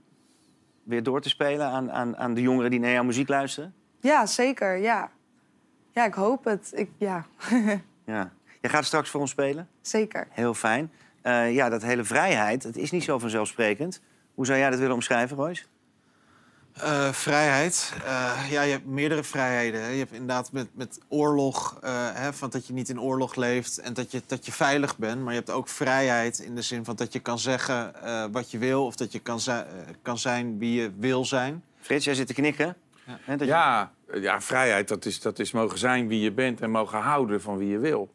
weer 0.83 1.03
door 1.03 1.21
te 1.21 1.29
spelen 1.29 1.67
aan, 1.67 1.93
aan, 1.93 2.17
aan 2.17 2.35
de 2.35 2.41
jongeren 2.41 2.71
die 2.71 2.81
naar 2.81 2.91
jouw 2.91 3.05
muziek 3.05 3.29
luisteren? 3.29 3.75
Ja, 4.01 4.27
zeker, 4.27 4.77
ja. 4.77 5.11
Ja, 5.91 6.05
ik 6.05 6.15
hoop 6.15 6.45
het. 6.45 6.71
Ik, 6.75 6.91
ja, 6.99 7.27
Ja. 8.07 8.33
Jij 8.61 8.71
gaat 8.71 8.85
straks 8.85 9.11
voor 9.11 9.21
ons 9.21 9.31
spelen? 9.31 9.69
zeker. 9.81 10.27
Heel 10.31 10.55
fijn. 10.55 10.93
Eh, 11.23 11.55
ja, 11.55 11.69
dat 11.69 11.83
hele 11.83 12.05
vrijheid, 12.05 12.63
het 12.63 12.77
is 12.77 12.91
niet 12.91 13.05
zo 13.05 13.19
vanzelfsprekend. 13.19 14.01
Hoe 14.35 14.47
zou 14.47 14.59
jij 14.59 14.71
dat 14.71 14.79
willen 14.79 14.95
omschrijven, 14.95 15.37
Royce? 15.37 15.65
Eh, 16.73 17.13
vrijheid. 17.13 17.93
Eh, 18.05 18.33
ja, 18.51 18.63
je 18.63 18.71
hebt 18.73 18.87
meerdere 18.87 19.23
vrijheden. 19.25 19.83
Hè. 19.83 19.89
Je 19.89 19.99
hebt 19.99 20.13
inderdaad 20.13 20.53
met, 20.53 20.69
met 20.73 20.99
oorlog, 21.09 21.79
eh, 21.83 21.91
hè, 22.13 22.33
van 22.33 22.51
dat 22.51 22.67
je 22.67 22.73
niet 22.73 22.89
in 22.89 23.01
oorlog 23.01 23.35
leeft 23.35 23.79
en 23.79 23.95
dat 23.95 24.11
je, 24.11 24.23
dat 24.27 24.47
je 24.47 24.53
veilig 24.53 24.97
bent. 24.99 25.23
Maar 25.23 25.33
je 25.33 25.39
hebt 25.39 25.51
ook 25.51 25.69
vrijheid 25.69 26.39
in 26.39 26.55
de 26.55 26.63
zin 26.63 26.85
van 26.85 26.97
dat 26.97 27.13
je 27.13 27.19
kan 27.21 27.39
zeggen 27.39 28.03
eh, 28.03 28.25
wat 28.33 28.51
je 28.51 28.59
wil 28.59 28.87
of 28.87 28.97
dat 28.97 29.13
je 29.13 29.19
kan, 29.19 29.41
zi- 29.41 29.65
kan 30.03 30.19
zijn 30.19 30.59
wie 30.59 30.81
je 30.81 30.91
wil 30.99 31.25
zijn. 31.25 31.63
Frits, 31.81 32.05
jij 32.05 32.15
zit 32.15 32.27
te 32.27 32.35
knikken. 32.35 32.77
Hè, 33.05 33.37
dat 33.37 33.47
je- 33.47 33.53
Ja, 33.55 33.93
ja, 34.15 34.41
vrijheid, 34.41 34.89
dat 34.89 35.05
is, 35.05 35.21
dat 35.21 35.39
is 35.39 35.53
mogen 35.53 35.79
zijn 35.79 36.09
wie 36.09 36.21
je 36.21 36.33
bent 36.33 36.61
en 36.61 36.71
mogen 36.71 36.99
houden 36.99 37.41
van 37.43 37.57
wie 37.59 37.69
je 37.69 37.79
wil. 37.79 38.15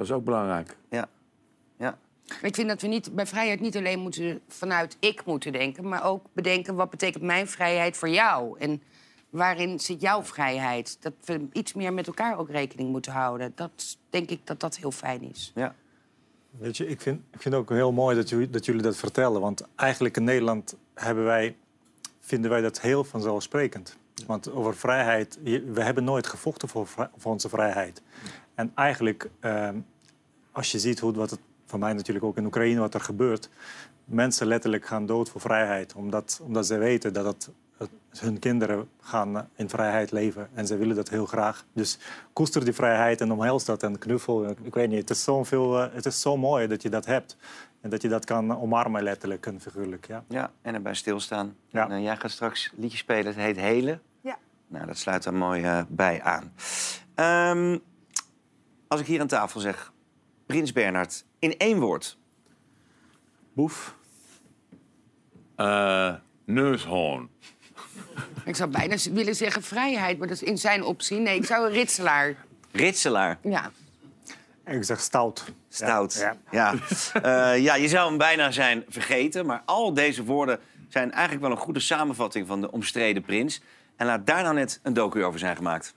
Dat 0.00 0.08
is 0.08 0.14
ook 0.14 0.24
belangrijk. 0.24 0.76
Ja. 0.90 1.08
ja. 1.76 1.98
Ik 2.42 2.54
vind 2.54 2.68
dat 2.68 2.80
we 2.80 2.86
niet, 2.86 3.14
bij 3.14 3.26
vrijheid 3.26 3.60
niet 3.60 3.76
alleen 3.76 3.98
moeten 3.98 4.40
vanuit 4.48 4.96
ik 5.00 5.24
moeten 5.24 5.52
denken... 5.52 5.88
maar 5.88 6.04
ook 6.04 6.26
bedenken 6.32 6.74
wat 6.74 6.90
betekent 6.90 7.22
mijn 7.24 7.48
vrijheid 7.48 7.96
voor 7.96 8.08
jou? 8.08 8.58
En 8.58 8.82
waarin 9.30 9.80
zit 9.80 10.00
jouw 10.00 10.22
vrijheid? 10.22 10.96
Dat 11.00 11.12
we 11.24 11.48
iets 11.52 11.72
meer 11.72 11.92
met 11.92 12.06
elkaar 12.06 12.38
ook 12.38 12.50
rekening 12.50 12.90
moeten 12.90 13.12
houden. 13.12 13.52
Dat 13.54 13.98
denk 14.10 14.30
ik 14.30 14.46
dat 14.46 14.60
dat 14.60 14.76
heel 14.76 14.90
fijn 14.90 15.22
is. 15.22 15.52
Ja. 15.54 15.74
Weet 16.50 16.76
je, 16.76 16.86
ik 16.86 17.00
vind, 17.00 17.20
ik 17.32 17.42
vind 17.42 17.54
ook 17.54 17.70
heel 17.70 17.92
mooi 17.92 18.16
dat 18.16 18.28
jullie, 18.28 18.50
dat 18.50 18.64
jullie 18.64 18.82
dat 18.82 18.96
vertellen. 18.96 19.40
Want 19.40 19.66
eigenlijk 19.76 20.16
in 20.16 20.24
Nederland 20.24 20.76
hebben 20.94 21.24
wij, 21.24 21.56
vinden 22.20 22.50
wij 22.50 22.60
dat 22.60 22.80
heel 22.80 23.04
vanzelfsprekend. 23.04 23.96
Want 24.26 24.52
over 24.52 24.76
vrijheid, 24.76 25.38
we 25.42 25.82
hebben 25.82 26.04
nooit 26.04 26.26
gevochten 26.26 26.68
voor 26.68 26.88
onze 27.22 27.48
vrijheid. 27.48 28.02
En 28.60 28.72
eigenlijk, 28.74 29.30
ehm, 29.40 29.78
als 30.52 30.72
je 30.72 30.78
ziet 30.78 31.00
hoe 31.00 31.12
wat 31.12 31.30
het 31.30 31.40
voor 31.66 31.78
mij 31.78 31.92
natuurlijk 31.92 32.24
ook 32.24 32.36
in 32.36 32.44
Oekraïne 32.46 32.80
wat 32.80 32.94
er 32.94 33.00
gebeurt, 33.00 33.48
mensen 34.04 34.46
letterlijk 34.46 34.86
gaan 34.86 35.06
dood 35.06 35.30
voor 35.30 35.40
vrijheid, 35.40 35.94
omdat, 35.94 36.40
omdat 36.44 36.66
ze 36.66 36.78
weten 36.78 37.12
dat 37.12 37.24
het, 37.24 37.50
het- 37.78 37.90
hun 38.20 38.38
kinderen 38.38 38.88
gaan 39.00 39.48
in 39.56 39.68
vrijheid 39.68 40.10
leven 40.10 40.48
en 40.54 40.66
ze 40.66 40.76
willen 40.76 40.96
dat 40.96 41.08
heel 41.08 41.26
graag. 41.26 41.64
Dus 41.72 41.98
koester 42.32 42.64
die 42.64 42.72
vrijheid 42.74 43.20
en 43.20 43.32
omhels 43.32 43.64
dat 43.64 43.82
en 43.82 43.98
knuffel. 43.98 44.50
Ik, 44.62 44.74
weet 44.74 44.88
niet, 44.88 44.98
het 44.98 45.10
is, 45.10 45.24
zo 45.24 45.44
veel, 45.44 45.80
eh, 45.82 45.94
het 45.94 46.06
is 46.06 46.20
zo 46.20 46.36
mooi 46.36 46.66
dat 46.66 46.82
je 46.82 46.88
dat 46.90 47.06
hebt 47.06 47.36
en 47.80 47.90
dat 47.90 48.02
je 48.02 48.08
dat 48.08 48.24
kan 48.24 48.60
omarmen 48.60 49.02
letterlijk 49.02 49.46
en 49.46 49.60
figuurlijk. 49.60 50.06
Ja. 50.06 50.24
Ja, 50.28 50.50
en 50.62 50.74
erbij 50.74 50.94
stilstaan. 50.94 51.56
Ja. 51.68 51.84
En, 51.84 51.96
eh, 51.96 52.02
jij 52.02 52.16
gaat 52.16 52.30
straks 52.30 52.72
liedje 52.76 52.98
spelen, 52.98 53.26
het 53.26 53.36
heet 53.36 53.56
Helen. 53.56 54.02
Ja. 54.20 54.38
Nou, 54.66 54.86
dat 54.86 54.98
sluit 54.98 55.22
daar 55.22 55.34
mooi 55.34 55.62
eh, 55.62 55.82
bij 55.88 56.22
aan. 56.22 56.52
Ehm, 57.14 57.78
als 58.88 59.00
ik 59.00 59.06
hier 59.06 59.20
aan 59.20 59.26
tafel 59.26 59.60
zeg, 59.60 59.92
Prins 60.50 60.72
Bernhard, 60.72 61.24
in 61.38 61.56
één 61.56 61.78
woord. 61.78 62.16
Boef. 63.52 63.94
Uh, 65.56 66.14
neushoorn. 66.44 67.28
Ik 68.44 68.56
zou 68.56 68.70
bijna 68.70 68.96
willen 69.10 69.36
zeggen 69.36 69.62
vrijheid, 69.62 70.18
maar 70.18 70.28
dat 70.28 70.42
is 70.42 70.48
in 70.48 70.58
zijn 70.58 70.82
optie. 70.82 71.18
Nee, 71.18 71.36
ik 71.36 71.44
zou 71.44 71.66
een 71.66 71.72
ritselaar. 71.72 72.34
Ritselaar. 72.72 73.38
Ja. 73.42 73.70
Ik 74.66 74.84
zeg 74.84 75.00
stout. 75.00 75.44
Stout. 75.68 76.14
Ja. 76.14 76.36
Ja. 76.50 76.74
Eh, 77.22 77.58
ja, 77.58 77.74
je 77.74 77.88
zou 77.88 78.08
hem 78.08 78.18
bijna 78.18 78.50
zijn 78.50 78.84
vergeten. 78.88 79.46
Maar 79.46 79.62
al 79.64 79.94
deze 79.94 80.24
woorden 80.24 80.60
zijn 80.88 81.12
eigenlijk 81.12 81.42
wel 81.42 81.50
een 81.50 81.56
goede 81.56 81.80
samenvatting 81.80 82.46
van 82.46 82.60
de 82.60 82.70
omstreden 82.70 83.22
prins. 83.22 83.60
En 83.96 84.06
laat 84.06 84.26
daar 84.26 84.42
nou 84.42 84.54
net 84.54 84.80
een 84.82 84.92
docu 84.92 85.24
over 85.24 85.38
zijn 85.38 85.56
gemaakt. 85.56 85.94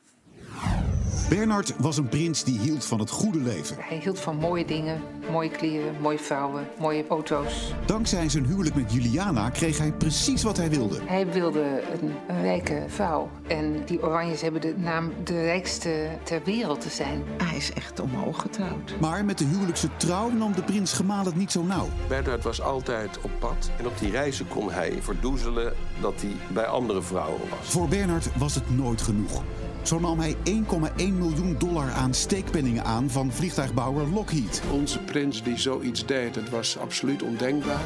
Bernard 1.33 1.73
was 1.77 1.97
een 1.97 2.09
prins 2.09 2.43
die 2.43 2.59
hield 2.59 2.85
van 2.85 2.99
het 2.99 3.09
goede 3.09 3.37
leven. 3.39 3.75
Hij 3.79 3.97
hield 3.97 4.19
van 4.19 4.35
mooie 4.35 4.65
dingen, 4.65 5.01
mooie 5.31 5.49
kleren, 5.49 5.95
mooie 6.01 6.19
vrouwen, 6.19 6.67
mooie 6.79 7.05
auto's. 7.07 7.73
Dankzij 7.85 8.29
zijn 8.29 8.45
huwelijk 8.45 8.75
met 8.75 8.93
Juliana 8.93 9.49
kreeg 9.49 9.77
hij 9.77 9.91
precies 9.91 10.43
wat 10.43 10.57
hij 10.57 10.69
wilde. 10.69 10.99
Hij 11.05 11.31
wilde 11.31 11.83
een, 12.01 12.11
een 12.27 12.41
rijke 12.41 12.83
vrouw. 12.87 13.29
En 13.47 13.85
die 13.85 14.03
Oranjes 14.03 14.41
hebben 14.41 14.61
de 14.61 14.73
naam 14.77 15.11
de 15.23 15.41
rijkste 15.43 16.09
ter 16.23 16.41
wereld 16.43 16.81
te 16.81 16.89
zijn. 16.89 17.23
Hij 17.43 17.57
is 17.57 17.73
echt 17.73 17.99
omhoog 17.99 18.41
getrouwd. 18.41 18.95
Maar 18.99 19.25
met 19.25 19.37
de 19.37 19.45
huwelijkse 19.45 19.89
trouw 19.97 20.29
nam 20.29 20.53
de 20.53 20.63
prins 20.63 20.93
gemaal 20.93 21.25
het 21.25 21.35
niet 21.35 21.51
zo 21.51 21.63
nauw. 21.63 21.89
Bernhard 22.07 22.43
was 22.43 22.61
altijd 22.61 23.21
op 23.21 23.31
pad. 23.39 23.71
En 23.79 23.87
op 23.87 23.99
die 23.99 24.11
reizen 24.11 24.47
kon 24.47 24.71
hij 24.71 24.97
verdoezelen 25.01 25.73
dat 26.01 26.21
hij 26.21 26.35
bij 26.53 26.65
andere 26.65 27.01
vrouwen 27.01 27.49
was. 27.49 27.69
Voor 27.69 27.87
Bernard 27.87 28.37
was 28.37 28.55
het 28.55 28.75
nooit 28.75 29.01
genoeg. 29.01 29.43
Zo 29.83 29.99
nam 29.99 30.19
hij 30.19 30.35
1,1 30.35 31.13
miljoen 31.13 31.55
dollar 31.57 31.91
aan 31.91 32.13
steekpenningen 32.13 32.83
aan 32.83 33.09
van 33.09 33.31
vliegtuigbouwer 33.31 34.07
Lockheed. 34.07 34.61
Onze 34.71 34.99
prins 34.99 35.43
die 35.43 35.57
zoiets 35.57 36.05
deed, 36.05 36.35
het 36.35 36.49
was 36.49 36.77
absoluut 36.77 37.23
ondenkbaar. 37.23 37.81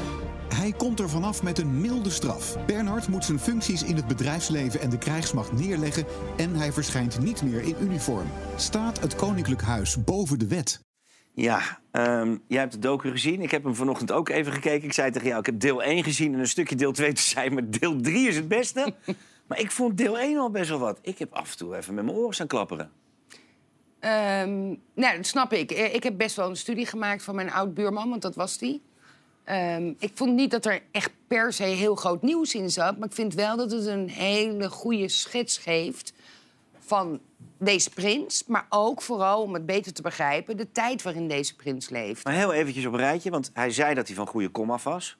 Hij 0.53 0.73
komt 0.77 0.99
er 0.99 1.09
vanaf 1.09 1.43
met 1.43 1.59
een 1.59 1.81
milde 1.81 2.09
straf. 2.09 2.65
Bernhard 2.65 3.07
moet 3.07 3.25
zijn 3.25 3.39
functies 3.39 3.83
in 3.83 3.95
het 3.95 4.07
bedrijfsleven 4.07 4.79
en 4.79 4.89
de 4.89 4.97
krijgsmacht 4.97 5.51
neerleggen 5.51 6.05
en 6.37 6.55
hij 6.55 6.71
verschijnt 6.71 7.19
niet 7.19 7.43
meer 7.43 7.61
in 7.61 7.75
uniform. 7.81 8.27
Staat 8.55 8.99
het 8.99 9.15
koninklijk 9.15 9.61
huis 9.61 10.03
boven 10.03 10.39
de 10.39 10.47
wet? 10.47 10.85
Ja, 11.33 11.79
ehm, 11.91 12.37
jij 12.47 12.59
hebt 12.59 12.71
de 12.71 12.79
docu 12.79 13.11
gezien. 13.11 13.41
Ik 13.41 13.51
heb 13.51 13.63
hem 13.63 13.75
vanochtend 13.75 14.11
ook 14.11 14.29
even 14.29 14.53
gekeken. 14.53 14.87
Ik 14.87 14.93
zei 14.93 15.11
tegen 15.11 15.27
jou, 15.27 15.39
ik 15.39 15.45
heb 15.45 15.59
deel 15.59 15.83
1 15.83 16.03
gezien 16.03 16.33
en 16.33 16.39
een 16.39 16.47
stukje 16.47 16.75
deel 16.75 16.91
2 16.91 17.13
te 17.13 17.21
zijn. 17.21 17.53
Maar 17.53 17.69
deel 17.69 18.01
3 18.01 18.27
is 18.27 18.35
het 18.35 18.47
beste. 18.47 18.93
Maar 19.47 19.59
ik 19.59 19.71
vond 19.71 19.97
deel 19.97 20.19
1 20.19 20.37
al 20.37 20.49
best 20.49 20.69
wel 20.69 20.79
wat. 20.79 20.99
Ik 21.01 21.17
heb 21.19 21.33
af 21.33 21.51
en 21.51 21.57
toe 21.57 21.75
even 21.75 21.93
met 21.93 22.05
mijn 22.05 22.17
oren 22.17 22.33
staan 22.33 22.47
klapperen. 22.47 22.91
Ehm, 23.99 24.67
nou, 24.93 25.15
dat 25.15 25.25
snap 25.25 25.53
ik. 25.53 25.71
Eh, 25.71 25.93
Ik 25.95 26.03
heb 26.03 26.17
best 26.17 26.35
wel 26.35 26.49
een 26.49 26.55
studie 26.55 26.85
gemaakt 26.85 27.23
van 27.23 27.35
mijn 27.35 27.51
oud-buurman, 27.51 28.09
want 28.09 28.21
dat 28.21 28.35
was 28.35 28.57
die. 28.57 28.81
Ehm, 29.43 29.93
ik 29.99 30.11
vond 30.13 30.33
niet 30.35 30.51
dat 30.51 30.65
er 30.65 30.81
echt 30.91 31.11
per 31.27 31.53
se 31.53 31.63
heel 31.63 31.95
groot 31.95 32.21
nieuws 32.21 32.55
in 32.55 32.69
zat. 32.71 32.97
Maar 32.97 33.07
ik 33.07 33.13
vind 33.13 33.33
wel 33.33 33.57
dat 33.57 33.71
het 33.71 33.85
een 33.85 34.09
hele 34.09 34.69
goede 34.69 35.07
schets 35.07 35.57
geeft 35.57 36.13
van 36.79 37.19
deze 37.57 37.89
prins. 37.89 38.43
Maar 38.47 38.65
ook 38.69 39.01
vooral, 39.01 39.41
om 39.41 39.53
het 39.53 39.65
beter 39.65 39.93
te 39.93 40.01
begrijpen, 40.01 40.57
de 40.57 40.71
tijd 40.71 41.01
waarin 41.01 41.27
deze 41.27 41.55
prins 41.55 41.89
leeft. 41.89 42.23
Maar 42.23 42.33
heel 42.33 42.53
eventjes 42.53 42.85
op 42.85 42.93
een 42.93 42.99
rijtje, 42.99 43.29
want 43.29 43.51
hij 43.53 43.71
zei 43.71 43.93
dat 43.93 44.07
hij 44.07 44.15
van 44.15 44.27
goede 44.27 44.49
kom 44.49 44.71
af 44.71 44.83
was. 44.83 45.17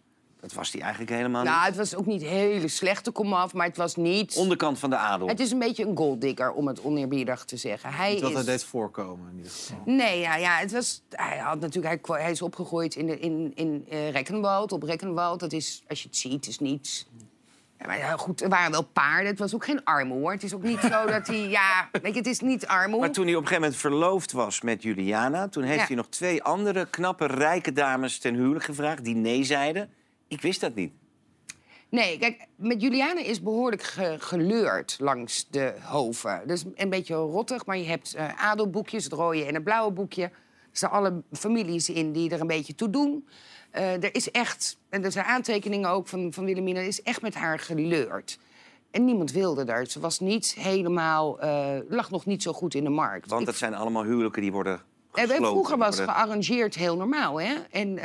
Dat 0.48 0.56
was 0.56 0.72
hij 0.72 0.82
eigenlijk 0.82 1.12
helemaal 1.12 1.44
Nou, 1.44 1.58
niet. 1.58 1.66
het 1.68 1.76
was 1.76 1.96
ook 1.96 2.06
niet 2.06 2.22
hele 2.22 2.68
slechte 2.68 3.12
komaf, 3.12 3.54
maar 3.54 3.66
het 3.68 3.78
was 3.78 3.96
niet... 3.96 4.36
Onderkant 4.36 4.80
van 4.80 4.90
de 4.90 4.96
adel. 4.96 5.28
Het 5.28 5.40
is 5.40 5.52
een 5.52 5.60
beetje 5.60 5.86
een 5.86 5.98
golddigger, 5.98 6.52
om 6.52 6.68
het 6.68 6.82
oneerbiedig 6.82 7.46
te 7.46 7.58
zeggen. 7.58 7.94
Hij 7.94 8.12
Niet 8.14 8.22
wat 8.22 8.30
is... 8.30 8.36
hij 8.36 8.46
deed 8.46 8.64
voorkomen 8.64 9.30
in 9.32 9.38
ieder 9.38 9.52
geval. 9.52 9.82
Nee, 9.86 10.20
ja, 10.20 10.36
ja, 10.36 10.58
het 10.58 10.72
was, 10.72 11.02
hij, 11.10 11.38
had 11.38 11.60
natuurlijk, 11.60 12.08
hij, 12.08 12.32
is 12.32 12.42
opgegroeid 12.42 12.96
in, 12.96 13.06
de, 13.08 13.20
in, 13.20 13.52
in 13.56 13.86
eh, 13.90 14.10
Rekkenwald, 14.12 14.72
op 14.72 14.84
Rekkenwald. 14.84 15.40
Dat 15.40 15.54
is, 15.54 15.84
als 15.88 16.02
je 16.02 16.08
het 16.08 16.18
ziet, 16.18 16.48
is 16.48 16.60
niets. 16.60 17.08
Ja, 17.80 17.86
maar 17.86 17.98
ja, 17.98 18.18
goed, 18.18 18.42
er 18.42 18.50
waren 18.50 18.72
wel 18.72 18.84
paarden. 18.84 19.28
Het 19.30 19.40
was 19.40 19.56
ook 19.56 19.66
geen 19.66 19.84
armoe, 19.84 20.20
hoor. 20.20 20.32
Het 20.32 20.44
is 20.44 20.54
ook 20.54 20.64
niet 20.64 20.80
zo 20.80 21.06
dat 21.06 21.28
hij... 21.28 21.48
Ja, 21.60 21.90
weet 21.92 22.12
je, 22.14 22.18
het 22.18 22.28
is 22.28 22.40
niet 22.40 22.68
armoe. 22.68 23.00
Maar 23.00 23.12
toen 23.12 23.26
hij 23.26 23.36
op 23.36 23.42
een 23.42 23.48
gegeven 23.48 23.70
moment 23.70 23.82
verloofd 23.82 24.32
was 24.32 24.62
met 24.62 24.84
Juliana... 24.84 25.48
toen 25.48 25.64
heeft 25.64 25.80
Ja. 25.80 25.86
hij 25.86 25.96
nog 25.96 26.08
twee 26.10 26.44
andere 26.44 26.88
knappe, 26.90 27.26
rijke 27.26 27.72
dames 27.74 28.20
ten 28.20 28.34
huwelijk 28.36 28.66
gevraagd... 28.66 29.04
die 29.04 29.16
nee 29.16 29.44
zeiden. 29.44 29.90
Ik 30.28 30.42
wist 30.42 30.62
dat 30.62 30.76
niet. 30.76 30.92
Nee, 31.90 32.18
kijk, 32.18 32.46
met 32.56 32.82
Juliana 32.82 33.20
is 33.22 33.42
behoorlijk 33.42 33.82
ge- 33.84 34.16
geleurd 34.20 34.96
langs 35.00 35.48
de 35.50 35.74
hoven. 35.82 36.42
Dus 36.46 36.64
een 36.76 36.90
beetje 36.90 37.16
rottig, 37.16 37.66
maar 37.66 37.78
je 37.78 37.86
hebt 37.86 38.14
eh, 38.14 38.44
adelboekjes, 38.50 39.04
het 39.04 39.14
rode 39.14 39.46
en 39.46 39.54
het 39.54 39.64
blauwe 39.64 39.92
boekje. 39.94 40.24
Er 40.24 40.32
staan 40.84 40.92
alle 40.92 41.22
families 41.32 41.90
in 41.90 42.12
die 42.12 42.30
er 42.30 42.42
een 42.42 42.48
beetje 42.48 42.76
toe 42.76 42.90
doen. 42.90 43.28
Eh, 43.72 44.04
er 44.04 44.16
is 44.16 44.32
echt, 44.32 44.78
en 44.90 45.04
er 45.04 45.12
zijn 45.12 45.26
aantekeningen 45.26 45.90
ook 45.90 46.08
van, 46.08 46.34
van 46.34 46.46
Wilhelmina... 46.46 46.80
er 46.80 46.86
is 46.88 47.02
echt 47.02 47.22
met 47.22 47.36
haar 47.36 47.60
geleurd. 47.60 48.40
En 48.92 49.06
niemand 49.06 49.32
wilde 49.32 49.64
daar. 49.64 49.86
Ze 49.86 50.00
was 50.00 50.20
niet 50.20 50.54
helemaal, 50.60 51.40
eh, 51.40 51.78
lag 51.90 52.12
nog 52.12 52.26
niet 52.26 52.44
zo 52.44 52.54
goed 52.54 52.74
in 52.74 52.84
de 52.84 52.90
markt. 52.90 53.30
Want 53.30 53.42
Ik 53.42 53.48
dat 53.48 53.56
zijn 53.56 53.74
allemaal 53.74 54.04
huwelijken 54.04 54.42
die 54.42 54.52
worden 54.52 54.74
en 54.74 54.82
gesloten. 55.28 55.46
vroeger 55.46 55.78
was 55.78 55.96
worden- 55.98 56.16
gearrangeerd 56.16 56.76
heel 56.76 56.96
normaal, 56.98 57.40
hè? 57.40 57.54
En 57.72 57.98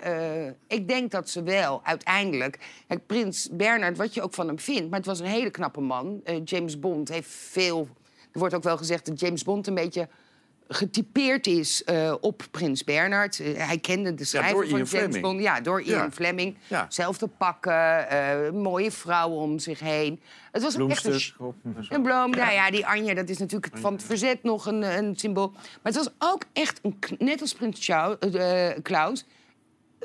eh, 0.00 0.46
ik 0.68 0.88
denk 0.88 1.10
dat 1.10 1.30
ze 1.30 1.42
wel 1.42 1.80
uiteindelijk... 1.84 2.58
Kijk, 2.88 3.06
prins 3.06 3.48
Bernard, 3.52 3.96
wat 3.96 4.14
je 4.14 4.22
ook 4.22 4.34
van 4.34 4.46
hem 4.46 4.58
vindt... 4.58 4.90
maar 4.90 4.98
het 4.98 5.08
was 5.08 5.20
een 5.20 5.26
hele 5.26 5.50
knappe 5.50 5.80
man. 5.80 6.20
Eh, 6.24 6.40
James 6.44 6.78
Bond 6.78 7.08
heeft 7.08 7.30
veel... 7.30 7.88
Er 8.32 8.38
wordt 8.38 8.54
ook 8.54 8.62
wel 8.62 8.76
gezegd 8.76 9.06
dat 9.06 9.20
James 9.20 9.42
Bond 9.44 9.66
een 9.66 9.74
beetje 9.74 10.08
getypeerd 10.68 11.46
is 11.46 11.84
eh, 11.84 12.14
op 12.20 12.42
prins 12.50 12.84
Bernard. 12.84 13.38
Hij 13.56 13.78
kende 13.78 14.14
de 14.14 14.24
schrijver 14.24 14.54
van 14.56 14.64
Ian 14.64 14.70
James 14.76 14.90
Fleming. 14.90 15.20
Bond. 15.22 15.40
Ja, 15.40 15.60
door 15.60 15.82
Ian 15.82 16.02
Ja. 16.02 16.10
Fleming. 16.10 16.56
Ja. 16.68 16.86
Zelfde 16.88 17.26
pakken, 17.26 18.08
eh, 18.08 18.50
mooie 18.50 18.90
vrouwen 18.90 19.38
om 19.38 19.58
zich 19.58 19.80
heen. 19.80 20.20
Het 20.52 20.62
was 20.62 20.78
ook 20.78 20.90
echt 20.90 21.04
een... 21.04 22.02
Bloem, 22.02 22.30
nou 22.30 22.52
ja, 22.52 22.70
die 22.70 22.86
Anja, 22.86 23.14
dat 23.14 23.28
is 23.28 23.38
natuurlijk 23.38 23.78
van 23.78 23.92
het 23.92 24.02
verzet 24.02 24.42
nog 24.42 24.66
een, 24.66 24.82
een 24.82 25.16
symbool. 25.16 25.50
Maar 25.50 25.92
het 25.92 25.96
was 25.96 26.08
ook 26.18 26.44
echt, 26.52 26.80
een, 26.82 26.98
net 27.18 27.40
als 27.40 27.54
prins 27.54 27.84
Chau- 27.86 28.16
eh, 28.18 28.68
Klaus... 28.82 29.26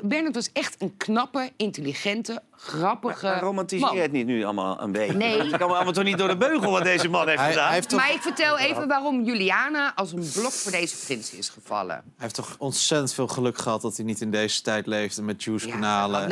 Bernard 0.02 0.34
was 0.34 0.48
echt 0.52 0.74
een 0.78 0.94
knappe, 0.96 1.50
intelligente, 1.56 2.42
grappige 2.56 3.26
Maar 3.26 3.40
romantiseer 3.40 3.86
man. 3.86 3.96
het 3.98 4.12
niet 4.12 4.26
nu 4.26 4.44
allemaal 4.44 4.80
een 4.82 4.92
beetje? 4.92 5.16
Nee. 5.16 5.38
Het 5.38 5.56
kan 5.56 5.70
allemaal 5.70 5.92
toch 5.92 6.04
niet 6.04 6.18
door 6.18 6.28
de 6.28 6.36
beugel 6.36 6.70
wat 6.70 6.82
deze 6.84 7.08
man 7.08 7.28
heeft 7.28 7.40
Hij- 7.40 7.50
gedaan? 7.50 7.64
hij 7.66 7.74
heeft 7.74 7.88
toch- 7.88 8.00
Maar 8.00 8.12
ik 8.12 8.22
vertel 8.22 8.58
even 8.58 8.88
waarom 8.88 9.24
Juliana 9.24 9.92
als 9.94 10.12
een 10.12 10.30
blok 10.34 10.52
voor 10.52 10.72
deze 10.72 10.96
prins 11.04 11.32
is 11.32 11.48
gevallen. 11.48 11.94
Hij 11.94 12.02
heeft 12.16 12.34
toch 12.34 12.54
ontzettend 12.58 13.14
veel 13.14 13.26
geluk 13.28 13.58
gehad 13.58 13.80
dat 13.82 13.96
hij 13.96 14.04
niet 14.04 14.20
in 14.20 14.30
deze 14.30 14.62
tijd 14.62 14.86
leefde 14.86 15.22
met 15.22 15.44
juice-kanalen. 15.44 16.28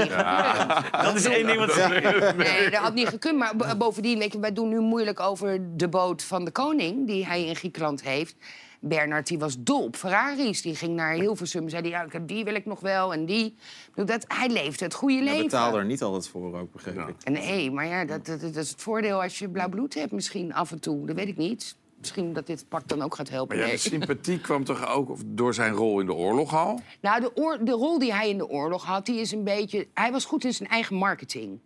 Dat 1.02 1.14
is 1.14 1.24
één 1.24 1.46
ding 1.46 1.58
wat 1.58 1.72
ze 1.72 2.34
Nee, 2.36 2.70
dat 2.70 2.80
had 2.80 2.94
niet 2.94 3.08
gekund. 3.08 3.38
Maar 3.38 3.56
bo- 3.56 3.76
bovendien, 3.76 4.18
weet 4.18 4.32
je, 4.32 4.38
wij 4.40 4.52
doen 4.52 4.68
nu 4.68 4.80
moeilijk 4.80 5.20
over 5.20 5.60
de 5.76 5.88
boot 5.88 6.22
van 6.22 6.44
de 6.44 6.50
koning... 6.50 7.06
die 7.06 7.26
hij 7.26 7.44
in 7.44 7.56
Griekenland 7.56 8.02
heeft. 8.02 8.34
Bernard 8.80 9.26
die 9.26 9.38
was 9.38 9.56
dol 9.58 9.82
op 9.84 9.96
Ferraris. 9.96 10.62
Die 10.62 10.74
ging 10.74 10.94
naar 10.94 11.12
Hilversum. 11.14 11.68
Zei 11.68 11.82
die, 11.82 11.90
ja, 11.90 12.02
ik 12.02 12.12
heb 12.12 12.28
die 12.28 12.44
wil 12.44 12.54
ik 12.54 12.66
nog 12.66 12.80
wel 12.80 13.12
en 13.12 13.26
die. 13.26 13.54
Dat, 13.94 14.24
hij 14.28 14.48
leefde 14.48 14.84
het 14.84 14.94
goede 14.94 15.14
Hij 15.14 15.24
leven. 15.24 15.42
betaalde 15.42 15.78
er 15.78 15.84
niet 15.84 16.02
altijd 16.02 16.28
voor, 16.28 16.58
ook 16.58 16.72
begreep 16.72 17.08
ik. 17.08 17.30
Nee, 17.30 17.70
maar 17.70 17.86
ja, 17.86 18.04
dat, 18.04 18.26
dat, 18.26 18.40
dat 18.40 18.56
is 18.56 18.70
het 18.70 18.82
voordeel 18.82 19.22
als 19.22 19.38
je 19.38 19.48
blauw 19.48 19.68
bloed 19.68 19.94
hebt 19.94 20.12
misschien 20.12 20.54
af 20.54 20.70
en 20.72 20.80
toe. 20.80 21.06
Dat 21.06 21.16
weet 21.16 21.28
ik 21.28 21.36
niet. 21.36 21.76
Misschien 21.98 22.32
dat 22.32 22.46
dit 22.46 22.64
pak 22.68 22.88
dan 22.88 23.02
ook 23.02 23.14
gaat 23.14 23.28
helpen. 23.28 23.56
Maar 23.56 23.66
ja, 23.66 23.72
de 23.72 23.78
sympathie 23.78 24.40
kwam 24.40 24.64
toch 24.64 24.88
ook 24.88 25.16
door 25.26 25.54
zijn 25.54 25.72
rol 25.72 26.00
in 26.00 26.06
de 26.06 26.12
oorlog 26.14 26.54
al? 26.54 26.80
Nou, 27.00 27.20
de, 27.20 27.30
oor- 27.36 27.64
de 27.64 27.70
rol 27.72 27.98
die 27.98 28.12
hij 28.14 28.28
in 28.28 28.38
de 28.38 28.48
oorlog 28.48 28.84
had, 28.84 29.06
die 29.06 29.20
is 29.20 29.32
een 29.32 29.44
beetje... 29.44 29.86
Hij 29.94 30.12
was 30.12 30.24
goed 30.24 30.44
in 30.44 30.54
zijn 30.54 30.68
eigen 30.68 30.96
marketing. 30.96 31.58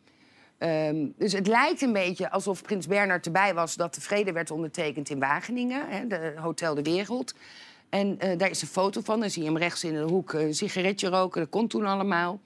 Ehm, 0.61 1.09
dus 1.17 1.33
het 1.33 1.47
lijkt 1.47 1.83
een 1.83 1.93
beetje 1.93 2.31
alsof 2.31 2.63
prins 2.63 2.87
Bernard 2.87 3.27
erbij 3.27 3.55
was... 3.55 3.75
dat 3.75 3.95
de 3.95 4.01
vrede 4.01 4.33
werd 4.33 4.51
ondertekend 4.51 5.11
in 5.11 5.19
Wageningen, 5.19 5.89
hè, 5.89 6.07
de 6.07 6.35
Hotel 6.37 6.75
de 6.75 6.83
Wereld. 6.83 7.35
En 7.89 8.19
eh, 8.19 8.39
daar 8.39 8.51
is 8.51 8.63
een 8.63 8.69
foto 8.69 9.01
van. 9.01 9.21
Dan 9.21 9.31
zie 9.31 9.43
je 9.43 9.49
hem 9.49 9.59
rechts 9.59 9.85
in 9.85 9.95
de 9.95 10.01
hoek 10.01 10.33
een 10.33 10.55
sigaretje 10.55 11.09
roken. 11.09 11.41
Dat 11.41 11.51
kon 11.51 11.69
toen 11.69 11.85
allemaal. 11.85 12.41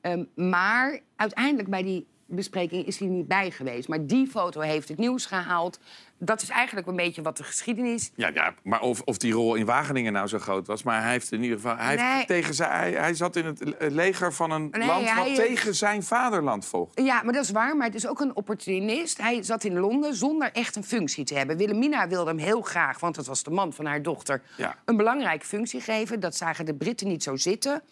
Ehm, 0.00 0.24
maar 0.34 1.00
uiteindelijk 1.16 1.68
bij 1.68 1.82
die 1.82 2.06
bespreking 2.26 2.86
is 2.86 2.98
hij 2.98 3.08
niet 3.08 3.28
bij 3.28 3.50
geweest. 3.50 3.88
Maar 3.88 4.06
die 4.06 4.26
foto 4.26 4.60
heeft 4.60 4.88
het 4.88 4.98
nieuws 4.98 5.26
gehaald. 5.26 5.78
Dat 6.18 6.42
is 6.42 6.48
eigenlijk 6.48 6.86
een 6.86 6.96
beetje 6.96 7.22
wat 7.22 7.36
de 7.36 7.42
geschiedenis 7.42 8.10
Ja, 8.14 8.30
ja 8.34 8.54
maar 8.62 8.80
of, 8.80 9.00
of 9.00 9.18
die 9.18 9.32
rol 9.32 9.54
in 9.54 9.64
Wageningen 9.66 10.12
nou 10.12 10.26
zo 10.26 10.38
groot 10.38 10.66
was. 10.66 10.82
Maar 10.82 11.02
hij 11.02 11.10
heeft 11.10 11.32
in 11.32 11.42
ieder 11.42 11.56
geval. 11.56 11.76
Hij, 11.76 11.94
Nee. 11.96 12.04
heeft 12.14 12.26
tegen 12.26 12.54
zijn, 12.54 12.70
hij, 12.70 12.92
hij 12.92 13.14
zat 13.14 13.36
in 13.36 13.44
het 13.46 13.64
le- 13.64 13.86
leger 13.90 14.32
van 14.32 14.50
een 14.50 14.68
Nee, 14.70 14.86
land 14.86 15.14
wat 15.14 15.34
tegen 15.34 15.74
zijn 15.74 16.02
vaderland 16.02 16.66
vocht. 16.66 17.00
Ja, 17.00 17.22
maar 17.22 17.32
dat 17.32 17.44
is 17.44 17.50
waar. 17.50 17.76
Maar 17.76 17.86
het 17.86 17.94
is 17.94 18.06
ook 18.06 18.20
een 18.20 18.36
opportunist. 18.36 19.18
Hij 19.18 19.42
zat 19.42 19.64
in 19.64 19.78
Londen 19.78 20.14
zonder 20.14 20.50
echt 20.52 20.76
een 20.76 20.84
functie 20.84 21.24
te 21.24 21.34
hebben. 21.34 21.56
Wilhelmina 21.56 22.08
wilde 22.08 22.30
hem 22.30 22.38
heel 22.38 22.60
graag, 22.62 23.00
want 23.00 23.14
dat 23.14 23.26
was 23.26 23.42
de 23.42 23.50
man 23.50 23.72
van 23.72 23.86
haar 23.86 24.02
dochter... 24.02 24.42
Ja. 24.56 24.76
een 24.84 24.96
belangrijke 24.96 25.46
functie 25.46 25.80
geven. 25.80 26.20
Dat 26.20 26.36
zagen 26.36 26.64
de 26.66 26.74
Britten 26.74 27.08
niet 27.08 27.22
zo 27.22 27.36
zitten. 27.36 27.82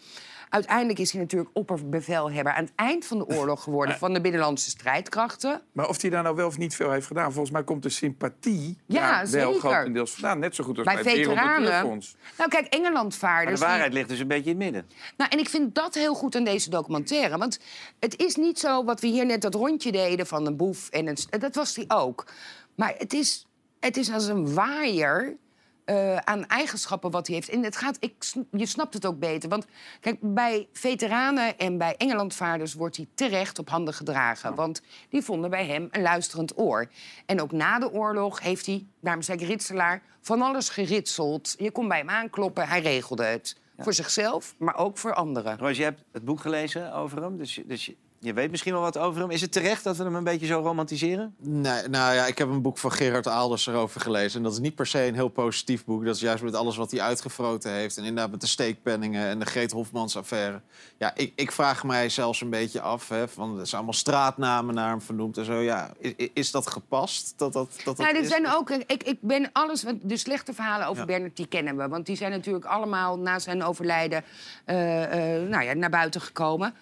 Uiteindelijk 0.54 0.98
is 0.98 1.12
hij 1.12 1.20
natuurlijk 1.20 1.50
opperbevelhebber 1.52 2.52
aan 2.52 2.64
het 2.64 2.72
eind 2.76 3.06
van 3.06 3.18
de 3.18 3.26
oorlog 3.26 3.62
geworden... 3.62 3.98
van 3.98 4.12
de 4.12 4.20
binnenlandse 4.20 4.70
strijdkrachten. 4.70 5.62
Maar 5.72 5.88
of 5.88 6.00
hij 6.00 6.10
daar 6.10 6.22
nou 6.22 6.36
wel 6.36 6.46
of 6.46 6.58
niet 6.58 6.74
veel 6.74 6.90
heeft 6.90 7.06
gedaan, 7.06 7.32
volgens 7.32 7.50
mij 7.50 7.64
komt 7.64 7.82
de 7.82 7.88
sympathie 7.88 8.78
Ja, 8.86 9.10
daar 9.10 9.30
wel 9.30 9.52
grotendeels 9.52 10.10
vandaan. 10.12 10.38
Net 10.38 10.54
zo 10.54 10.64
goed 10.64 10.76
als 10.78 10.86
Bij 10.86 11.02
bij, 11.02 11.14
veteranen. 11.14 12.02
Nou, 12.38 12.50
kijk, 12.50 12.52
Maar 12.52 12.80
Engelandvaarders... 12.80 13.60
de 13.60 13.66
die- 13.66 13.66
waarheid 13.74 13.92
ligt 13.92 14.08
dus 14.08 14.18
een 14.18 14.28
beetje 14.28 14.50
in 14.50 14.56
het 14.60 14.72
midden. 14.72 14.90
Nou, 15.16 15.30
en 15.30 15.38
ik 15.38 15.48
vind 15.48 15.74
dat 15.74 15.94
heel 15.94 16.14
goed 16.14 16.36
aan 16.36 16.44
deze 16.44 16.70
documentaire. 16.70 17.38
Want 17.38 17.58
het 18.00 18.18
is 18.18 18.36
niet 18.36 18.58
zo 18.58 18.84
wat 18.84 19.00
we 19.00 19.06
hier 19.06 19.26
net 19.26 19.42
dat 19.42 19.54
rondje 19.54 19.92
deden 19.92 20.26
van 20.26 20.46
een 20.46 20.56
boef 20.56 20.88
en 20.88 21.06
een... 21.06 21.16
Dat 21.40 21.54
was 21.54 21.74
die 21.74 21.84
ook. 21.88 22.26
Maar 22.74 22.94
het 22.98 23.12
is, 23.12 23.46
het 23.80 23.96
is 23.96 24.12
als 24.12 24.26
een 24.26 24.54
waaier 24.54 25.36
eh, 25.84 26.16
aan 26.16 26.46
eigenschappen 26.46 27.10
wat 27.10 27.26
hij 27.26 27.36
heeft. 27.36 27.48
En 27.48 27.62
het 27.62 27.76
gaat, 27.76 27.96
ik, 28.00 28.32
je 28.50 28.66
snapt 28.66 28.94
het 28.94 29.06
ook 29.06 29.18
beter. 29.18 29.48
Want 29.48 29.66
kijk, 30.00 30.18
bij 30.20 30.68
veteranen 30.72 31.58
en 31.58 31.78
bij 31.78 31.96
Engelandvaarders 31.96 32.74
wordt 32.74 32.96
hij 32.96 33.06
terecht 33.14 33.58
op 33.58 33.68
handen 33.68 33.94
gedragen. 33.94 34.54
Want 34.54 34.82
die 35.08 35.22
vonden 35.22 35.50
bij 35.50 35.66
hem 35.66 35.88
een 35.90 36.02
luisterend 36.02 36.58
oor. 36.58 36.90
En 37.26 37.40
ook 37.40 37.52
na 37.52 37.78
de 37.78 37.92
oorlog 37.92 38.40
heeft 38.40 38.66
hij, 38.66 38.86
daarom 39.00 39.22
zei 39.22 39.38
ik 39.38 39.46
ritselaar, 39.46 40.02
van 40.20 40.42
alles 40.42 40.68
geritseld. 40.68 41.54
Je 41.58 41.70
kon 41.70 41.88
bij 41.88 41.98
hem 41.98 42.10
aankloppen, 42.10 42.68
hij 42.68 42.80
regelde 42.80 43.24
het. 43.24 43.56
Voor 43.78 43.94
zichzelf, 43.94 44.54
maar 44.58 44.76
ook 44.76 44.98
voor 44.98 45.14
anderen. 45.14 45.58
Roos, 45.58 45.76
je 45.76 45.82
hebt 45.82 46.02
het 46.12 46.24
boek 46.24 46.40
gelezen 46.40 46.92
over 46.92 47.22
hem, 47.22 47.36
dus, 47.36 47.60
dus 47.66 47.92
je, 48.24 48.32
weet 48.32 48.50
misschien 48.50 48.72
wel 48.72 48.82
wat 48.82 48.98
over 48.98 49.20
hem. 49.20 49.30
Is 49.30 49.40
het 49.40 49.52
terecht 49.52 49.84
dat 49.84 49.96
we 49.96 50.02
hem 50.04 50.14
een 50.14 50.24
beetje 50.24 50.46
zo 50.46 50.60
romantiseren? 50.60 51.34
Nee, 51.38 51.88
nou 51.88 52.14
ja, 52.14 52.26
ik 52.26 52.38
heb 52.38 52.48
een 52.48 52.62
boek 52.62 52.78
van 52.78 52.92
Gerard 52.92 53.28
Aalders 53.28 53.66
erover 53.66 54.00
gelezen. 54.00 54.38
En 54.38 54.42
dat 54.42 54.52
is 54.52 54.58
niet 54.58 54.74
per 54.74 54.86
se 54.86 55.06
een 55.06 55.14
heel 55.14 55.28
positief 55.28 55.84
boek. 55.84 56.04
Dat 56.04 56.14
is 56.14 56.20
juist 56.20 56.42
met 56.42 56.54
alles 56.54 56.76
wat 56.76 56.90
hij 56.90 57.00
uitgefroten 57.00 57.72
heeft. 57.72 57.96
En 57.96 58.04
inderdaad 58.04 58.30
met 58.30 58.40
de 58.40 58.46
steekpenningen 58.46 59.26
en 59.26 59.38
de 59.38 59.44
Greet 59.44 59.72
Hofmans 59.72 60.16
affaire. 60.16 60.60
Ja, 60.98 61.12
ik, 61.14 61.32
ik 61.36 61.52
vraag 61.52 61.84
mij 61.84 62.08
zelfs 62.08 62.40
een 62.40 62.50
beetje 62.50 62.80
af. 62.80 63.08
Hè, 63.08 63.28
van, 63.28 63.50
er 63.50 63.66
zijn 63.66 63.76
allemaal 63.76 63.92
straatnamen 63.92 64.74
naar 64.74 64.90
hem 64.90 65.02
vernoemd 65.02 65.38
en 65.38 65.44
zo. 65.44 65.60
Ja, 65.60 65.92
is, 65.98 66.12
is 66.32 66.50
dat 66.50 66.66
gepast? 66.66 67.34
Dat, 67.36 67.52
dat, 67.52 67.68
dat, 67.76 67.84
dat 67.84 67.96
Nou, 67.96 68.16
er 68.16 68.24
zijn 68.24 68.48
ook, 68.48 68.70
ik, 68.70 69.02
ik 69.02 69.18
ben 69.20 69.50
alles, 69.52 69.82
want 69.82 70.08
de 70.08 70.16
slechte 70.16 70.54
verhalen 70.54 70.86
over 70.86 71.00
Ja. 71.00 71.06
Bernard, 71.06 71.36
die 71.36 71.46
kennen 71.46 71.76
we. 71.76 71.88
Want 71.88 72.06
die 72.06 72.16
zijn 72.16 72.30
natuurlijk 72.30 72.64
allemaal 72.64 73.18
na 73.18 73.38
zijn 73.38 73.62
overlijden 73.62 74.24
eh, 74.64 75.36
eh, 75.36 75.48
nou 75.48 75.64
ja, 75.64 75.72
naar 75.72 75.90
buiten 75.90 76.20
gekomen. 76.20 76.74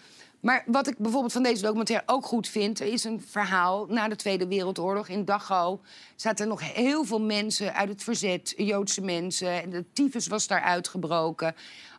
Maar 0.43 0.64
wat 0.66 0.86
ik 0.86 0.99
bijvoorbeeld 0.99 1.32
van 1.32 1.43
deze 1.43 1.62
documentaire 1.62 2.07
ook 2.07 2.26
goed 2.26 2.49
vind... 2.49 2.80
er 2.80 2.86
is 2.86 3.05
een 3.05 3.20
verhaal 3.26 3.86
na 3.86 4.09
de 4.09 4.16
Tweede 4.16 4.47
Wereldoorlog 4.47 5.09
in 5.09 5.24
Dachau... 5.24 5.78
zaten 6.16 6.45
er 6.45 6.51
nog 6.51 6.72
heel 6.74 7.05
veel 7.05 7.20
mensen 7.20 7.74
uit 7.74 7.88
het 7.88 8.03
verzet, 8.03 8.55
Joodse 8.57 9.01
mensen. 9.01 9.62
En 9.62 9.70
de 9.70 9.84
tyfus 9.93 10.26
was 10.26 10.47
daar 10.47 10.62
uitgebroken. 10.62 11.55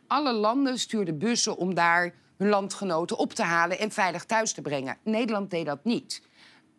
Alle 0.06 0.32
landen 0.32 0.78
stuurden 0.78 1.18
bussen 1.18 1.56
om 1.56 1.74
daar 1.74 2.14
hun 2.36 2.48
landgenoten 2.48 3.18
op 3.18 3.32
te 3.32 3.42
halen... 3.42 3.78
en 3.78 3.90
veilig 3.90 4.24
thuis 4.24 4.52
te 4.52 4.62
brengen. 4.62 4.98
Nederland 5.02 5.50
deed 5.50 5.66
dat 5.66 5.84
niet. 5.84 6.22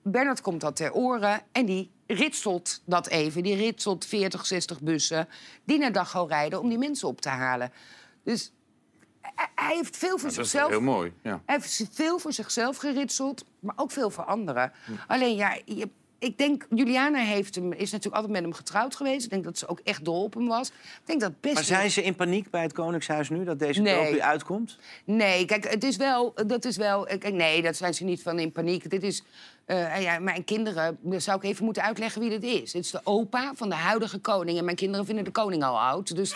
Bernard 0.03 0.41
komt 0.41 0.61
dat 0.61 0.76
ter 0.76 0.93
oren 0.93 1.41
en 1.51 1.66
die 1.66 1.91
ritselt 2.07 2.82
dat 2.86 3.07
even. 3.07 3.43
Die 3.43 3.55
ritselt 3.55 4.05
40, 4.05 4.45
60 4.45 4.82
bussen 4.82 5.28
die 5.63 5.78
naar 5.78 5.91
Dachau 5.91 6.28
rijden 6.28 6.59
om 6.59 6.70
die 6.70 6.78
mensen 6.78 7.07
op 7.07 7.22
te 7.22 7.30
halen. 7.30 7.72
Dus 8.24 8.51
hij- 9.55 9.76
heeft 9.76 9.97
veel 9.97 10.09
voor 10.17 10.19
Dat 10.19 10.30
is 10.30 10.36
wel 10.36 10.45
zichzelf... 10.45 10.69
heel 10.69 10.82
mooi. 10.82 11.13
Ja. 11.23 11.41
Hij 11.45 11.55
heeft 11.55 11.88
veel 11.91 12.19
voor 12.19 12.34
zichzelf 12.34 12.78
geritseld, 12.78 13.45
maar 13.59 13.76
ook 13.78 13.91
veel 13.91 14.09
voor 14.09 14.23
anderen. 14.23 14.71
Alleen 15.07 15.36
ja, 15.36 15.57
je- 15.65 15.89
ik 16.19 16.38
denk, 16.38 16.65
Juliana 16.69 17.19
heeft 17.19 17.55
hem, 17.55 17.71
is 17.73 17.91
natuurlijk 17.91 18.15
altijd 18.15 18.32
met 18.34 18.41
hem 18.41 18.53
getrouwd 18.53 18.95
geweest. 18.95 19.23
Ik 19.26 19.30
denk 19.30 19.43
dat 19.43 19.57
ze 19.57 19.67
ook 19.67 19.80
echt 19.84 20.05
dol 20.05 20.23
op 20.23 20.34
hem 20.34 20.47
was. 20.47 20.67
Ik 20.67 21.01
denk 21.05 21.21
dat 21.21 21.41
best 21.41 21.53
Maar 21.53 21.63
zijn 21.63 21.91
ze 21.91 22.03
in 22.03 22.15
paniek 22.15 22.49
bij 22.49 22.61
het 22.61 22.73
Koningshuis 22.73 23.30
nu, 23.30 23.43
dat 23.43 23.59
deze 23.59 23.82
Nee. 23.82 24.05
docu 24.05 24.21
uitkomt? 24.21 24.78
Nee, 25.05 25.45
kijk, 25.45 25.69
het 25.69 25.84
is 25.84 25.95
wel, 25.95 26.34
dat 26.47 26.65
is 26.65 26.78
wel. 26.78 27.03
Kijk, 27.03 27.32
nee, 27.34 27.61
dat 27.61 27.76
zijn 27.76 27.93
ze 27.93 28.03
niet 28.03 28.21
van 28.21 28.39
in 28.39 28.51
paniek. 28.51 28.89
Dit 28.89 29.03
is. 29.03 29.23
Eh, 29.66 30.01
ja, 30.01 30.20
mijn 30.20 30.43
kinderen, 30.43 30.97
dan 31.01 31.22
zou 31.22 31.38
ik 31.38 31.43
even 31.43 31.66
moeten 31.66 31.84
uitleggen 31.84 32.22
wie 32.22 32.30
dit 32.30 32.43
is. 32.43 32.74
Het 32.74 32.84
is 32.84 32.91
de 32.91 32.99
opa 33.03 33.51
van 33.55 33.70
de 33.70 33.76
huidige 33.76 34.20
koning. 34.20 34.57
En 34.57 34.66
mijn 34.66 34.76
kinderen 34.76 35.05
vinden 35.05 35.24
de 35.24 35.32
koning 35.32 35.63
al 35.63 35.80
oud. 35.80 36.16
Dus 36.16 36.36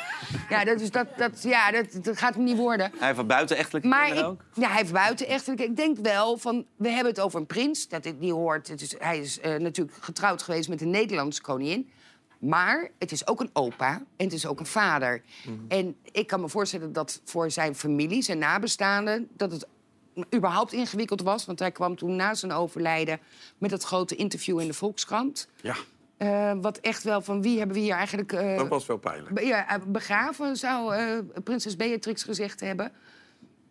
ja, 0.49 0.63
dat, 0.63 0.81
is, 0.81 0.91
dat, 0.91 1.07
dat, 1.17 1.43
ja, 1.43 1.71
dat, 1.71 1.85
dat 2.01 2.17
gaat 2.17 2.35
hem 2.35 2.43
niet 2.43 2.57
worden. 2.57 2.91
Hij 2.97 3.07
heeft 3.13 3.27
buitenechtelijke 3.27 3.87
Maar 3.87 4.05
kinderen 4.05 4.31
ik, 4.31 4.39
ook? 4.39 4.63
ja, 4.63 4.67
hij 4.67 4.77
heeft 4.77 4.93
buiten 4.93 5.27
echt. 5.27 5.47
Ik 5.47 5.75
denk 5.75 5.97
wel 5.97 6.37
van. 6.37 6.65
We 6.75 6.89
hebben 6.89 7.13
het 7.13 7.21
over 7.21 7.39
een 7.39 7.45
prins. 7.45 7.87
Dat, 7.87 8.13
die 8.19 8.33
hoort. 8.33 8.67
Het 8.67 8.81
is, 8.81 8.95
hij 8.99 9.19
is 9.19 9.39
eh, 9.39 9.55
natuurlijk 9.55 9.97
getrouwd 10.01 10.41
geweest 10.41 10.69
met 10.69 10.81
een 10.81 10.89
Nederlandse 10.89 11.41
koningin. 11.41 11.89
Maar 12.39 12.89
het 12.99 13.11
is 13.11 13.27
ook 13.27 13.39
een 13.39 13.49
opa 13.53 13.93
en 13.93 14.25
het 14.25 14.33
is 14.33 14.45
ook 14.45 14.59
een 14.59 14.65
vader. 14.65 15.21
En 15.67 15.95
ik 16.11 16.27
kan 16.27 16.41
me 16.41 16.49
voorstellen 16.49 16.93
dat 16.93 17.21
voor 17.23 17.51
zijn 17.51 17.75
familie, 17.75 18.21
zijn 18.21 18.37
nabestaanden, 18.37 19.27
dat 19.37 19.51
het 19.51 19.67
überhaupt 20.35 20.73
ingewikkeld 20.73 21.21
was. 21.21 21.45
Want 21.45 21.59
hij 21.59 21.71
kwam 21.71 21.95
toen 21.95 22.15
na 22.15 22.33
zijn 22.33 22.51
overlijden 22.51 23.19
met 23.57 23.69
dat 23.69 23.83
grote 23.83 24.15
interview 24.15 24.59
in 24.59 24.67
de 24.67 24.73
Volkskrant. 24.73 25.47
Ja. 25.61 25.75
Eh, 26.17 26.51
wat 26.61 26.77
echt 26.77 27.03
wel 27.03 27.21
van 27.21 27.41
wie 27.41 27.57
hebben 27.57 27.75
we 27.75 27.81
hier 27.81 27.93
eigenlijk... 27.95 28.33
eh, 28.33 28.57
Dat 28.57 28.67
was 28.67 28.85
wel 28.85 28.97
pijnlijk. 28.97 29.33
be- 29.35 29.45
ja, 29.45 29.69
eh, 29.69 29.81
begraven, 29.87 30.55
zou 30.55 30.95
prinses 31.43 31.75
Beatrix 31.75 32.23
gezegd 32.23 32.59
hebben. 32.59 32.91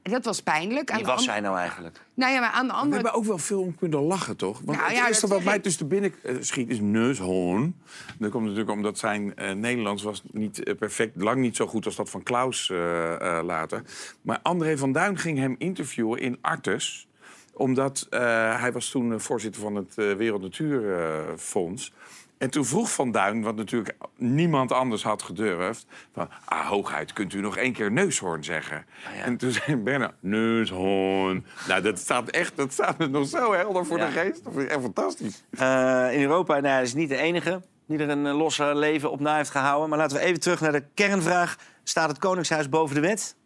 Dat 0.09 0.25
was 0.25 0.43
pijnlijk. 0.43 0.91
Aan 0.91 0.97
Wie 0.97 1.07
was 1.07 1.25
zij 1.25 1.41
nou 1.41 1.57
eigenlijk? 1.59 2.01
Nou 2.15 2.33
ja, 2.33 2.41
maar 2.41 2.51
aan 2.51 2.67
de 2.67 2.73
We 2.73 2.79
andere... 2.79 2.95
hebben 2.95 3.21
ook 3.21 3.25
wel 3.25 3.39
veel 3.39 3.61
om 3.61 3.75
kunnen 3.75 4.01
lachen, 4.01 4.37
toch? 4.37 4.61
Want 4.65 4.79
Nou 4.79 4.89
het 4.91 4.99
ja, 4.99 5.07
eerste 5.07 5.27
wat 5.27 5.43
mij 5.43 5.59
te 5.59 5.85
binnen 5.85 6.15
eh, 6.23 6.35
schiet 6.41 6.69
is 6.69 6.81
neushoorn. 6.81 7.77
Dat 8.19 8.31
komt 8.31 8.45
natuurlijk 8.45 8.71
omdat 8.71 8.99
zijn 8.99 9.37
eh, 9.37 9.53
Nederlands 9.53 10.03
was 10.03 10.23
niet 10.31 10.63
eh, 10.63 10.77
perfect, 10.77 11.23
lang 11.23 11.41
niet 11.41 11.57
zo 11.57 11.67
goed 11.67 11.85
als 11.87 11.97
dat 11.97 12.11
van 12.11 12.23
Klaus 12.23 12.71
eh, 12.71 13.39
eh, 13.39 13.45
later. 13.45 13.83
Maar 14.23 14.39
André 14.43 14.79
van 14.79 14.93
Duin 14.93 15.19
ging 15.19 15.39
hem 15.39 15.55
interviewen 15.59 16.19
in 16.21 16.39
Artes 16.41 17.09
omdat 17.53 18.07
eh, 18.11 18.21
hij 18.61 18.73
was 18.73 18.91
toen 18.91 19.21
voorzitter 19.21 19.61
van 19.63 19.75
het 19.75 19.99
eh, 19.99 20.13
Wereld 20.13 20.43
Natuurfonds. 20.43 21.93
En 22.39 22.51
toen 22.51 22.65
vroeg 22.65 22.93
Van 22.93 23.11
Duin, 23.11 23.43
wat 23.43 23.57
natuurlijk 23.57 23.95
niemand 24.17 24.73
anders 24.73 25.03
had 25.03 25.23
gedurfd... 25.23 25.87
van, 26.15 26.29
ah, 26.45 26.67
hoogheid, 26.67 27.13
kunt 27.13 27.35
u 27.35 27.41
nog 27.41 27.57
één 27.57 27.73
keer 27.73 27.93
neushoorn 27.93 28.45
zeggen? 28.45 28.87
En 29.25 29.37
toen 29.37 29.51
zei 29.51 29.77
Bernard, 29.77 30.15
neushoorn. 30.21 31.47
Nou, 31.69 31.83
dat 31.83 31.99
staat 31.99 32.31
echt, 32.31 32.57
dat 32.57 32.73
staat 32.73 32.99
me 32.99 33.07
nog 33.07 33.29
zo 33.29 33.53
helder 33.53 33.87
voor 33.87 33.99
Ja. 33.99 34.07
de 34.07 34.13
geest. 34.13 34.45
Dat 34.45 34.53
vind 34.53 34.65
ik 34.65 34.71
echt 34.71 34.81
fantastisch. 34.83 35.45
Eh, 35.51 36.09
in 36.13 36.21
Europa, 36.21 36.53
nou, 36.55 36.67
hij 36.67 36.83
is 36.83 36.95
niet 36.95 37.09
de 37.09 37.17
enige 37.17 37.63
die 37.87 37.99
er 37.99 38.09
een 38.09 38.27
eh, 38.27 38.37
losse 38.37 38.75
leven 38.75 39.11
op 39.11 39.21
na 39.21 39.37
heeft 39.37 39.51
gehouden. 39.51 39.89
Maar 39.89 39.99
laten 39.99 40.17
we 40.17 40.23
even 40.23 40.41
terug 40.41 40.61
naar 40.61 40.73
de 40.73 40.85
kernvraag. 40.95 41.57
Staat 41.83 42.09
het 42.09 42.19
Koningshuis 42.19 42.69
boven 42.69 42.95
de 42.95 43.01
wet? 43.01 43.37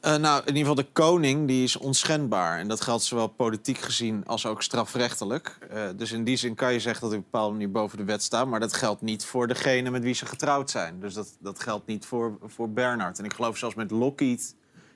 Eh, 0.00 0.16
nou, 0.16 0.40
in 0.40 0.56
ieder 0.56 0.60
geval 0.60 0.74
de 0.74 0.92
koning 0.92 1.46
die 1.46 1.62
is 1.62 1.76
onschendbaar. 1.76 2.58
En 2.58 2.68
dat 2.68 2.80
geldt 2.80 3.02
zowel 3.02 3.26
politiek 3.26 3.78
gezien 3.78 4.22
als 4.26 4.46
ook 4.46 4.62
strafrechtelijk. 4.62 5.58
Eh, 5.70 5.82
dus 5.96 6.12
in 6.12 6.24
die 6.24 6.36
zin 6.36 6.54
kan 6.54 6.72
je 6.72 6.80
zeggen 6.80 7.00
dat 7.00 7.10
hij 7.10 7.18
op 7.18 7.24
een 7.24 7.30
bepaalde 7.30 7.52
manier 7.52 7.70
boven 7.70 7.98
de 7.98 8.04
wet 8.04 8.22
staat. 8.22 8.46
Maar 8.46 8.60
dat 8.60 8.72
geldt 8.72 9.02
niet 9.02 9.24
voor 9.24 9.46
degene 9.46 9.90
met 9.90 10.02
wie 10.02 10.14
ze 10.14 10.26
getrouwd 10.26 10.70
zijn. 10.70 11.00
Dus 11.00 11.14
dat, 11.14 11.36
dat 11.40 11.60
geldt 11.60 11.86
niet 11.86 12.06
voor, 12.06 12.38
voor 12.46 12.70
Bernard. 12.70 13.18
En 13.18 13.24
ik 13.24 13.32
geloof 13.32 13.56
zelfs 13.56 13.74
met 13.74 13.90
Lockheed 13.90 14.54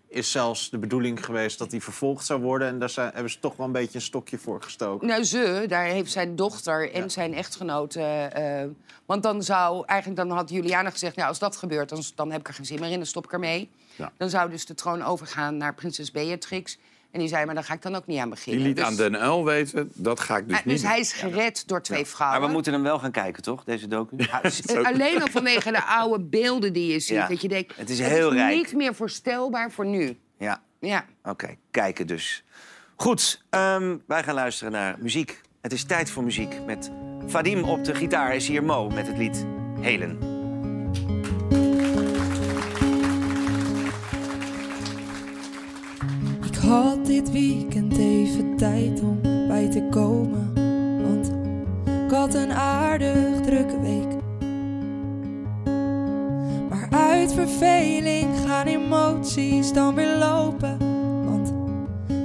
is 0.09 0.31
zelfs 0.31 0.71
de 0.71 0.79
bedoeling 0.79 1.25
geweest 1.25 1.59
dat 1.59 1.71
hij 1.71 1.81
vervolgd 1.81 2.27
zou 2.27 2.41
worden. 2.41 2.69
En 2.69 2.79
daar 2.79 2.91
zijn, 2.91 3.11
hebben 3.13 3.33
ze 3.33 3.39
toch 3.39 3.57
wel 3.57 3.67
een 3.67 3.73
beetje 3.73 3.95
een 3.95 4.05
stokje 4.05 4.39
voor 4.39 4.63
gestoken. 4.63 5.07
Nou, 5.07 5.25
ze, 5.25 5.65
daar 5.69 5.85
heeft 5.85 6.13
zijn 6.13 6.37
dochter 6.37 6.93
en 6.93 7.11
zijn 7.11 7.35
echtgenoot... 7.35 7.95
eh, 7.95 8.65
want 9.07 9.23
dan 9.23 9.43
zou 9.43 9.87
eigenlijk, 9.87 10.21
dan 10.21 10.37
had 10.37 10.51
Juliana 10.51 10.91
gezegd... 10.91 11.17
Nou, 11.17 11.29
als 11.29 11.39
dat 11.39 11.57
gebeurt, 11.57 11.89
dan, 11.89 12.03
dan 12.15 12.31
heb 12.31 12.41
ik 12.41 12.49
er 12.49 12.55
geen 12.55 12.67
zin 12.67 12.81
meer 12.81 12.91
in, 12.91 12.97
dan 12.97 13.07
stop 13.07 13.25
ik 13.25 13.33
ermee. 13.33 13.71
Ja. 13.97 14.12
Dan 14.16 14.30
zou 14.30 14.51
dus 14.51 14.66
de 14.66 14.74
troon 14.74 15.03
overgaan 15.03 15.57
naar 15.57 15.74
prinses 15.74 16.11
Beatrix. 16.11 16.78
En 17.11 17.18
die 17.20 17.28
zei, 17.28 17.45
maar 17.45 17.55
daar 17.55 17.64
ga 17.64 17.74
ik 17.74 17.82
dan 17.82 17.95
ook 17.95 18.07
niet 18.07 18.18
aan 18.18 18.24
Die 18.28 18.34
beginnen. 18.34 18.62
liet 18.66 18.76
Dus- 18.76 18.84
aan 18.84 18.97
Den 18.97 19.16
Uil 19.18 19.45
weten, 19.45 19.90
dat 19.95 20.20
ga 20.20 20.36
ik 20.36 20.49
dus 20.49 20.57
Ah, 20.59 20.64
niet 20.64 20.74
dus 20.74 20.84
hij 20.90 20.99
is 21.01 21.12
gered 21.12 21.68
door 21.68 21.82
twee 21.82 22.05
vrouwen. 22.07 22.38
Maar 22.40 22.49
we 22.49 22.55
moeten 22.55 22.72
hem 22.72 22.82
wel 22.82 22.99
gaan 22.99 23.11
kijken, 23.11 23.43
toch, 23.43 23.64
deze 23.64 23.88
docu? 23.88 24.16
Eh, 24.43 24.84
Alleen 24.84 25.20
al 25.22 25.28
vanwege 25.30 25.70
de 25.70 25.84
oude 25.84 26.24
beelden 26.24 26.72
die 26.72 26.93
je 26.93 27.01
ziet. 27.01 27.16
Ja. 27.16 27.26
Dat 27.28 27.40
je 27.43 27.49
denkt, 27.49 27.76
Het 27.76 27.90
is 27.90 27.99
heel 27.99 28.32
rijk. 28.32 28.55
niet 28.55 28.72
meer 28.74 28.95
voorstelbaar 28.95 29.70
voor 29.70 29.86
nu. 29.86 30.18
Ja. 30.38 30.62
Ja. 30.80 31.05
Oké, 31.24 31.55
kijken 31.70 32.07
dus. 32.07 32.45
Goed, 32.97 33.43
ehm, 33.51 33.97
wij 34.07 34.22
gaan 34.22 34.34
luisteren 34.34 34.72
naar 34.72 34.97
muziek. 34.99 35.40
Het 35.61 35.72
is 35.72 35.84
tijd 35.84 36.11
voor 36.11 36.24
muziek. 36.24 36.64
Met 36.66 36.90
Vadim 37.26 37.64
op 37.64 37.84
de 37.84 37.95
gitaar 37.95 38.34
is 38.34 38.47
hier 38.49 38.64
Mo 38.64 38.88
met 38.90 39.07
het 39.07 39.18
lied 39.18 39.45
Helen. 39.80 40.32
Had 46.63 47.07
dit 47.07 47.31
weekend 47.31 47.97
even 47.97 48.57
tijd 48.57 49.01
om 49.01 49.21
bij 49.49 49.69
te 49.71 49.87
komen. 49.91 50.53
Want 51.03 51.33
ik 52.05 52.11
had 52.11 52.35
een 52.35 52.53
aardig 52.53 53.41
drukke 53.41 53.81
week. 53.81 54.21
Maar 56.69 56.89
uit 56.91 57.33
verveling 57.33 58.29
gaan 58.47 58.67
emoties 58.67 59.73
dan 59.73 59.95
weer 59.95 60.17
lopen. 60.17 60.79
Want 61.25 61.53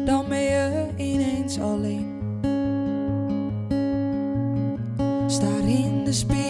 dan 0.05 0.25
ben 0.29 0.41
je 0.41 0.87
ineens 0.95 1.59
alleen. 1.59 2.15
Staar 5.27 5.67
in 5.67 6.03
de 6.03 6.13
spiegel, 6.13 6.46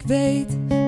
ik 0.00 0.06
weet 0.06 0.79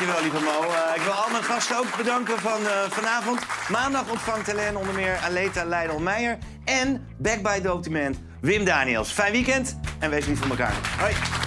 Dankjewel, 0.00 0.30
lieve 0.30 0.44
Mo. 0.44 0.62
Eh, 0.62 0.96
ik 0.96 1.02
wil 1.02 1.12
al 1.12 1.30
mijn 1.30 1.42
gasten 1.42 1.76
ook 1.78 1.96
bedanken 1.96 2.38
van 2.38 2.66
eh, 2.66 2.90
vanavond. 2.90 3.40
Maandag 3.68 4.10
ontvangt 4.10 4.46
Helene 4.46 4.78
onder 4.78 4.94
meer 4.94 5.18
Aleta 5.24 5.64
Leidel-Meijer... 5.64 6.38
en 6.64 7.06
Back 7.18 7.42
by 7.42 7.60
Document 7.60 8.18
Wim 8.40 8.64
Daniels. 8.64 9.12
Fijn 9.12 9.32
weekend 9.32 9.78
en 9.98 10.10
wees 10.10 10.26
lief 10.26 10.38
voor 10.38 10.50
elkaar. 10.50 10.74
Hoi. 10.98 11.39